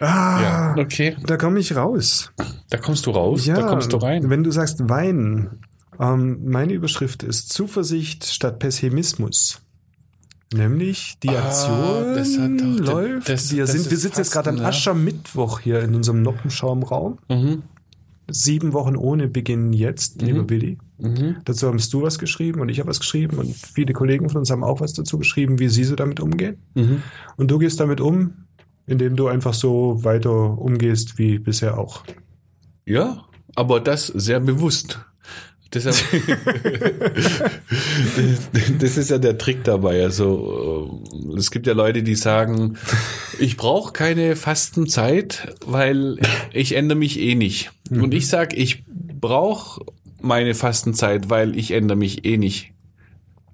Ah, 0.00 0.42
Ja, 0.42 0.74
okay. 0.78 1.16
da 1.26 1.36
komme 1.36 1.60
ich 1.60 1.74
raus. 1.76 2.32
Da 2.70 2.78
kommst 2.78 3.06
du 3.06 3.10
raus, 3.10 3.46
Ja, 3.46 3.54
da 3.54 3.62
kommst 3.62 3.92
du 3.92 3.96
rein. 3.96 4.30
Wenn 4.30 4.42
du 4.42 4.50
sagst 4.50 4.88
Wein, 4.88 5.50
ähm, 6.00 6.38
meine 6.44 6.72
Überschrift 6.72 7.22
ist 7.22 7.52
Zuversicht 7.52 8.24
statt 8.26 8.58
Pessimismus. 8.58 9.60
Nämlich 10.54 11.18
die 11.22 11.30
Ah, 11.30 11.44
Aktion 11.46 12.14
das 12.14 12.38
hat 12.38 12.50
läuft. 12.86 13.28
das- 13.28 13.52
wir 13.52 13.62
das 13.64 13.72
sind, 13.72 13.90
wir 13.90 13.98
sitzen 13.98 14.18
jetzt 14.18 14.32
gerade 14.32 14.50
am 14.50 14.56
ja. 14.58 14.64
Aschermittwoch 14.64 15.60
hier 15.60 15.80
in 15.82 15.94
unserem 15.94 16.22
Noppenschaumraum. 16.22 17.18
Mhm. 17.28 17.62
Sieben 18.30 18.72
Wochen 18.72 18.96
ohne 18.96 19.28
beginnen 19.28 19.74
jetzt, 19.74 20.22
lieber 20.22 20.48
Willi. 20.48 20.78
Mhm. 20.98 21.36
Dazu 21.44 21.70
hast 21.74 21.92
du 21.92 22.02
was 22.02 22.18
geschrieben 22.18 22.60
und 22.60 22.70
ich 22.70 22.78
habe 22.80 22.88
was 22.88 23.00
geschrieben 23.00 23.36
und 23.38 23.54
viele 23.54 23.92
Kollegen 23.92 24.30
von 24.30 24.38
uns 24.38 24.50
haben 24.50 24.64
auch 24.64 24.80
was 24.80 24.94
dazu 24.94 25.18
geschrieben, 25.18 25.58
wie 25.58 25.68
sie 25.68 25.84
so 25.84 25.94
damit 25.94 26.20
umgehen. 26.20 26.56
Mhm. 26.74 27.02
Und 27.36 27.50
du 27.50 27.58
gehst 27.58 27.80
damit 27.80 28.00
um, 28.00 28.32
indem 28.86 29.16
du 29.16 29.26
einfach 29.28 29.52
so 29.52 30.02
weiter 30.04 30.56
umgehst 30.58 31.18
wie 31.18 31.38
bisher 31.38 31.76
auch. 31.76 32.02
Ja, 32.86 33.24
aber 33.56 33.80
das 33.80 34.06
sehr 34.06 34.40
bewusst. 34.40 35.00
Deshalb, 35.74 35.96
das 38.78 38.96
ist 38.96 39.10
ja 39.10 39.18
der 39.18 39.38
Trick 39.38 39.64
dabei. 39.64 40.02
Also 40.02 41.02
äh, 41.32 41.38
es 41.38 41.50
gibt 41.50 41.66
ja 41.66 41.72
Leute, 41.72 42.02
die 42.02 42.14
sagen, 42.14 42.76
ich 43.38 43.56
brauche 43.56 43.92
keine 43.92 44.36
Fastenzeit, 44.36 45.54
weil 45.66 46.18
ich 46.52 46.74
ändere 46.74 46.98
mich 46.98 47.18
eh 47.18 47.34
nicht. 47.34 47.72
Und 47.90 48.14
ich 48.14 48.28
sag, 48.28 48.56
ich 48.56 48.84
brauche 48.86 49.84
meine 50.20 50.54
Fastenzeit, 50.54 51.28
weil 51.28 51.58
ich 51.58 51.72
ändere 51.72 51.98
mich 51.98 52.24
eh 52.24 52.36
nicht. 52.36 52.70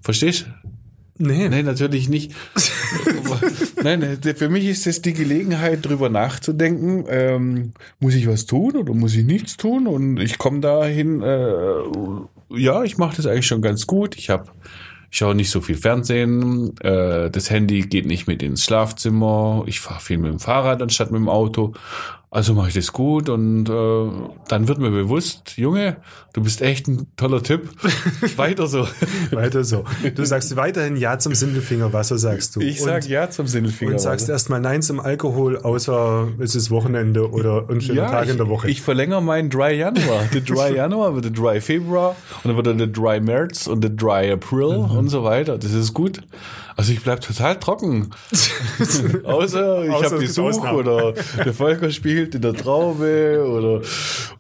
Verstehst? 0.03 0.47
Nee. 1.23 1.51
Nein, 1.51 1.67
natürlich 1.67 2.09
nicht. 2.09 2.33
Nein, 3.83 4.19
für 4.23 4.49
mich 4.49 4.65
ist 4.65 4.87
es 4.87 5.03
die 5.03 5.13
Gelegenheit, 5.13 5.85
drüber 5.85 6.09
nachzudenken, 6.09 7.05
ähm, 7.09 7.73
muss 7.99 8.15
ich 8.15 8.27
was 8.27 8.47
tun 8.47 8.75
oder 8.75 8.95
muss 8.95 9.15
ich 9.15 9.25
nichts 9.25 9.59
tun? 9.59 9.87
Und 9.87 10.19
ich 10.19 10.39
komme 10.39 10.61
dahin, 10.61 11.21
äh, 11.23 11.45
ja, 12.57 12.83
ich 12.85 12.97
mache 12.97 13.17
das 13.17 13.27
eigentlich 13.27 13.47
schon 13.47 13.61
ganz 13.61 13.87
gut. 13.87 14.17
Ich 14.17 14.31
habe 14.31 14.47
ich 15.11 15.19
schaue 15.19 15.35
nicht 15.35 15.51
so 15.51 15.61
viel 15.61 15.77
Fernsehen, 15.77 16.79
äh, 16.81 17.31
das 17.31 17.51
Handy 17.51 17.83
geht 17.83 18.07
nicht 18.07 18.29
mit 18.29 18.43
ins 18.43 18.65
Schlafzimmer, 18.65 19.65
ich 19.67 19.81
fahre 19.81 20.01
viel 20.01 20.19
mit 20.19 20.31
dem 20.31 20.39
Fahrrad 20.39 20.81
anstatt 20.81 21.11
mit 21.11 21.19
dem 21.19 21.29
Auto. 21.29 21.75
Also 22.33 22.55
mache 22.55 22.69
ich 22.69 22.75
das 22.75 22.93
gut 22.93 23.29
und 23.29 23.69
äh, 23.69 24.09
dann 24.47 24.69
wird 24.69 24.79
mir 24.79 24.91
bewusst, 24.93 25.55
Junge, 25.57 25.97
du 26.33 26.41
bist 26.41 26.63
echt 26.63 26.87
ein 26.87 27.09
toller 27.17 27.43
Typ. 27.43 27.69
Weiter 28.37 28.69
so. 28.69 28.87
Weiter 29.33 29.65
so. 29.65 29.83
Du 30.15 30.25
sagst 30.25 30.55
weiterhin 30.55 30.95
Ja 30.97 31.19
zum 31.19 31.35
Sindelfinger, 31.35 31.93
was 31.93 32.07
sagst 32.11 32.55
du? 32.55 32.61
Ich 32.61 32.81
sag 32.81 33.03
und, 33.03 33.09
ja 33.09 33.29
zum 33.31 33.49
Sindelfinger. 33.49 33.91
und 33.93 33.99
sagst 34.01 34.29
erstmal 34.29 34.61
Nein 34.61 34.81
zum 34.81 35.01
Alkohol, 35.01 35.59
außer 35.59 36.29
es 36.39 36.55
ist 36.55 36.71
Wochenende 36.71 37.29
oder 37.33 37.69
ein 37.69 37.81
schöner 37.81 38.07
Tag 38.07 38.27
ich, 38.27 38.31
in 38.31 38.37
der 38.37 38.49
Woche. 38.49 38.71
Ich 38.71 38.81
verlängere 38.81 39.21
meinen 39.21 39.51
Dry 39.51 39.75
Januar. 39.77 40.23
Der 40.33 40.41
Dry 40.43 40.73
Januar 40.77 41.17
wird 41.17 41.25
der 41.25 41.33
Dry 41.33 41.61
Februar 41.61 42.11
und 42.45 42.49
dann 42.49 42.55
wird 42.55 42.67
dann 42.69 42.79
der 42.79 42.87
Dry 42.87 43.19
März 43.21 43.67
und 43.67 43.81
der 43.81 43.91
Dry 43.91 44.31
April 44.31 44.79
Mhm. 44.79 44.97
und 44.99 45.09
so 45.09 45.25
weiter. 45.25 45.59
Das 45.59 45.73
ist 45.73 45.95
gut. 45.95 46.21
Also 46.77 46.93
ich 46.93 47.03
bleib 47.03 47.21
total 47.23 47.59
trocken. 47.59 48.11
Außer 49.25 49.85
ich 49.85 49.93
habe 50.05 50.19
Besuch 50.19 50.45
Ausnahmen. 50.45 50.79
oder 50.79 51.13
der 51.45 51.53
Volker 51.53 51.91
spielt 52.21 52.35
in 52.35 52.43
der 52.43 52.55
Traube 52.55 53.45
oder, 53.49 53.81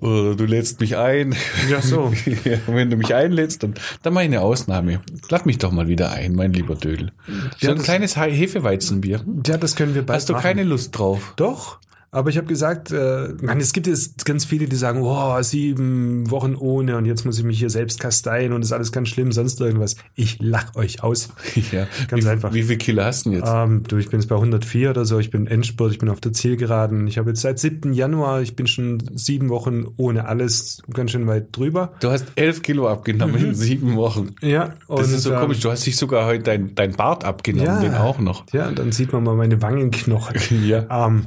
oder 0.00 0.34
du 0.36 0.44
lädst 0.44 0.80
mich 0.80 0.96
ein. 0.96 1.34
Ja, 1.70 1.80
so. 1.80 2.12
ja, 2.44 2.58
wenn 2.66 2.90
du 2.90 2.96
mich 2.96 3.14
einlädst, 3.14 3.62
dann, 3.62 3.74
dann 4.02 4.12
mach 4.12 4.20
ich 4.20 4.26
eine 4.26 4.42
Ausnahme. 4.42 5.00
Lad 5.30 5.46
mich 5.46 5.58
doch 5.58 5.72
mal 5.72 5.88
wieder 5.88 6.12
ein, 6.12 6.34
mein 6.34 6.52
lieber 6.52 6.74
Dödel. 6.74 7.12
So 7.26 7.66
Ja, 7.66 7.70
ein 7.70 7.76
das- 7.76 7.84
kleines 7.84 8.16
He- 8.22 8.30
Hefeweizenbier. 8.32 9.22
ja, 9.46 9.56
das 9.56 9.76
können 9.76 9.94
wir 9.94 10.02
bald 10.02 10.18
Hast 10.18 10.28
du 10.28 10.34
machen. 10.34 10.42
keine 10.42 10.64
Lust 10.64 10.98
drauf? 10.98 11.32
Doch. 11.36 11.78
Aber 12.12 12.28
ich 12.28 12.36
habe 12.36 12.48
gesagt, 12.48 12.90
äh, 12.90 13.28
man, 13.40 13.60
es 13.60 13.72
gibt 13.72 13.86
jetzt 13.86 14.24
ganz 14.24 14.44
viele, 14.44 14.66
die 14.66 14.74
sagen, 14.74 15.00
oh, 15.02 15.40
sieben 15.42 16.28
Wochen 16.30 16.56
ohne 16.56 16.96
und 16.96 17.04
jetzt 17.06 17.24
muss 17.24 17.38
ich 17.38 17.44
mich 17.44 17.60
hier 17.60 17.70
selbst 17.70 18.00
kasteien 18.00 18.52
und 18.52 18.62
ist 18.62 18.72
alles 18.72 18.90
ganz 18.90 19.08
schlimm, 19.10 19.30
sonst 19.30 19.60
irgendwas. 19.60 19.94
Ich 20.16 20.38
lach 20.40 20.74
euch 20.74 21.02
aus. 21.02 21.28
Ja. 21.72 21.86
Ganz 22.08 22.24
wie, 22.24 22.28
einfach. 22.28 22.52
Wie 22.52 22.62
viel 22.64 22.78
Kilo 22.78 23.04
hast 23.04 23.26
du 23.26 23.30
denn 23.30 23.38
jetzt? 23.40 23.48
Ähm, 23.52 23.82
du, 23.86 23.98
ich 23.98 24.08
bin 24.10 24.18
jetzt 24.18 24.28
bei 24.28 24.34
104 24.34 24.90
oder 24.90 25.04
so, 25.04 25.18
ich 25.20 25.30
bin 25.30 25.46
Endspurt, 25.46 25.92
ich 25.92 25.98
bin 25.98 26.08
auf 26.08 26.20
der 26.20 26.32
Zielgeraden. 26.32 27.06
Ich 27.06 27.18
habe 27.18 27.30
jetzt 27.30 27.42
seit 27.42 27.58
7. 27.60 27.92
Januar, 27.92 28.40
ich 28.40 28.56
bin 28.56 28.66
schon 28.66 29.00
sieben 29.14 29.50
Wochen 29.50 29.86
ohne 29.96 30.26
alles, 30.26 30.82
ganz 30.92 31.12
schön 31.12 31.26
weit 31.28 31.56
drüber. 31.56 31.92
Du 32.00 32.10
hast 32.10 32.24
elf 32.34 32.62
Kilo 32.62 32.88
abgenommen 32.88 33.36
in 33.36 33.54
sieben 33.54 33.94
Wochen. 33.96 34.34
Ja, 34.40 34.74
Das 34.88 35.10
ist 35.12 35.22
so 35.22 35.32
ähm, 35.32 35.40
komisch. 35.40 35.60
Du 35.60 35.70
hast 35.70 35.86
dich 35.86 35.96
sogar 35.96 36.26
heute 36.26 36.42
dein, 36.44 36.74
dein 36.74 36.92
Bart 36.92 37.24
abgenommen, 37.24 37.66
Ja. 37.66 37.80
den 37.80 37.94
auch 37.94 38.18
noch. 38.18 38.44
Ja, 38.52 38.70
dann 38.72 38.90
sieht 38.90 39.12
man 39.12 39.22
mal 39.22 39.36
meine 39.36 39.60
Wangenknochen. 39.62 40.36
Ja. 40.66 41.06
Ähm, 41.06 41.26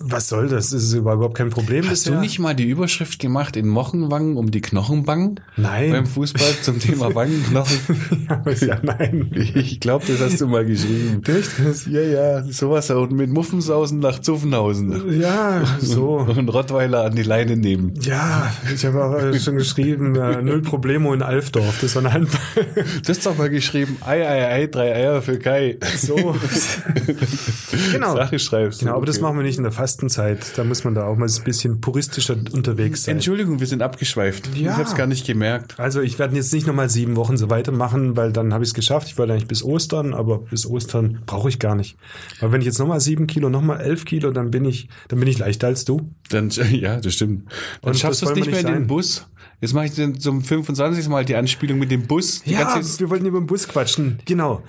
was 0.00 0.28
soll 0.30 0.48
das? 0.48 0.70
Das 0.70 0.82
ist 0.82 0.94
überhaupt 0.94 1.34
kein 1.36 1.50
Problem 1.50 1.84
Hast 1.84 2.04
bisher. 2.04 2.14
du 2.14 2.20
nicht 2.20 2.38
mal 2.38 2.54
die 2.54 2.64
Überschrift 2.68 3.18
gemacht 3.18 3.54
in 3.54 3.68
Mochenwangen 3.68 4.38
um 4.38 4.50
die 4.50 4.62
Knochenbangen? 4.62 5.40
Nein. 5.58 5.92
Beim 5.92 6.06
Fußball 6.06 6.54
zum 6.62 6.78
Thema 6.80 7.14
Wangenknochen? 7.14 7.78
ja, 8.28 8.52
ja, 8.66 8.78
nein. 8.82 9.30
Ich 9.34 9.80
glaube, 9.80 10.06
das 10.08 10.20
hast 10.20 10.40
du 10.40 10.46
mal 10.46 10.64
geschrieben. 10.64 11.20
Echt? 11.26 11.86
Ja, 11.88 12.00
ja, 12.00 12.44
sowas 12.44 12.90
auch 12.90 13.10
mit 13.10 13.28
Muffensausen 13.30 13.98
nach 13.98 14.20
Zuffenhausen. 14.20 15.20
Ja, 15.20 15.62
so. 15.80 16.14
Und 16.34 16.48
Rottweiler 16.48 17.04
an 17.04 17.14
die 17.14 17.22
Leine 17.22 17.58
nehmen. 17.58 17.92
Ja, 18.00 18.54
ich 18.74 18.86
habe 18.86 19.04
auch 19.04 19.38
schon 19.38 19.56
geschrieben, 19.56 20.16
äh, 20.16 20.40
null 20.40 20.62
Problemo 20.62 21.12
in 21.12 21.20
Alfdorf. 21.20 21.78
Das 21.82 21.94
war 21.94 22.02
eine 22.04 22.12
Handball. 22.14 22.40
Du 23.02 23.08
hast 23.10 23.26
doch 23.26 23.36
mal 23.36 23.50
geschrieben, 23.50 23.98
Ei, 24.00 24.26
Ei, 24.26 24.48
Ei, 24.50 24.66
drei 24.66 24.94
Eier 24.94 25.20
für 25.20 25.38
Kai. 25.38 25.76
So. 25.98 26.16
genau. 27.92 28.16
Sache 28.16 28.38
schreibst. 28.38 28.80
Genau, 28.80 28.96
aber 28.96 29.04
das 29.04 29.16
Okay. 29.16 29.22
machen 29.24 29.36
wir 29.38 29.42
nicht 29.44 29.58
in 29.58 29.64
der 29.64 29.73
Fastenzeit. 29.74 30.56
Da 30.56 30.64
muss 30.64 30.84
man 30.84 30.94
da 30.94 31.06
auch 31.06 31.16
mal 31.16 31.28
ein 31.28 31.44
bisschen 31.44 31.80
puristischer 31.80 32.36
unterwegs 32.52 33.04
sein. 33.04 33.16
Entschuldigung, 33.16 33.60
wir 33.60 33.66
sind 33.66 33.82
abgeschweift. 33.82 34.48
Ja. 34.56 34.70
Ich 34.72 34.76
habe 34.76 34.82
es 34.82 34.94
gar 34.94 35.06
nicht 35.06 35.26
gemerkt. 35.26 35.78
Also 35.78 36.00
ich 36.00 36.18
werde 36.18 36.34
jetzt 36.36 36.52
nicht 36.52 36.66
nochmal 36.66 36.88
sieben 36.88 37.16
Wochen 37.16 37.36
so 37.36 37.50
weitermachen, 37.50 38.16
weil 38.16 38.32
dann 38.32 38.54
habe 38.54 38.64
ich 38.64 38.70
es 38.70 38.74
geschafft. 38.74 39.08
Ich 39.08 39.18
wollte 39.18 39.32
eigentlich 39.32 39.48
bis 39.48 39.62
Ostern, 39.62 40.14
aber 40.14 40.38
bis 40.38 40.66
Ostern 40.66 41.20
brauche 41.26 41.48
ich 41.48 41.58
gar 41.58 41.74
nicht. 41.74 41.96
Weil 42.40 42.52
wenn 42.52 42.60
ich 42.60 42.66
jetzt 42.66 42.78
nochmal 42.78 43.00
sieben 43.00 43.26
Kilo, 43.26 43.50
nochmal 43.50 43.80
elf 43.80 44.04
Kilo, 44.04 44.30
dann 44.30 44.50
bin 44.50 44.64
ich, 44.64 44.88
dann 45.08 45.18
bin 45.18 45.28
ich 45.28 45.38
leichter 45.38 45.66
als 45.66 45.84
du. 45.84 46.10
Dann, 46.30 46.50
ja, 46.70 47.00
das 47.00 47.14
stimmt. 47.14 47.50
Dann 47.82 47.90
Und 47.92 47.98
schaffst 47.98 48.22
du 48.22 48.26
es 48.26 48.34
nicht 48.34 48.46
mehr 48.46 48.54
nicht 48.56 48.64
in 48.64 48.72
den 48.72 48.80
sein. 48.82 48.86
Bus. 48.86 49.26
Jetzt 49.60 49.72
mache 49.74 49.86
ich 49.86 49.92
zum 50.20 50.42
25. 50.42 51.08
Mal 51.08 51.24
die 51.24 51.36
Anspielung 51.36 51.78
mit 51.78 51.90
dem 51.90 52.06
Bus. 52.06 52.42
Die 52.42 52.52
Ja, 52.52 52.74
wir 52.98 53.10
wollten 53.10 53.26
über 53.26 53.40
den 53.40 53.46
Bus 53.46 53.66
quatschen. 53.68 54.18
Genau. 54.26 54.62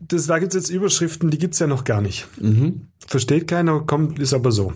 Das, 0.00 0.26
da 0.26 0.38
gibt's 0.38 0.54
jetzt 0.54 0.70
Überschriften, 0.70 1.30
die 1.30 1.38
gibt's 1.38 1.58
ja 1.58 1.66
noch 1.66 1.84
gar 1.84 2.00
nicht. 2.00 2.26
Versteht 3.06 3.48
keiner, 3.48 3.80
kommt, 3.80 4.18
ist 4.18 4.34
aber 4.34 4.52
so. 4.52 4.72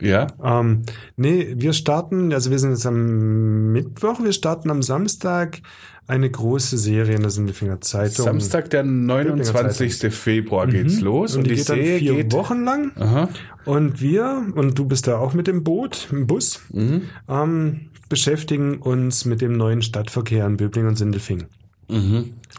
ja. 0.00 0.28
Ähm, 0.42 0.82
nee, 1.16 1.54
wir 1.56 1.72
starten, 1.72 2.32
also 2.32 2.50
wir 2.50 2.58
sind 2.58 2.70
jetzt 2.70 2.86
am 2.86 3.72
Mittwoch, 3.72 4.22
wir 4.22 4.32
starten 4.32 4.70
am 4.70 4.82
Samstag 4.82 5.60
eine 6.06 6.30
große 6.30 6.78
Serie 6.78 7.16
in 7.16 7.20
der 7.20 7.30
Sindelfinger 7.30 7.80
Zeitung. 7.82 8.24
Samstag, 8.24 8.70
der 8.70 8.82
29. 8.82 10.10
Februar 10.14 10.66
geht's 10.66 11.00
los. 11.00 11.36
Und 11.36 11.44
die, 11.46 11.56
geht 11.56 11.68
dann 11.68 11.76
Serie 11.76 11.98
vier 11.98 12.14
geht- 12.14 12.32
Wochen 12.32 12.64
lang. 12.64 12.92
Aha. 12.96 13.28
Und 13.66 14.00
wir, 14.00 14.46
und 14.54 14.78
du 14.78 14.86
bist 14.86 15.06
da 15.06 15.18
auch 15.18 15.34
mit 15.34 15.46
dem 15.46 15.64
Boot, 15.64 16.08
im 16.10 16.26
Bus, 16.26 16.60
Mhm. 16.72 17.02
ähm, 17.28 17.87
beschäftigen 18.08 18.78
uns 18.78 19.24
mit 19.24 19.40
dem 19.40 19.56
neuen 19.56 19.82
Stadtverkehr 19.82 20.46
in 20.46 20.56
Böbling 20.56 20.86
und 20.86 20.96
Sindelfing. 20.96 21.46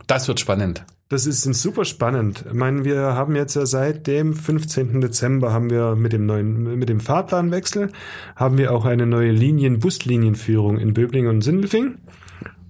Das 0.07 0.27
wird 0.27 0.39
spannend. 0.39 0.85
Das 1.09 1.25
ist 1.25 1.41
super 1.41 1.85
spannend. 1.85 2.45
Ich 2.47 2.53
meine, 2.53 2.85
wir 2.85 3.01
haben 3.01 3.35
jetzt 3.35 3.55
ja 3.55 3.65
seit 3.65 4.05
dem 4.05 4.35
15. 4.35 5.01
Dezember 5.01 5.51
haben 5.51 5.71
wir 5.71 5.95
mit 5.95 6.13
dem 6.13 6.27
neuen, 6.27 6.77
mit 6.77 6.87
dem 6.87 6.99
Fahrplanwechsel 6.99 7.91
haben 8.35 8.59
wir 8.59 8.71
auch 8.71 8.85
eine 8.85 9.07
neue 9.07 9.31
Linien, 9.31 9.79
Buslinienführung 9.79 10.77
in 10.77 10.93
Böblingen 10.93 11.31
und 11.31 11.41
Sindelfing. 11.41 11.97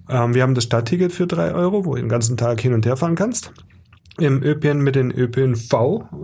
Ähm, 0.07 0.33
wir 0.33 0.43
haben 0.43 0.55
das 0.55 0.63
Stadtticket 0.63 1.11
für 1.11 1.27
drei 1.27 1.53
Euro, 1.53 1.85
wo 1.85 1.95
du 1.95 2.01
den 2.01 2.07
ganzen 2.07 2.37
Tag 2.37 2.61
hin 2.61 2.73
und 2.73 2.85
her 2.85 2.95
fahren 2.95 3.15
kannst. 3.15 3.51
Im 4.19 4.43
ÖPN 4.43 4.79
mit 4.81 4.95
den 4.95 5.11
ÖPNV, 5.11 5.73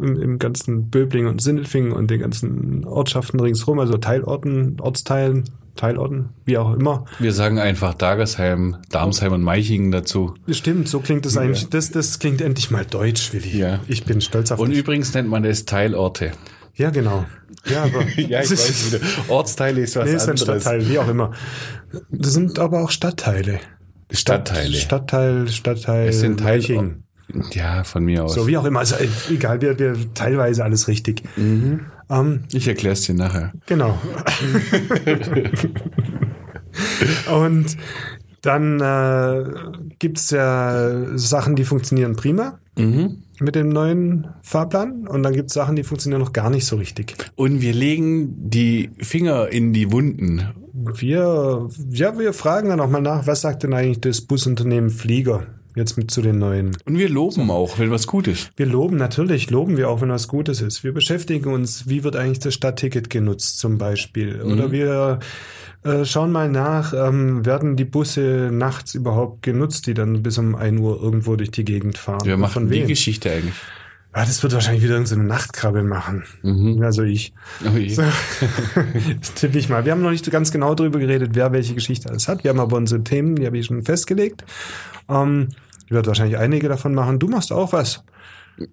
im, 0.01 0.21
im 0.21 0.39
ganzen 0.39 0.89
Böblingen 0.89 1.29
und 1.29 1.41
Sindelfingen 1.41 1.91
und 1.91 2.09
den 2.11 2.19
ganzen 2.19 2.85
Ortschaften 2.85 3.39
ringsherum, 3.39 3.79
also 3.79 3.97
Teilorten, 3.97 4.79
Ortsteilen, 4.79 5.45
Teilorten, 5.75 6.29
wie 6.45 6.57
auch 6.57 6.73
immer. 6.73 7.05
Wir 7.19 7.33
sagen 7.33 7.59
einfach 7.59 7.93
Dagersheim, 7.93 8.77
Darmsheim 8.89 9.33
und 9.33 9.41
Meichingen 9.41 9.91
dazu. 9.91 10.33
Stimmt, 10.49 10.87
so 10.87 10.99
klingt 10.99 11.25
das 11.25 11.37
eigentlich. 11.37 11.69
Das, 11.69 11.91
das 11.91 12.19
klingt 12.19 12.41
endlich 12.41 12.71
mal 12.71 12.85
deutsch, 12.85 13.33
Willi. 13.33 13.57
Ja. 13.57 13.79
Ich 13.87 14.05
bin 14.05 14.21
stolz 14.21 14.51
auf 14.51 14.59
Und 14.59 14.69
dich. 14.69 14.79
übrigens 14.79 15.13
nennt 15.13 15.29
man 15.29 15.43
es 15.43 15.65
Teilorte. 15.65 16.31
Ja, 16.75 16.89
genau. 16.89 17.25
Ja, 17.65 17.83
aber 17.83 18.03
Ja, 18.17 18.41
ich 18.41 18.51
weiß 18.51 18.93
wieder. 18.93 19.05
Ortsteile 19.27 19.81
ist 19.81 19.95
was 19.95 20.05
nee, 20.05 20.15
ist 20.15 20.29
ein. 20.29 20.37
Stadtteil, 20.37 20.87
wie 20.89 20.99
auch 20.99 21.07
immer. 21.07 21.31
Das 22.09 22.33
sind 22.33 22.59
aber 22.59 22.83
auch 22.83 22.91
Stadtteile. 22.91 23.59
Stadtteile. 24.11 24.73
Stadtteil, 24.75 25.47
Stadtteil, 25.47 26.09
Es 26.09 26.19
sind 26.19 26.39
Teil-. 26.39 26.97
Ja, 27.51 27.83
von 27.83 28.03
mir 28.05 28.23
aus. 28.23 28.33
So 28.33 28.47
wie 28.47 28.57
auch 28.57 28.65
immer. 28.65 28.79
Also 28.79 28.95
äh, 28.95 29.07
egal, 29.29 29.61
wir, 29.61 29.77
wir 29.79 29.95
teilweise 30.13 30.63
alles 30.63 30.87
richtig. 30.87 31.23
Mhm. 31.35 31.81
Ähm, 32.09 32.41
ich 32.51 32.67
erkläre 32.67 32.93
es 32.93 33.01
dir 33.01 33.15
nachher. 33.15 33.51
Genau. 33.65 33.97
Und 37.33 37.77
dann 38.41 38.79
äh, 38.79 39.43
gibt's 39.99 40.29
ja 40.31 41.17
Sachen, 41.17 41.55
die 41.55 41.63
funktionieren 41.65 42.15
prima 42.15 42.59
Mhm. 42.77 43.23
mit 43.39 43.55
dem 43.55 43.69
neuen 43.69 44.27
Fahrplan. 44.41 45.07
Und 45.07 45.23
dann 45.23 45.31
gibt's 45.33 45.53
Sachen, 45.53 45.77
die 45.77 45.83
funktionieren 45.83 46.21
noch 46.21 46.33
gar 46.33 46.49
nicht 46.49 46.65
so 46.65 46.75
richtig. 46.75 47.15
Und 47.35 47.61
wir 47.61 47.73
legen 47.73 48.49
die 48.49 48.89
Finger 48.99 49.47
in 49.47 49.71
die 49.71 49.91
Wunden. 49.93 50.43
Wir, 50.73 51.69
ja, 51.89 52.19
wir 52.19 52.33
fragen 52.33 52.69
dann 52.69 52.81
auch 52.81 52.89
mal 52.89 53.01
nach, 53.01 53.27
was 53.27 53.41
sagt 53.41 53.63
denn 53.63 53.73
eigentlich 53.73 54.01
das 54.01 54.21
Busunternehmen 54.21 54.89
Flieger 54.89 55.43
jetzt 55.75 55.97
mit 55.97 56.11
zu 56.11 56.21
den 56.21 56.39
neuen? 56.39 56.77
Und 56.85 56.97
wir 56.97 57.09
loben 57.09 57.49
auch, 57.51 57.77
wenn 57.79 57.91
was 57.91 58.07
gut 58.07 58.27
ist. 58.27 58.51
Wir 58.55 58.65
loben, 58.65 58.97
natürlich 58.97 59.49
loben 59.49 59.77
wir 59.77 59.89
auch, 59.89 60.01
wenn 60.01 60.09
was 60.09 60.27
Gutes 60.27 60.61
ist. 60.61 60.83
Wir 60.83 60.93
beschäftigen 60.93 61.53
uns, 61.53 61.87
wie 61.87 62.03
wird 62.03 62.15
eigentlich 62.15 62.39
das 62.39 62.53
Stadtticket 62.53 63.09
genutzt 63.09 63.59
zum 63.59 63.77
Beispiel. 63.77 64.41
Oder 64.41 64.71
wir 64.71 65.19
äh, 65.83 66.05
schauen 66.05 66.31
mal 66.31 66.49
nach, 66.49 66.93
ähm, 66.93 67.45
werden 67.45 67.75
die 67.75 67.85
Busse 67.85 68.49
nachts 68.51 68.95
überhaupt 68.95 69.43
genutzt, 69.43 69.87
die 69.87 69.93
dann 69.93 70.23
bis 70.23 70.37
um 70.37 70.55
1 70.55 70.79
Uhr 70.79 71.01
irgendwo 71.01 71.35
durch 71.35 71.51
die 71.51 71.65
Gegend 71.65 71.97
fahren. 71.97 72.25
Wir 72.25 72.35
Und 72.35 72.41
machen 72.41 72.69
die? 72.69 72.85
Geschichte 72.85 73.31
eigentlich. 73.31 73.53
Ah, 74.17 74.23
das 74.23 74.41
wird 74.41 74.53
wahrscheinlich 74.53 74.81
wieder 74.81 74.93
irgendeine 74.93 75.23
so 75.23 75.27
Nachtkrabbel 75.27 75.83
machen. 75.83 76.23
Also 76.81 77.03
ich. 77.03 77.33
Oh 77.65 77.77
je. 77.77 77.89
So. 77.89 78.01
das 79.19 79.33
tippe 79.33 79.57
ich 79.57 79.67
mal. 79.67 79.83
Wir 79.83 79.91
haben 79.91 80.01
noch 80.01 80.11
nicht 80.11 80.31
ganz 80.31 80.53
genau 80.53 80.73
darüber 80.73 80.99
geredet, 80.99 81.31
wer 81.33 81.51
welche 81.51 81.73
Geschichte 81.73 82.09
alles 82.09 82.29
hat. 82.29 82.45
Wir 82.45 82.51
haben 82.51 82.61
aber 82.61 82.77
unsere 82.77 83.03
Themen, 83.03 83.35
die 83.35 83.45
habe 83.45 83.57
ich 83.57 83.65
schon 83.65 83.83
festgelegt. 83.83 84.45
Ähm, 85.09 85.49
ich 85.85 85.91
werde 85.91 86.07
wahrscheinlich 86.07 86.37
einige 86.37 86.67
davon 86.67 86.93
machen. 86.93 87.19
Du 87.19 87.27
machst 87.27 87.51
auch 87.51 87.73
was. 87.73 88.03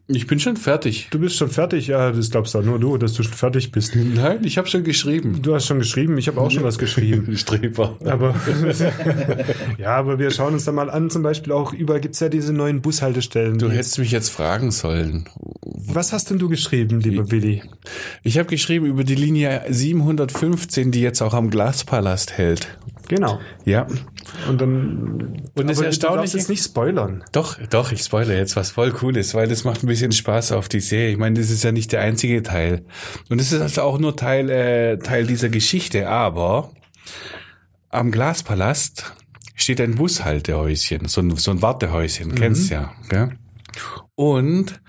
Ich 0.06 0.28
bin 0.28 0.38
schon 0.38 0.56
fertig. 0.56 1.08
Du 1.10 1.18
bist 1.18 1.36
schon 1.36 1.50
fertig. 1.50 1.88
Ja, 1.88 2.12
das 2.12 2.30
glaubst 2.30 2.54
doch 2.54 2.62
nur 2.62 2.78
du, 2.78 2.98
dass 2.98 3.14
du 3.14 3.24
schon 3.24 3.32
fertig 3.32 3.72
bist. 3.72 3.96
Nein, 3.96 4.44
ich 4.44 4.56
habe 4.56 4.68
schon 4.68 4.84
geschrieben. 4.84 5.42
Du 5.42 5.54
hast 5.54 5.66
schon 5.66 5.80
geschrieben. 5.80 6.16
Ich 6.18 6.28
habe 6.28 6.40
auch 6.40 6.52
schon 6.52 6.62
was 6.62 6.78
geschrieben. 6.78 7.36
Streber. 7.36 7.96
Aber 8.04 8.34
ja, 9.78 9.96
aber 9.96 10.20
wir 10.20 10.30
schauen 10.30 10.54
uns 10.54 10.64
da 10.64 10.72
mal 10.72 10.88
an. 10.88 11.10
Zum 11.10 11.22
Beispiel 11.22 11.52
auch 11.52 11.72
überall 11.72 12.00
gibt's 12.00 12.20
ja 12.20 12.28
diese 12.28 12.52
neuen 12.52 12.80
Bushaltestellen. 12.80 13.58
Du 13.58 13.70
hättest 13.70 13.98
mich 13.98 14.12
jetzt 14.12 14.28
fragen 14.28 14.70
sollen. 14.70 15.28
was 15.62 16.12
hast 16.12 16.30
denn 16.30 16.38
du 16.38 16.48
geschrieben, 16.48 17.00
lieber 17.00 17.32
Willi? 17.32 17.62
Ich 18.22 18.38
habe 18.38 18.48
geschrieben 18.48 18.86
über 18.86 19.02
die 19.02 19.16
Linie 19.16 19.62
715, 19.68 20.92
die 20.92 21.00
jetzt 21.00 21.22
auch 21.22 21.34
am 21.34 21.50
Glaspalast 21.50 22.32
hält. 22.38 22.68
Genau. 23.14 23.40
Ja. 23.64 23.86
Und 24.48 24.60
dann. 24.60 25.42
Und 25.54 25.68
das 25.68 25.78
aber 25.78 25.82
Du 25.82 25.82
Erstaunliche- 25.84 26.16
darfst 26.16 26.34
jetzt 26.34 26.48
nicht 26.48 26.64
spoilern. 26.64 27.24
Doch, 27.32 27.58
doch, 27.70 27.92
ich 27.92 28.02
spoilere 28.02 28.36
jetzt 28.38 28.56
was 28.56 28.70
voll 28.70 28.90
Cooles, 28.92 29.34
weil 29.34 29.48
das 29.48 29.64
macht 29.64 29.82
ein 29.82 29.86
bisschen 29.86 30.12
Spaß 30.12 30.52
auf 30.52 30.68
die 30.68 30.80
Serie. 30.80 31.10
Ich 31.10 31.18
meine, 31.18 31.38
das 31.38 31.50
ist 31.50 31.62
ja 31.64 31.72
nicht 31.72 31.92
der 31.92 32.00
einzige 32.00 32.42
Teil. 32.42 32.84
Und 33.28 33.40
das 33.40 33.52
ist 33.52 33.60
also 33.60 33.82
auch 33.82 33.98
nur 33.98 34.16
Teil, 34.16 34.48
äh, 34.48 34.98
Teil 34.98 35.26
dieser 35.26 35.48
Geschichte, 35.50 36.08
aber 36.08 36.70
am 37.90 38.10
Glaspalast 38.10 39.12
steht 39.54 39.80
ein 39.80 39.96
Bushaltehäuschen, 39.96 41.06
so 41.08 41.20
ein, 41.20 41.36
so 41.36 41.50
ein 41.50 41.60
Wartehäuschen, 41.60 42.34
kennst 42.34 42.70
ja, 42.70 42.92
gell? 43.10 43.30
Und 44.14 44.80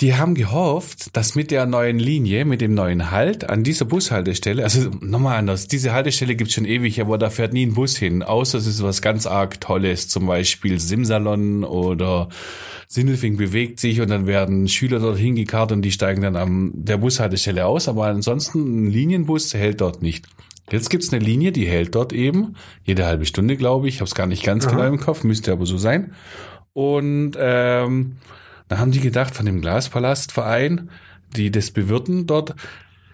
die 0.00 0.14
haben 0.14 0.34
gehofft, 0.34 1.16
dass 1.16 1.34
mit 1.34 1.50
der 1.50 1.66
neuen 1.66 1.98
Linie, 1.98 2.44
mit 2.44 2.60
dem 2.60 2.72
neuen 2.72 3.10
Halt 3.10 3.50
an 3.50 3.64
dieser 3.64 3.84
Bushaltestelle, 3.84 4.62
also 4.62 4.90
nochmal 5.00 5.38
anders, 5.38 5.66
diese 5.66 5.92
Haltestelle 5.92 6.36
gibt's 6.36 6.54
schon 6.54 6.66
ewig, 6.66 7.00
aber 7.00 7.18
da 7.18 7.30
fährt 7.30 7.52
nie 7.52 7.66
ein 7.66 7.74
Bus 7.74 7.96
hin, 7.96 8.22
außer 8.22 8.58
es 8.58 8.66
ist 8.68 8.82
was 8.82 9.02
ganz 9.02 9.26
arg 9.26 9.60
Tolles, 9.60 10.08
zum 10.08 10.26
Beispiel 10.26 10.78
Simsalon 10.78 11.64
oder 11.64 12.28
Sindelfing 12.86 13.36
bewegt 13.36 13.80
sich 13.80 14.00
und 14.00 14.08
dann 14.08 14.28
werden 14.28 14.68
Schüler 14.68 15.00
dort 15.00 15.18
hingekarrt 15.18 15.72
und 15.72 15.82
die 15.82 15.92
steigen 15.92 16.22
dann 16.22 16.36
am 16.36 16.70
der 16.74 16.98
Bushaltestelle 16.98 17.66
aus, 17.66 17.88
aber 17.88 18.06
ansonsten 18.06 18.84
ein 18.84 18.90
Linienbus 18.90 19.52
hält 19.52 19.80
dort 19.80 20.00
nicht. 20.00 20.26
Jetzt 20.70 20.90
gibt's 20.90 21.12
eine 21.12 21.24
Linie, 21.24 21.50
die 21.50 21.66
hält 21.66 21.96
dort 21.96 22.12
eben, 22.12 22.54
jede 22.84 23.04
halbe 23.04 23.26
Stunde, 23.26 23.56
glaube 23.56 23.88
ich, 23.88 23.96
ich 23.96 24.00
habe 24.00 24.08
es 24.08 24.14
gar 24.14 24.26
nicht 24.26 24.44
ganz 24.44 24.68
genau 24.68 24.84
im 24.84 25.00
Kopf, 25.00 25.24
müsste 25.24 25.50
aber 25.50 25.66
so 25.66 25.76
sein. 25.76 26.12
Und 26.72 27.32
ähm, 27.36 28.18
da 28.68 28.78
haben 28.78 28.92
die 28.92 29.00
gedacht 29.00 29.34
von 29.34 29.46
dem 29.46 29.60
Glaspalastverein, 29.60 30.90
die 31.36 31.50
das 31.50 31.70
bewirten 31.70 32.26
dort, 32.26 32.54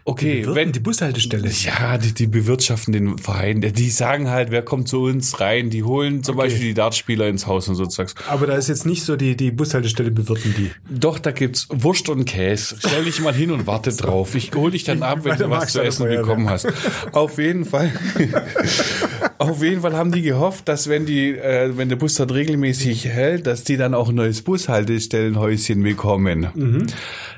okay, 0.05 0.41
bewirten 0.41 0.55
wenn 0.55 0.73
die 0.73 0.81
Bushaltestelle? 0.81 1.49
Ja, 1.49 1.99
die, 1.99 2.13
die 2.13 2.27
bewirtschaften 2.27 2.93
den 2.93 3.19
Verein. 3.19 3.61
Die 3.61 3.91
sagen 3.91 4.31
halt, 4.31 4.51
wer 4.51 4.63
kommt 4.63 4.89
zu 4.89 5.03
uns 5.03 5.41
rein, 5.41 5.71
die 5.71 5.83
holen 5.83 6.23
zum 6.23 6.35
Okay. 6.37 6.49
Beispiel 6.49 6.69
die 6.69 6.75
Dartspieler 6.75 7.29
ins 7.29 7.47
Haus 7.47 7.69
und 7.69 7.77
so 7.77 7.87
Zeugs. 7.87 8.15
Aber 8.29 8.47
da 8.47 8.55
ist 8.55 8.69
jetzt 8.69 8.87
nicht 8.87 9.05
so, 9.05 9.17
die, 9.17 9.37
die 9.37 9.51
Bushaltestelle 9.51 10.11
bewirten 10.11 10.55
die. 10.57 10.71
Doch, 10.91 11.19
da 11.19 11.31
gibt's 11.31 11.69
Wurst 11.71 12.09
und 12.09 12.25
Käse. 12.25 12.77
Stell 12.79 13.05
dich 13.05 13.21
mal 13.21 13.35
hin 13.35 13.51
und 13.51 13.67
warte 13.67 13.95
drauf. 13.95 14.35
Ich 14.35 14.53
hol 14.55 14.71
dich 14.71 14.85
dann 14.85 15.03
ab, 15.03 15.21
wenn 15.23 15.37
du 15.39 15.49
was 15.51 15.73
zu 15.73 15.81
essen 15.83 16.09
bekommen 16.09 16.49
hast. 16.51 16.67
Auf 17.13 17.39
jeden 17.39 17.65
Fall. 17.65 17.93
Auf 19.39 19.63
jeden 19.63 19.83
Fall 19.83 19.95
haben 19.95 20.13
die 20.13 20.23
gehofft, 20.23 20.69
dass 20.69 20.89
wenn 20.89 21.07
die, 21.07 21.31
äh, 21.31 21.77
wenn 21.77 21.89
der 21.89 21.97
Bus 21.97 22.15
dort 22.15 22.33
regelmäßig 22.33 23.07
hält, 23.07 23.47
dass 23.47 23.65
die 23.65 23.77
dann 23.77 23.95
auch 23.95 24.09
ein 24.09 24.15
neues 24.15 24.43
Bushaltestellenhäuschen 24.43 25.83
bekommen. 25.83 26.49
Mhm. 26.55 26.87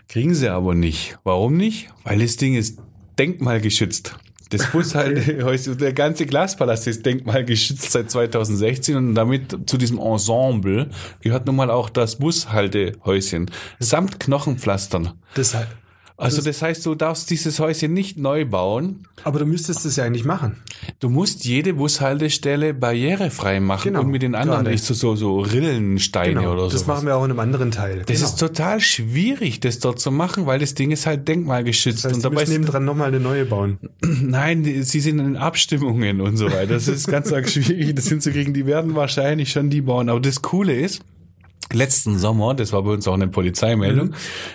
Kriegen 0.08 0.34
sie 0.34 0.48
aber 0.48 0.74
nicht. 0.74 1.18
Warum 1.24 1.56
nicht? 1.56 1.88
Weil 2.04 2.20
das 2.20 2.36
Ding 2.36 2.54
ist 2.54 2.78
denkmalgeschützt. 3.18 4.16
Das 4.50 4.66
Bushaltehäuschen, 4.72 5.76
der 5.78 5.92
ganze 5.92 6.26
Glaspalast 6.26 6.86
ist 6.86 7.04
denkmalgeschützt 7.04 7.90
seit 7.90 8.10
2016 8.10 8.96
und 8.96 9.14
damit 9.14 9.68
zu 9.68 9.76
diesem 9.76 9.98
Ensemble 9.98 10.90
gehört 11.20 11.46
nun 11.46 11.56
mal 11.56 11.70
auch 11.70 11.90
das 11.90 12.16
Bushaltehäuschen 12.16 13.50
samt 13.80 14.20
Knochenpflastern. 14.20 15.14
Deshalb. 15.36 15.68
Also 16.18 16.40
das 16.40 16.62
heißt, 16.62 16.86
du 16.86 16.94
darfst 16.94 17.28
dieses 17.28 17.60
Häuschen 17.60 17.92
nicht 17.92 18.16
neu 18.16 18.46
bauen. 18.46 19.06
Aber 19.24 19.38
du 19.38 19.44
müsstest 19.44 19.84
das 19.84 19.96
ja 19.96 20.04
eigentlich 20.04 20.24
machen. 20.24 20.56
Du 20.98 21.10
musst 21.10 21.44
jede 21.44 21.74
Bushaltestelle 21.74 22.72
barrierefrei 22.72 23.60
machen 23.60 23.88
Genau, 23.92 24.00
und 24.00 24.08
mit 24.10 24.22
den 24.22 24.34
anderen 24.34 24.64
gerade. 24.64 24.74
ist 24.74 24.86
so, 24.86 24.94
so, 24.94 25.14
so 25.14 25.40
Rillensteine 25.40 26.40
Genau. 26.40 26.52
oder 26.52 26.62
so. 26.64 26.70
das 26.70 26.86
machen 26.86 27.06
wir 27.06 27.16
auch 27.16 27.24
in 27.24 27.30
einem 27.32 27.40
anderen 27.40 27.70
Teil. 27.70 27.98
Das 28.06 28.16
genau. 28.16 28.28
ist 28.28 28.36
total 28.40 28.80
schwierig, 28.80 29.60
das 29.60 29.78
dort 29.78 30.00
zu 30.00 30.10
machen, 30.10 30.46
weil 30.46 30.58
das 30.58 30.74
Ding 30.74 30.90
ist 30.90 31.04
halt 31.06 31.28
denkmalgeschützt. 31.28 32.04
das 32.04 32.12
heißt, 32.12 32.14
und 32.16 32.24
du 32.24 32.28
dabei 32.30 32.34
musst 32.42 32.52
ist, 32.52 32.58
nebendran 32.58 32.84
nochmal 32.86 33.08
eine 33.08 33.20
neue 33.20 33.44
bauen. 33.44 33.78
nein, 34.02 34.64
sie 34.64 35.00
sind 35.00 35.18
in 35.18 35.36
Abstimmungen 35.36 36.20
und 36.22 36.36
so 36.38 36.46
weiter. 36.46 36.66
Das 36.74 36.88
ist 36.88 37.08
ganz 37.08 37.30
arg 37.32 37.48
schwierig, 37.48 37.94
das 37.94 38.08
hinzukriegen. 38.08 38.54
Die 38.54 38.64
werden 38.66 38.94
wahrscheinlich 38.94 39.50
schon 39.52 39.68
die 39.68 39.82
bauen. 39.82 40.08
Aber 40.08 40.20
das 40.20 40.40
Coole 40.40 40.74
ist, 40.74 41.02
letzten 41.76 42.18
Sommer, 42.18 42.54
das 42.54 42.72
war 42.72 42.82
bei 42.82 42.90
uns 42.90 43.06
auch 43.06 43.14
eine 43.14 43.28
Polizeimeldung, 43.28 44.14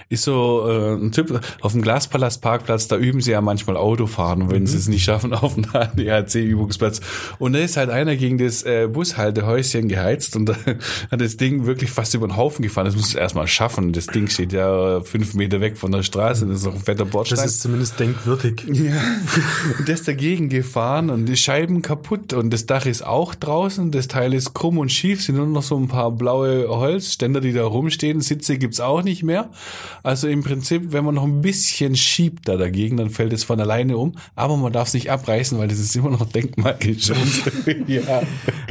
ist 0.10 0.24
so 0.24 0.68
äh, 0.68 0.96
ein 0.96 1.12
Typ 1.12 1.40
auf 1.62 1.72
dem 1.72 1.82
Glaspalast 1.82 2.42
Parkplatz, 2.42 2.88
da 2.88 2.98
üben 2.98 3.22
sie 3.22 3.32
ja 3.32 3.42
manchmal 3.42 3.78
Autofahren, 3.78 4.50
wenn 4.52 4.68
sie 4.68 4.78
es 4.78 4.88
nicht 4.88 5.04
schaffen 5.04 5.34
auf 5.34 5.56
dem 5.56 5.66
ADAC-Übungsplatz. 5.74 7.02
Und 7.40 7.54
da 7.54 7.60
ist 7.60 7.78
halt 7.78 7.90
einer 7.90 8.16
gegen 8.16 8.38
das 8.38 8.64
äh, 8.64 8.88
Bushaltehäuschen 8.92 9.88
geheizt 9.88 10.36
und 10.36 10.46
da 10.50 10.56
hat 11.12 11.22
das 11.22 11.38
Ding 11.38 11.66
wirklich 11.66 11.92
fast 11.92 12.14
über 12.14 12.28
den 12.28 12.36
Haufen 12.36 12.64
gefahren. 12.64 12.86
Das 12.86 12.96
muss 12.96 13.12
du 13.12 13.18
erstmal 13.18 13.48
schaffen. 13.48 13.94
Das 13.94 14.08
Ding 14.08 14.28
steht 14.28 14.54
ja 14.54 15.02
fünf 15.02 15.34
Meter 15.34 15.62
weg 15.62 15.78
von 15.78 15.92
der 15.92 16.04
Straße, 16.04 16.46
das 16.46 16.62
ist 16.62 16.68
auch 16.68 16.76
ein 16.76 16.82
fetter 16.82 17.06
Bordstein. 17.06 17.38
Das 17.38 17.46
ist 17.46 17.62
zumindest 17.62 18.00
denkwürdig. 18.00 18.64
Ja, 18.72 19.02
und 19.78 19.88
der 19.88 19.96
ist 19.96 20.08
dagegen 20.08 20.50
gefahren 20.50 21.10
und 21.10 21.26
die 21.26 21.38
Scheiben 21.38 21.82
kaputt 21.82 22.34
und 22.34 22.52
das 22.52 22.66
Dach 22.66 22.86
ist 22.86 23.06
auch 23.06 23.36
draußen. 23.36 23.92
Das 23.92 24.08
Teil 24.08 24.34
ist 24.34 24.54
krumm 24.54 24.78
und 24.78 24.92
schief, 24.92 25.24
sind 25.24 25.36
nur 25.36 25.48
noch 25.48 25.64
so 25.64 25.78
ein 25.78 25.88
paar 25.88 26.12
blaue 26.12 26.68
Holzstücke 26.68 27.11
Ständer, 27.14 27.42
die 27.42 27.54
da 27.54 27.66
rumstehen. 27.66 28.22
Sitze 28.22 28.58
gibt's 28.58 28.80
auch 28.80 29.04
nicht 29.04 29.24
mehr. 29.24 29.50
Also 30.04 30.28
im 30.28 30.44
Prinzip, 30.44 30.92
wenn 30.94 31.06
man 31.06 31.16
noch 31.16 31.24
ein 31.24 31.42
bisschen 31.42 31.96
schiebt 31.96 32.48
da 32.48 32.58
dagegen, 32.58 32.98
dann 32.98 33.10
fällt 33.10 33.34
es 33.34 33.44
von 33.44 33.60
alleine 33.60 33.98
um. 33.98 34.14
Aber 34.36 34.58
man 34.58 34.72
darf 34.74 34.88
es 34.88 34.94
nicht 34.94 35.12
abreißen, 35.12 35.58
weil 35.58 35.68
das 35.68 35.80
ist 35.80 35.96
immer 35.96 36.10
noch 36.10 36.26
denkmalgeschützt. 36.26 37.52
ja. 37.88 38.22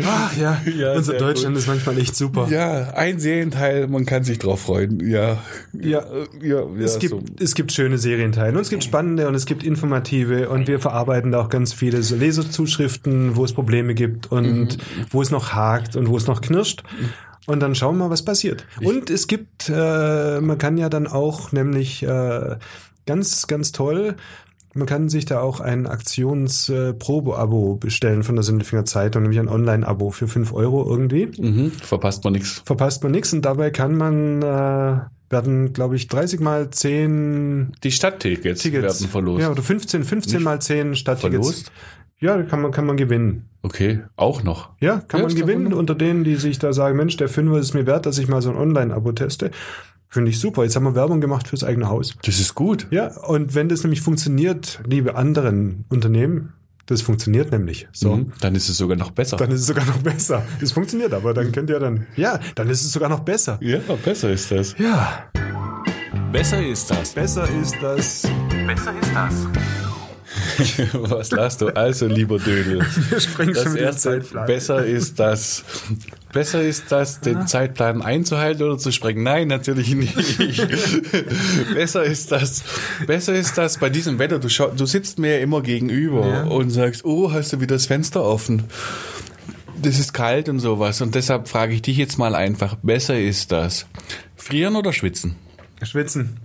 Ach 0.05 0.37
ja, 0.37 0.61
Ja, 0.77 0.95
unser 0.95 1.15
Deutschland 1.15 1.57
ist 1.57 1.67
manchmal 1.67 1.99
echt 1.99 2.17
super. 2.17 2.49
ja, 2.51 2.91
ein 2.95 3.19
Serienteil, 3.21 3.89
man 3.89 4.07
kann 4.07 4.25
sich 4.25 4.39
drauf 4.39 4.61
freuen. 4.61 5.01
Ja, 5.07 5.39
Ja. 5.73 6.05
ja, 6.41 6.63
ja 6.63 6.85
Es 6.85 6.99
gibt, 6.99 7.11
so. 7.11 7.23
es 7.39 7.55
gibt 7.55 7.73
schöne 7.73 7.99
Serienteile 7.99 8.57
und 8.57 8.63
es 8.63 8.71
gibt 8.71 8.85
spannende 8.85 9.29
und 9.29 9.35
es 9.35 9.47
gibt 9.47 9.63
informative 9.63 10.49
und 10.49 10.69
wir 10.69 10.81
verarbeiten 10.81 11.33
da 11.33 11.41
auch 11.41 11.49
ganz 11.49 11.73
viele 11.73 12.03
so 12.03 12.17
Leserzuschriften, 12.17 13.37
wo 13.37 13.45
es 13.45 13.53
Probleme 13.53 13.95
gibt 13.95 14.31
und 14.31 14.79
wo 15.11 15.23
es 15.23 15.31
noch 15.31 15.53
hakt 15.53 15.97
und 15.97 16.09
wo 16.09 16.17
es 16.17 16.27
noch 16.27 16.41
knirscht. 16.41 16.83
Und 17.47 17.61
dann 17.61 17.75
schauen 17.75 17.97
wir 17.99 18.05
mal, 18.05 18.11
was 18.11 18.25
passiert. 18.25 18.67
Und 18.83 19.11
es 19.11 19.27
gibt, 19.27 19.69
äh, 19.69 20.41
man 20.41 20.59
kann 20.59 20.77
ja 20.79 20.89
dann 20.89 21.07
auch 21.07 21.53
nämlich 21.53 22.03
äh, 22.03 22.57
ganz, 23.07 23.47
ganz 23.47 23.73
toll, 23.73 24.15
man 24.73 24.87
kann 24.87 25.09
sich 25.09 25.25
da 25.25 25.41
auch 25.41 25.59
ein 25.59 25.89
Aktions-Probe-Abo 25.89 27.77
bestellen 27.77 28.23
von 28.23 28.37
der 28.37 28.43
Sindelfinger 28.43 28.85
Zeitung, 28.85 29.23
nämlich 29.23 29.41
ein 29.41 29.49
Online-Abo 29.49 30.11
für 30.11 30.29
5 30.29 30.53
Euro 30.53 30.89
irgendwie 30.89 31.27
Mhm, 31.39 31.73
verpasst 31.73 32.23
man 32.25 32.35
nichts. 32.35 32.63
verpasst 32.65 33.03
man 33.03 33.13
nichts 33.13 33.33
und 33.33 33.43
dabei 33.45 33.71
kann 33.71 33.97
man 33.97 34.43
äh, 34.43 35.01
werden, 35.29 35.73
glaube 35.73 35.97
ich, 35.97 36.09
30 36.09 36.41
mal 36.41 36.71
10 36.71 37.73
Die 37.83 37.91
Stadttickets 37.93 38.63
Tickets. 38.63 39.01
werden 39.01 39.09
verlost. 39.11 39.43
Ja, 39.43 39.51
oder 39.51 39.63
15, 39.63 40.05
15 40.05 40.35
Nicht 40.37 40.45
mal 40.45 40.61
10 40.61 40.95
Stadttickets. 40.97 41.35
verlost? 41.49 41.73
Ja, 42.21 42.43
kann 42.43 42.61
man, 42.61 42.71
kann 42.71 42.87
man 42.87 42.97
gewinnen. 42.97 43.49
Okay, 43.63 44.01
auch 44.17 44.43
noch. 44.43 44.71
Ja, 44.81 45.01
kann 45.01 45.21
Ja, 45.21 45.27
man 45.27 45.35
ist 45.35 45.41
gewinnen 45.41 45.61
wunderbar. 45.67 45.79
unter 45.81 45.95
denen, 45.95 46.25
die 46.25 46.37
sich 46.37 46.59
da 46.59 46.73
sagen, 46.73 46.97
Mensch, 46.97 47.17
der 47.17 47.29
Fünfer 47.29 47.59
ist 47.59 47.75
mir 47.75 47.87
wert, 47.87 48.07
dass 48.07 48.19
ich 48.19 48.29
mal 48.29 48.43
so 48.43 48.51
ein 48.51 48.57
Online-Abo 48.57 49.13
teste. 49.13 49.51
Finde 50.09 50.31
ich 50.31 50.41
super. 50.41 50.65
Jetzt 50.65 50.77
haben 50.77 50.85
wir 50.85 50.95
Werbung 50.95 51.21
gemacht 51.21 51.49
fürs 51.49 51.63
eigene 51.65 51.89
Haus. 51.89 52.17
Das 52.25 52.41
ist 52.41 52.55
gut. 52.55 52.87
Ja, 52.91 53.17
und 53.23 53.55
wenn 53.55 53.69
das 53.69 53.83
nämlich 53.85 54.01
funktioniert, 54.01 54.81
liebe 54.87 55.15
anderen 55.15 55.85
Unternehmen, 55.89 56.53
das 56.87 57.01
funktioniert 57.03 57.53
nämlich. 57.53 57.87
So. 57.93 58.17
Mhm, 58.17 58.33
Dann 58.41 58.55
ist 58.57 58.69
es 58.69 58.77
sogar 58.77 58.97
noch 58.97 59.13
besser. 59.13 59.37
Dann 59.37 59.51
ist 59.53 59.61
es 59.61 59.67
sogar 59.69 59.87
noch 59.87 59.99
besser. 59.99 60.43
Das 60.61 60.73
funktioniert, 60.73 61.15
aber 61.15 61.33
dann 61.33 61.53
könnt 61.53 61.71
ihr 61.71 61.79
dann, 61.79 62.07
ja, 62.17 62.41
dann 62.57 62.69
ist 62.69 62.83
es 62.85 62.91
sogar 62.93 63.09
noch 63.09 63.21
besser. 63.21 63.59
ja, 63.63 63.79
besser 64.05 64.31
ist 64.31 64.51
das. 64.51 64.75
Ja, 64.79 65.25
Besser 66.33 66.65
ist 66.65 66.91
das. 66.91 67.13
besser 67.13 67.49
ist 67.61 67.75
das. 67.83 68.23
Was 70.93 71.31
lasst 71.31 71.61
du? 71.61 71.69
Also, 71.69 72.07
lieber 72.07 72.39
Dödel. 72.39 72.81
Wir 73.09 73.21
sprengen 73.21 73.55
Das 73.55 73.65
schon 73.65 73.77
erste, 73.77 74.21
Zeitplan. 74.21 74.47
besser 74.47 74.85
ist 74.85 75.19
das, 75.19 75.65
besser 76.33 76.63
ist 76.63 76.85
das, 76.91 77.21
den 77.21 77.47
Zeitplan 77.47 78.03
einzuhalten 78.03 78.63
oder 78.65 78.79
zu 78.79 78.93
sprengen? 78.93 79.23
Nein, 79.23 79.49
natürlich 79.49 79.95
nicht. 79.95 80.15
besser 81.75 82.05
ist 82.05 82.33
das, 82.33 82.63
besser 83.07 83.35
ist 83.35 83.57
das 83.59 83.79
bei 83.79 83.91
diesem 83.91 84.19
Wetter. 84.19 84.39
Du, 84.39 84.49
schau, 84.49 84.69
du 84.69 84.87
sitzt 84.87 85.19
mir 85.19 85.37
ja 85.37 85.43
immer 85.43 85.63
gegenüber 85.63 86.27
Ja. 86.27 86.43
und 86.45 86.71
sagst, 86.71 87.05
oh, 87.05 87.33
hast 87.33 87.53
du 87.53 87.61
wieder 87.61 87.75
das 87.77 87.87
Fenster 87.87 88.23
offen? 88.23 88.65
Das 89.83 89.99
ist 89.99 90.13
kalt 90.13 90.49
und 90.49 90.61
sowas. 90.61 91.01
Und 91.01 91.15
deshalb 91.15 91.49
frage 91.49 91.73
ich 91.75 91.83
dich 91.83 91.97
jetzt 91.97 92.19
mal 92.19 92.35
einfach, 92.35 92.77
besser 92.83 93.19
ist 93.19 93.51
das, 93.53 93.87
frieren 94.37 94.77
oder 94.77 94.93
schwitzen? 94.93 95.37
Schwitzen. 95.83 96.37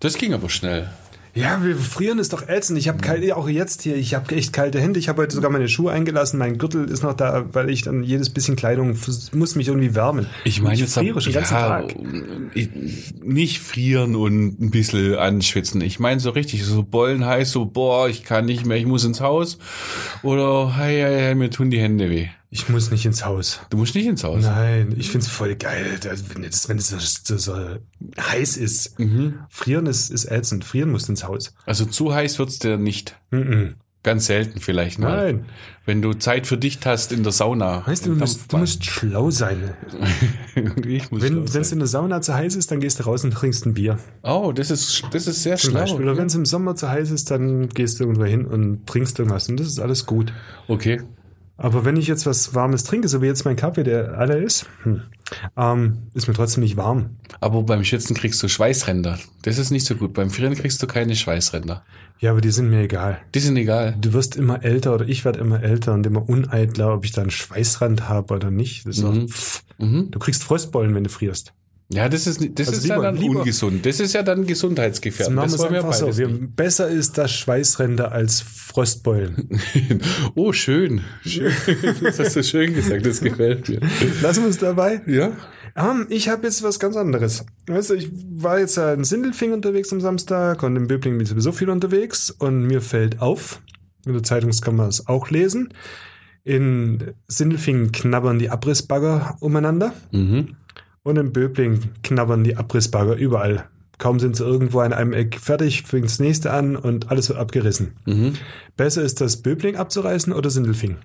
Das 0.00 0.16
ging 0.16 0.32
aber 0.32 0.48
schnell. 0.48 0.88
Ja, 1.34 1.64
wir 1.64 1.76
frieren 1.76 2.18
ist 2.18 2.34
doch 2.34 2.46
ätzend. 2.46 2.78
Ich 2.78 2.88
habe 2.88 2.98
kalt, 2.98 3.32
auch 3.32 3.48
jetzt 3.48 3.82
hier, 3.82 3.96
ich 3.96 4.12
habe 4.14 4.34
echt 4.36 4.52
kalte 4.52 4.78
Hände. 4.80 4.98
Ich 4.98 5.08
habe 5.08 5.22
heute 5.22 5.34
sogar 5.34 5.50
meine 5.50 5.66
Schuhe 5.68 5.90
eingelassen. 5.90 6.38
Mein 6.38 6.58
Gürtel 6.58 6.90
ist 6.90 7.02
noch 7.02 7.14
da, 7.14 7.46
weil 7.54 7.70
ich 7.70 7.82
dann 7.82 8.02
jedes 8.04 8.28
bisschen 8.28 8.54
Kleidung 8.54 8.98
muss 9.32 9.54
mich 9.54 9.68
irgendwie 9.68 9.94
wärmen. 9.94 10.26
Ich 10.44 10.60
meine 10.60 10.74
ich 10.74 10.80
jetzt 10.80 10.94
friere 10.94 11.22
schon 11.22 11.32
den 11.32 11.38
ganzen 11.40 11.54
ja, 11.54 11.68
Tag. 11.68 11.94
ich- 12.54 12.68
nicht 13.22 13.60
frieren 13.60 14.14
und 14.14 14.60
ein 14.60 14.70
bisschen 14.70 15.14
anschwitzen. 15.14 15.80
Ich 15.80 15.98
meine 15.98 16.20
so 16.20 16.30
richtig, 16.30 16.64
so 16.64 16.82
bollen 16.82 17.24
heiß, 17.24 17.50
so 17.50 17.64
boah, 17.64 18.08
ich 18.10 18.24
kann 18.24 18.44
nicht 18.44 18.66
mehr, 18.66 18.76
ich 18.76 18.86
muss 18.86 19.04
ins 19.04 19.22
Haus. 19.22 19.58
Oder 20.22 20.76
hey, 20.76 21.00
hey, 21.00 21.18
hey, 21.18 21.34
mir 21.34 21.48
tun 21.48 21.70
die 21.70 21.80
Hände 21.80 22.10
weh. 22.10 22.28
Ich 22.54 22.68
muss 22.68 22.90
nicht 22.90 23.06
ins 23.06 23.24
Haus. 23.24 23.60
Du 23.70 23.78
musst 23.78 23.94
nicht 23.94 24.06
ins 24.06 24.24
Haus. 24.24 24.42
Nein, 24.44 24.94
ich 24.98 25.10
find's 25.10 25.26
voll 25.26 25.56
geil, 25.56 25.98
wenn 26.34 26.44
es 26.44 26.68
wenn 26.68 26.76
es 26.76 26.88
so, 26.90 26.98
so, 26.98 27.38
so 27.38 27.78
heiß 28.20 28.58
ist. 28.58 28.94
Frieren 29.48 29.86
ist, 29.86 30.10
ist 30.10 30.30
ätzend. 30.30 30.62
Frieren 30.66 30.90
muss 30.90 31.08
ins 31.08 31.24
Haus. 31.24 31.54
Also 31.64 31.86
zu 31.86 32.12
heiß 32.12 32.38
wird's 32.38 32.58
dir 32.58 32.76
nicht. 32.76 33.16
Mhm. 33.30 33.76
Ganz 34.02 34.26
selten 34.26 34.60
vielleicht 34.60 34.98
mal. 34.98 35.32
Nein. 35.32 35.46
Wenn 35.86 36.02
du 36.02 36.12
Zeit 36.12 36.46
für 36.46 36.58
dich 36.58 36.78
hast 36.84 37.12
in 37.12 37.22
der 37.22 37.32
Sauna. 37.32 37.86
Weißt 37.86 38.04
du, 38.04 38.10
du 38.10 38.16
musst, 38.16 38.52
du 38.52 38.58
musst 38.58 38.84
schlau 38.84 39.30
sein. 39.30 39.72
ich 40.86 41.10
muss 41.10 41.22
Wenn 41.22 41.44
es 41.44 41.72
in 41.72 41.78
der 41.78 41.88
Sauna 41.88 42.20
zu 42.20 42.34
heiß 42.34 42.56
ist, 42.56 42.70
dann 42.70 42.80
gehst 42.80 43.00
du 43.00 43.04
raus 43.04 43.24
und 43.24 43.30
trinkst 43.30 43.64
ein 43.64 43.72
Bier. 43.72 43.98
Oh, 44.22 44.52
das 44.54 44.70
ist, 44.70 45.04
das 45.10 45.26
ist 45.26 45.42
sehr 45.42 45.56
Zum 45.56 45.70
schlau. 45.70 45.80
Beispiel. 45.80 46.02
Oder 46.02 46.18
wenn 46.18 46.26
es 46.26 46.34
im 46.34 46.44
Sommer 46.44 46.76
zu 46.76 46.90
heiß 46.90 47.12
ist, 47.12 47.30
dann 47.30 47.70
gehst 47.70 47.98
du 47.98 48.04
irgendwo 48.04 48.26
hin 48.26 48.44
und 48.44 48.86
trinkst 48.86 49.18
irgendwas. 49.18 49.48
Und 49.48 49.58
das 49.58 49.68
ist 49.68 49.80
alles 49.80 50.04
gut. 50.04 50.34
Okay. 50.68 51.00
Aber 51.62 51.84
wenn 51.84 51.96
ich 51.96 52.06
jetzt 52.08 52.26
was 52.26 52.54
Warmes 52.54 52.84
trinke, 52.84 53.08
so 53.08 53.22
wie 53.22 53.26
jetzt 53.26 53.44
mein 53.44 53.56
Kaffee, 53.56 53.84
der 53.84 54.18
alle 54.18 54.36
ist, 54.38 54.66
hm, 54.82 55.02
ähm, 55.56 55.98
ist 56.14 56.26
mir 56.28 56.34
trotzdem 56.34 56.62
nicht 56.62 56.76
warm. 56.76 57.16
Aber 57.40 57.62
beim 57.62 57.84
Schwitzen 57.84 58.16
kriegst 58.16 58.42
du 58.42 58.48
Schweißränder. 58.48 59.18
Das 59.42 59.58
ist 59.58 59.70
nicht 59.70 59.86
so 59.86 59.94
gut. 59.94 60.12
Beim 60.12 60.30
Frieren 60.30 60.54
kriegst 60.54 60.82
du 60.82 60.86
keine 60.86 61.14
Schweißränder. 61.16 61.84
Ja, 62.18 62.30
aber 62.32 62.40
die 62.40 62.50
sind 62.50 62.68
mir 62.70 62.82
egal. 62.82 63.18
Die 63.34 63.40
sind 63.40 63.56
egal. 63.56 63.96
Du 64.00 64.12
wirst 64.12 64.36
immer 64.36 64.62
älter 64.64 64.94
oder 64.94 65.06
ich 65.08 65.24
werde 65.24 65.40
immer 65.40 65.62
älter 65.62 65.94
und 65.94 66.06
immer 66.06 66.28
uneitler, 66.28 66.94
ob 66.94 67.04
ich 67.04 67.12
da 67.12 67.22
einen 67.22 67.30
Schweißrand 67.30 68.08
habe 68.08 68.34
oder 68.34 68.50
nicht. 68.50 68.86
Das 68.86 68.98
ist 68.98 69.04
Mhm. 69.04 69.08
auch, 69.24 69.28
pff, 69.28 69.62
Du 69.78 70.18
kriegst 70.20 70.44
Frostbollen, 70.44 70.94
wenn 70.94 71.02
du 71.04 71.10
frierst. 71.10 71.52
Ja, 71.92 72.08
das 72.08 72.26
ist, 72.26 72.40
nicht- 72.40 72.58
das 72.58 72.68
Also 72.68 72.78
ist 72.78 72.84
lieber- 72.84 72.96
ja 72.96 73.02
dann 73.02 73.16
lieber- 73.16 73.38
ungesund. 73.40 73.84
Das 73.86 74.00
ist 74.00 74.12
ja 74.14 74.22
dann 74.22 74.46
gesundheitsgefährdend. 74.46 75.38
Das 75.38 75.58
wollen 75.58 75.72
wir 75.74 75.92
so. 75.92 76.16
Wir, 76.16 76.28
besser 76.28 76.88
ist 76.88 77.18
das 77.18 77.32
Schweißränder 77.32 78.12
als 78.12 78.40
Frostbeulen. 78.40 79.48
Oh, 80.34 80.52
schön. 80.52 81.02
schön. 81.24 81.52
Das 82.02 82.18
hast 82.18 82.36
du 82.36 82.42
schön 82.42 82.74
gesagt. 82.74 83.04
Das 83.06 83.20
gefällt 83.20 83.68
mir. 83.68 83.80
Lassen 84.22 84.42
wir 84.42 84.50
es 84.50 84.58
dabei. 84.58 85.02
Ja? 85.06 85.32
Ähm, 85.76 86.06
ich 86.10 86.28
habe 86.28 86.44
jetzt 86.46 86.62
was 86.62 86.78
ganz 86.78 86.96
anderes. 86.96 87.44
Weißt 87.66 87.90
du, 87.90 87.94
ich 87.94 88.10
war 88.34 88.58
jetzt 88.58 88.76
ja 88.76 88.92
in 88.92 89.04
Sindelfing 89.04 89.52
unterwegs 89.52 89.92
am 89.92 90.00
Samstag 90.00 90.62
und 90.62 90.76
in 90.76 90.86
Böbling 90.86 91.14
bin 91.14 91.22
ich 91.22 91.28
sowieso 91.30 91.52
viel 91.52 91.70
unterwegs 91.70 92.30
und 92.30 92.66
mir 92.66 92.80
fällt 92.82 93.20
auf, 93.20 93.60
in 94.06 94.12
der 94.12 94.22
Zeitung 94.22 94.50
kann 94.60 94.76
man 94.76 94.88
es 94.88 95.06
auch 95.06 95.30
lesen, 95.30 95.72
in 96.44 97.12
Sindelfing 97.28 97.92
knabbern 97.92 98.38
die 98.38 98.50
Abrissbagger 98.50 99.36
umeinander 99.40 99.92
Mhm. 100.10 100.56
Und 101.02 101.18
in 101.18 101.32
Böbling 101.32 101.90
knabbern 102.02 102.44
die 102.44 102.56
Abrissbagger 102.56 103.16
überall. 103.16 103.68
Kaum 103.98 104.18
sind 104.18 104.36
sie 104.36 104.44
irgendwo 104.44 104.80
an 104.80 104.92
einem 104.92 105.12
Eck 105.12 105.38
fertig, 105.38 105.82
fängt 105.82 106.06
das 106.06 106.18
nächste 106.18 106.52
an 106.52 106.76
und 106.76 107.10
alles 107.10 107.28
wird 107.28 107.38
abgerissen. 107.38 107.92
Mhm. 108.04 108.34
Besser 108.76 109.02
ist 109.02 109.20
das 109.20 109.42
Böbling 109.42 109.76
abzureißen 109.76 110.32
oder 110.32 110.50
Sindelfing? 110.50 110.96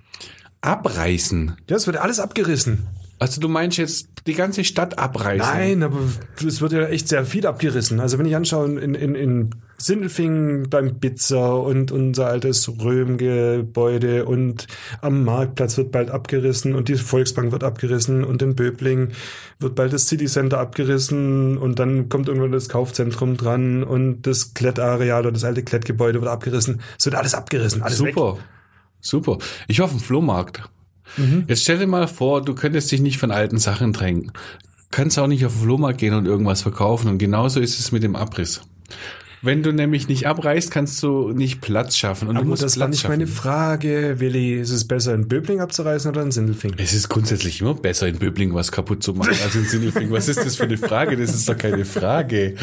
Abreißen. 0.61 1.57
Ja, 1.69 1.75
es 1.75 1.85
wird 1.85 1.97
alles 1.97 2.19
abgerissen. 2.19 2.87
Also 3.19 3.41
du 3.41 3.49
meinst 3.49 3.77
jetzt 3.77 4.09
die 4.27 4.33
ganze 4.33 4.63
Stadt 4.63 4.99
abreißen? 4.99 5.39
Nein, 5.39 5.83
aber 5.83 5.97
es 6.45 6.61
wird 6.61 6.71
ja 6.71 6.85
echt 6.87 7.07
sehr 7.07 7.25
viel 7.25 7.47
abgerissen. 7.47 7.99
Also 7.99 8.19
wenn 8.19 8.27
ich 8.27 8.35
anschaue, 8.35 8.79
in, 8.79 8.93
in, 8.93 9.15
in 9.15 9.49
Sindelfingen 9.79 10.69
beim 10.69 10.99
Bitzer 10.99 11.61
und 11.63 11.91
unser 11.91 12.27
altes 12.27 12.69
Röhmgebäude 12.79 14.25
und 14.25 14.67
am 15.01 15.23
Marktplatz 15.23 15.77
wird 15.77 15.91
bald 15.91 16.11
abgerissen 16.11 16.75
und 16.75 16.89
die 16.89 16.95
Volksbank 16.95 17.51
wird 17.51 17.63
abgerissen 17.63 18.23
und 18.23 18.41
in 18.43 18.55
Böbling 18.55 19.09
wird 19.59 19.73
bald 19.73 19.93
das 19.93 20.07
City 20.07 20.25
Center 20.25 20.59
abgerissen 20.59 21.57
und 21.57 21.79
dann 21.79 22.09
kommt 22.09 22.27
irgendwann 22.27 22.51
das 22.51 22.69
Kaufzentrum 22.69 23.35
dran 23.35 23.83
und 23.83 24.23
das 24.23 24.53
Klettareal 24.53 25.21
oder 25.21 25.31
das 25.31 25.43
alte 25.43 25.63
Klettgebäude 25.63 26.21
wird 26.21 26.31
abgerissen. 26.31 26.81
Es 26.99 27.05
wird 27.05 27.15
alles 27.15 27.33
abgerissen, 27.33 27.81
alles 27.81 28.03
weg. 28.03 28.13
Super. 28.13 28.37
Super. 28.99 29.37
Ich 29.67 29.79
war 29.79 29.85
auf 29.85 29.91
dem 29.91 29.99
Flohmarkt. 29.99 30.69
Mhm. 31.15 31.45
Jetzt 31.47 31.63
stell 31.63 31.79
dir 31.79 31.87
mal 31.87 32.07
vor, 32.07 32.43
du 32.43 32.53
könntest 32.53 32.91
dich 32.91 33.01
nicht 33.01 33.17
von 33.17 33.31
alten 33.31 33.57
Sachen 33.57 33.93
drängen. 33.93 34.31
Kannst 34.91 35.17
auch 35.19 35.27
nicht 35.27 35.45
auf 35.45 35.53
den 35.53 35.63
Flohmarkt 35.63 35.99
gehen 35.99 36.13
und 36.13 36.25
irgendwas 36.25 36.61
verkaufen. 36.61 37.09
Und 37.09 37.17
genauso 37.17 37.59
ist 37.59 37.79
es 37.79 37.91
mit 37.91 38.03
dem 38.03 38.15
Abriss. 38.15 38.61
Wenn 39.41 39.61
du 39.61 39.71
nämlich 39.71 40.07
nicht 40.07 40.25
abreißt, 40.25 40.71
kannst 40.71 41.01
du 41.03 41.31
nicht 41.31 41.61
Platz 41.61 41.95
schaffen. 41.95 42.27
Und 42.27 42.35
du 42.35 42.41
Aber 42.41 42.49
musst 42.49 42.63
das 42.63 42.77
war 42.77 42.87
Platz 42.87 42.91
nicht 42.91 43.01
schaffen. 43.01 43.13
meine 43.19 43.27
Frage, 43.27 44.15
Willi. 44.19 44.55
Ist 44.59 44.71
es 44.71 44.87
besser, 44.87 45.13
in 45.13 45.27
Böbling 45.27 45.61
abzureißen 45.61 46.09
oder 46.09 46.23
in 46.23 46.31
Sindelfing? 46.31 46.73
Es 46.77 46.93
ist 46.93 47.07
grundsätzlich 47.09 47.61
immer 47.61 47.75
besser, 47.75 48.07
in 48.07 48.17
Böbling 48.17 48.53
was 48.53 48.71
kaputt 48.71 49.03
zu 49.03 49.13
machen 49.13 49.35
als 49.43 49.55
in 49.55 49.65
Sindelfing. 49.65 50.09
Was 50.11 50.27
ist 50.27 50.43
das 50.43 50.55
für 50.55 50.63
eine 50.63 50.77
Frage? 50.77 51.17
Das 51.17 51.33
ist 51.33 51.47
doch 51.47 51.57
keine 51.57 51.85
Frage. 51.85 52.55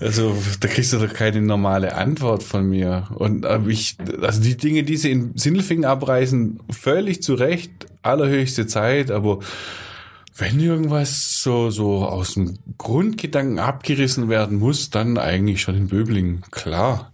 Also, 0.00 0.36
da 0.60 0.68
kriegst 0.68 0.92
du 0.92 0.98
doch 0.98 1.12
keine 1.12 1.42
normale 1.42 1.94
Antwort 1.94 2.42
von 2.42 2.68
mir. 2.68 3.08
Und 3.14 3.44
äh, 3.44 3.60
ich, 3.68 3.96
also 4.20 4.40
die 4.40 4.56
Dinge, 4.56 4.82
die 4.82 4.96
sie 4.96 5.12
in 5.12 5.32
Sindelfing 5.36 5.84
abreißen, 5.84 6.58
völlig 6.70 7.22
zu 7.22 7.34
Recht, 7.34 7.70
allerhöchste 8.02 8.66
Zeit, 8.66 9.10
aber 9.10 9.38
wenn 10.40 10.58
irgendwas 10.60 11.42
so, 11.42 11.70
so 11.70 12.04
aus 12.04 12.34
dem 12.34 12.58
Grundgedanken 12.78 13.58
abgerissen 13.58 14.28
werden 14.28 14.58
muss, 14.58 14.90
dann 14.90 15.18
eigentlich 15.18 15.60
schon 15.62 15.76
in 15.76 15.88
Böbling. 15.88 16.42
Klar. 16.50 17.12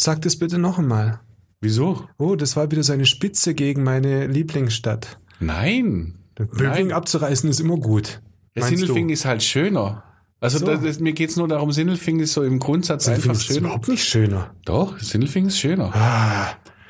Sag 0.00 0.22
das 0.22 0.36
bitte 0.36 0.58
noch 0.58 0.78
einmal. 0.78 1.20
Wieso? 1.60 2.06
Oh, 2.18 2.36
das 2.36 2.56
war 2.56 2.70
wieder 2.70 2.82
so 2.82 2.92
eine 2.92 3.06
Spitze 3.06 3.54
gegen 3.54 3.82
meine 3.82 4.26
Lieblingsstadt. 4.26 5.18
Nein. 5.40 6.14
Böbling 6.34 6.92
abzureißen 6.92 7.48
ist 7.48 7.60
immer 7.60 7.76
gut. 7.78 8.20
Meinst 8.54 8.70
Sindelfingen 8.70 9.10
ist 9.10 9.24
halt 9.24 9.42
schöner. 9.42 10.02
Also 10.40 10.58
So. 10.58 10.66
das, 10.66 10.82
das, 10.82 11.00
mir 11.00 11.12
geht's 11.12 11.36
nur 11.36 11.48
darum, 11.48 11.72
Sindelfingen 11.72 12.20
ist 12.22 12.34
so 12.34 12.42
im 12.42 12.58
Grundsatz 12.58 13.04
Sindelfingen 13.04 13.30
einfach 13.30 13.40
ist 13.40 13.46
schöner. 13.46 13.60
überhaupt 13.60 13.88
nicht 13.88 14.04
schöner. 14.04 14.54
Doch, 14.64 14.98
Sindelfingen 14.98 15.48
ist 15.48 15.58
schöner. 15.58 15.94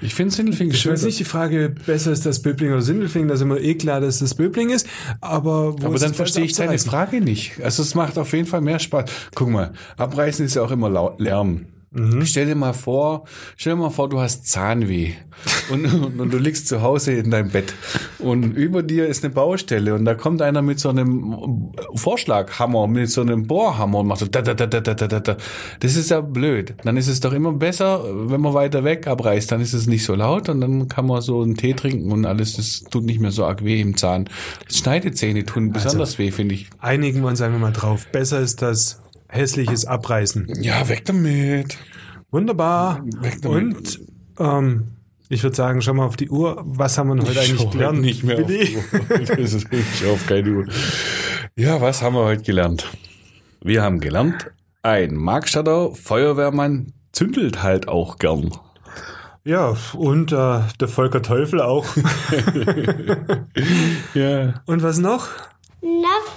Ich 0.01 0.15
finde 0.15 0.35
Sindelfingen 0.35 0.75
Ich 0.75 0.81
schöner. 0.81 0.95
weiß 0.95 1.05
nicht 1.05 1.19
die 1.19 1.25
Frage, 1.25 1.75
besser 1.87 2.13
ist 2.13 2.27
das 2.27 2.43
Böbling 2.43 2.73
oder 2.73 2.83
Sindelfingen, 2.83 3.29
da 3.29 3.35
ist 3.35 3.41
immer 3.41 3.59
eh 3.59 3.75
klar, 3.77 4.01
dass 4.01 4.19
das 4.19 4.35
Böbling 4.35 4.71
ist, 4.71 4.87
aber 5.21 5.81
wo 5.81 5.87
Aber 5.87 5.95
ist 5.95 6.05
dann 6.05 6.15
verstehe 6.15 6.45
ich 6.45 6.53
deine? 6.55 6.79
Frage 6.79 7.21
nicht. 7.21 7.61
Also 7.63 7.83
es 7.83 7.95
macht 7.95 8.19
auf 8.19 8.33
jeden 8.33 8.47
Fall 8.47 8.61
mehr 8.61 8.79
Spaß. 8.79 9.11
Guck 9.35 9.49
mal, 9.49 9.73
abreißen 9.97 10.45
ist 10.45 10.55
ja 10.55 10.63
auch 10.63 10.71
immer 10.71 10.91
laut, 10.91 11.19
Lärm. 11.97 12.27
Stell 12.27 12.47
dir 12.47 12.55
mal 12.55 12.73
vor, 12.73 13.25
stell 13.57 13.75
dir 13.75 13.81
mal 13.81 13.91
vor, 13.91 14.09
du 14.09 14.21
hast 14.21 14.47
Zahnweh 14.47 15.13
und, 15.71 15.87
und, 15.87 16.21
und 16.21 16.33
du 16.33 16.39
liegst 16.39 16.69
zu 16.69 16.83
Hause 16.83 17.13
in 17.13 17.31
deinem 17.31 17.51
Bett 17.51 17.75
und 18.19 18.57
über 18.57 18.83
dir 18.83 19.07
ist 19.07 19.25
eine 19.25 19.33
Baustelle 19.33 19.95
und 19.95 20.05
da 20.05 20.15
kommt 20.15 20.43
einer 20.43 20.63
mit 20.63 20.79
so 20.79 20.89
einem 20.89 21.73
Vorschlaghammer, 21.95 22.87
mit 22.87 23.11
so 23.11 23.21
einem 23.21 23.47
Bohrhammer 23.47 24.01
und 24.01 24.09
macht 24.09 24.21
so 24.21 24.27
da, 24.27 24.43
da, 24.43 24.55
da, 24.55 24.67
da, 24.67 24.81
da, 24.81 24.95
da, 24.95 25.21
da. 25.21 25.37
Das 25.81 25.97
ist 25.97 26.11
ja 26.11 26.21
blöd. 26.21 26.75
Dann 26.85 26.97
ist 26.97 27.09
es 27.09 27.21
doch 27.21 27.33
immer 27.33 27.53
besser, 27.53 28.05
wenn 28.29 28.41
man 28.41 28.55
weiter 28.55 28.85
weg 28.85 29.07
abreißt, 29.07 29.51
dann 29.51 29.61
ist 29.61 29.73
es 29.73 29.87
nicht 29.87 30.05
so 30.05 30.15
laut 30.15 30.49
und 30.49 30.61
dann 30.61 30.89
kann 30.89 31.07
man 31.07 31.21
so 31.21 31.43
einen 31.43 31.57
Tee 31.57 31.75
trinken 31.75 32.13
und 32.13 32.27
alles, 32.27 32.57
das 32.57 32.85
tut 32.91 33.05
nicht 33.05 33.21
mehr 33.21 33.31
so 33.31 33.45
arg 33.45 33.65
weh 33.65 33.81
im 33.81 33.97
Zahn. 33.97 34.29
Schneidezähne 34.71 35.45
tun 35.45 35.73
besonders 35.73 36.19
weh, 36.19 36.31
finde 36.31 36.55
ich. 36.55 36.69
Einigen 36.79 37.23
wir 37.23 37.29
uns 37.29 37.41
einfach 37.41 37.59
mal 37.59 37.73
drauf. 37.73 38.07
Besser 38.13 38.41
ist 38.41 38.63
das 38.63 39.01
hässliches 39.37 39.85
Abreißen. 39.85 40.49
Ja, 40.63 40.89
weg 40.89 41.05
damit. 41.05 41.79
Wunderbar. 42.31 43.03
Weg 43.21 43.43
damit. 43.43 43.77
Und 43.77 44.01
ähm, 44.39 44.85
ich 45.29 45.43
würde 45.43 45.57
sagen, 45.57 45.83
schau 45.83 45.95
mal 45.95 46.07
auf 46.07 46.17
die 46.17 46.31
Uhr. 46.31 46.63
Was 46.67 46.99
haben 46.99 47.09
wir 47.09 47.23
heute 47.23 47.41
eigentlich 47.41 47.61
schau 47.61 47.71
gelernt? 47.71 48.01
Nicht 48.01 48.25
mehr 48.25 48.41
auf, 48.41 48.47
die 48.47 48.77
Uhr. 48.77 48.83
das 49.19 49.31
ist 49.55 49.67
ich 49.73 50.07
auf 50.07 50.27
keine 50.27 50.51
Uhr. 50.51 50.67
Ja, 51.57 51.81
was 51.81 52.03
haben 52.03 52.15
wir 52.15 52.25
heute 52.25 52.43
gelernt? 52.43 52.87
Wir 53.63 53.83
haben 53.83 54.01
gelernt, 54.01 54.53
ein 54.83 55.15
Markstadter 55.15 55.95
Feuerwehrmann 55.95 56.93
zündelt 57.13 57.63
halt 57.63 57.89
auch 57.89 58.19
gern. 58.19 58.53
Ja, 59.43 59.77
und 59.95 60.33
äh, 60.33 60.61
der 60.81 60.89
Volker 60.89 61.23
Teufel 61.23 61.61
auch. 61.61 61.87
Ja. 64.15 64.55
und 64.67 64.83
was 64.83 64.99
noch? 64.99 65.29
Noch 65.83 66.37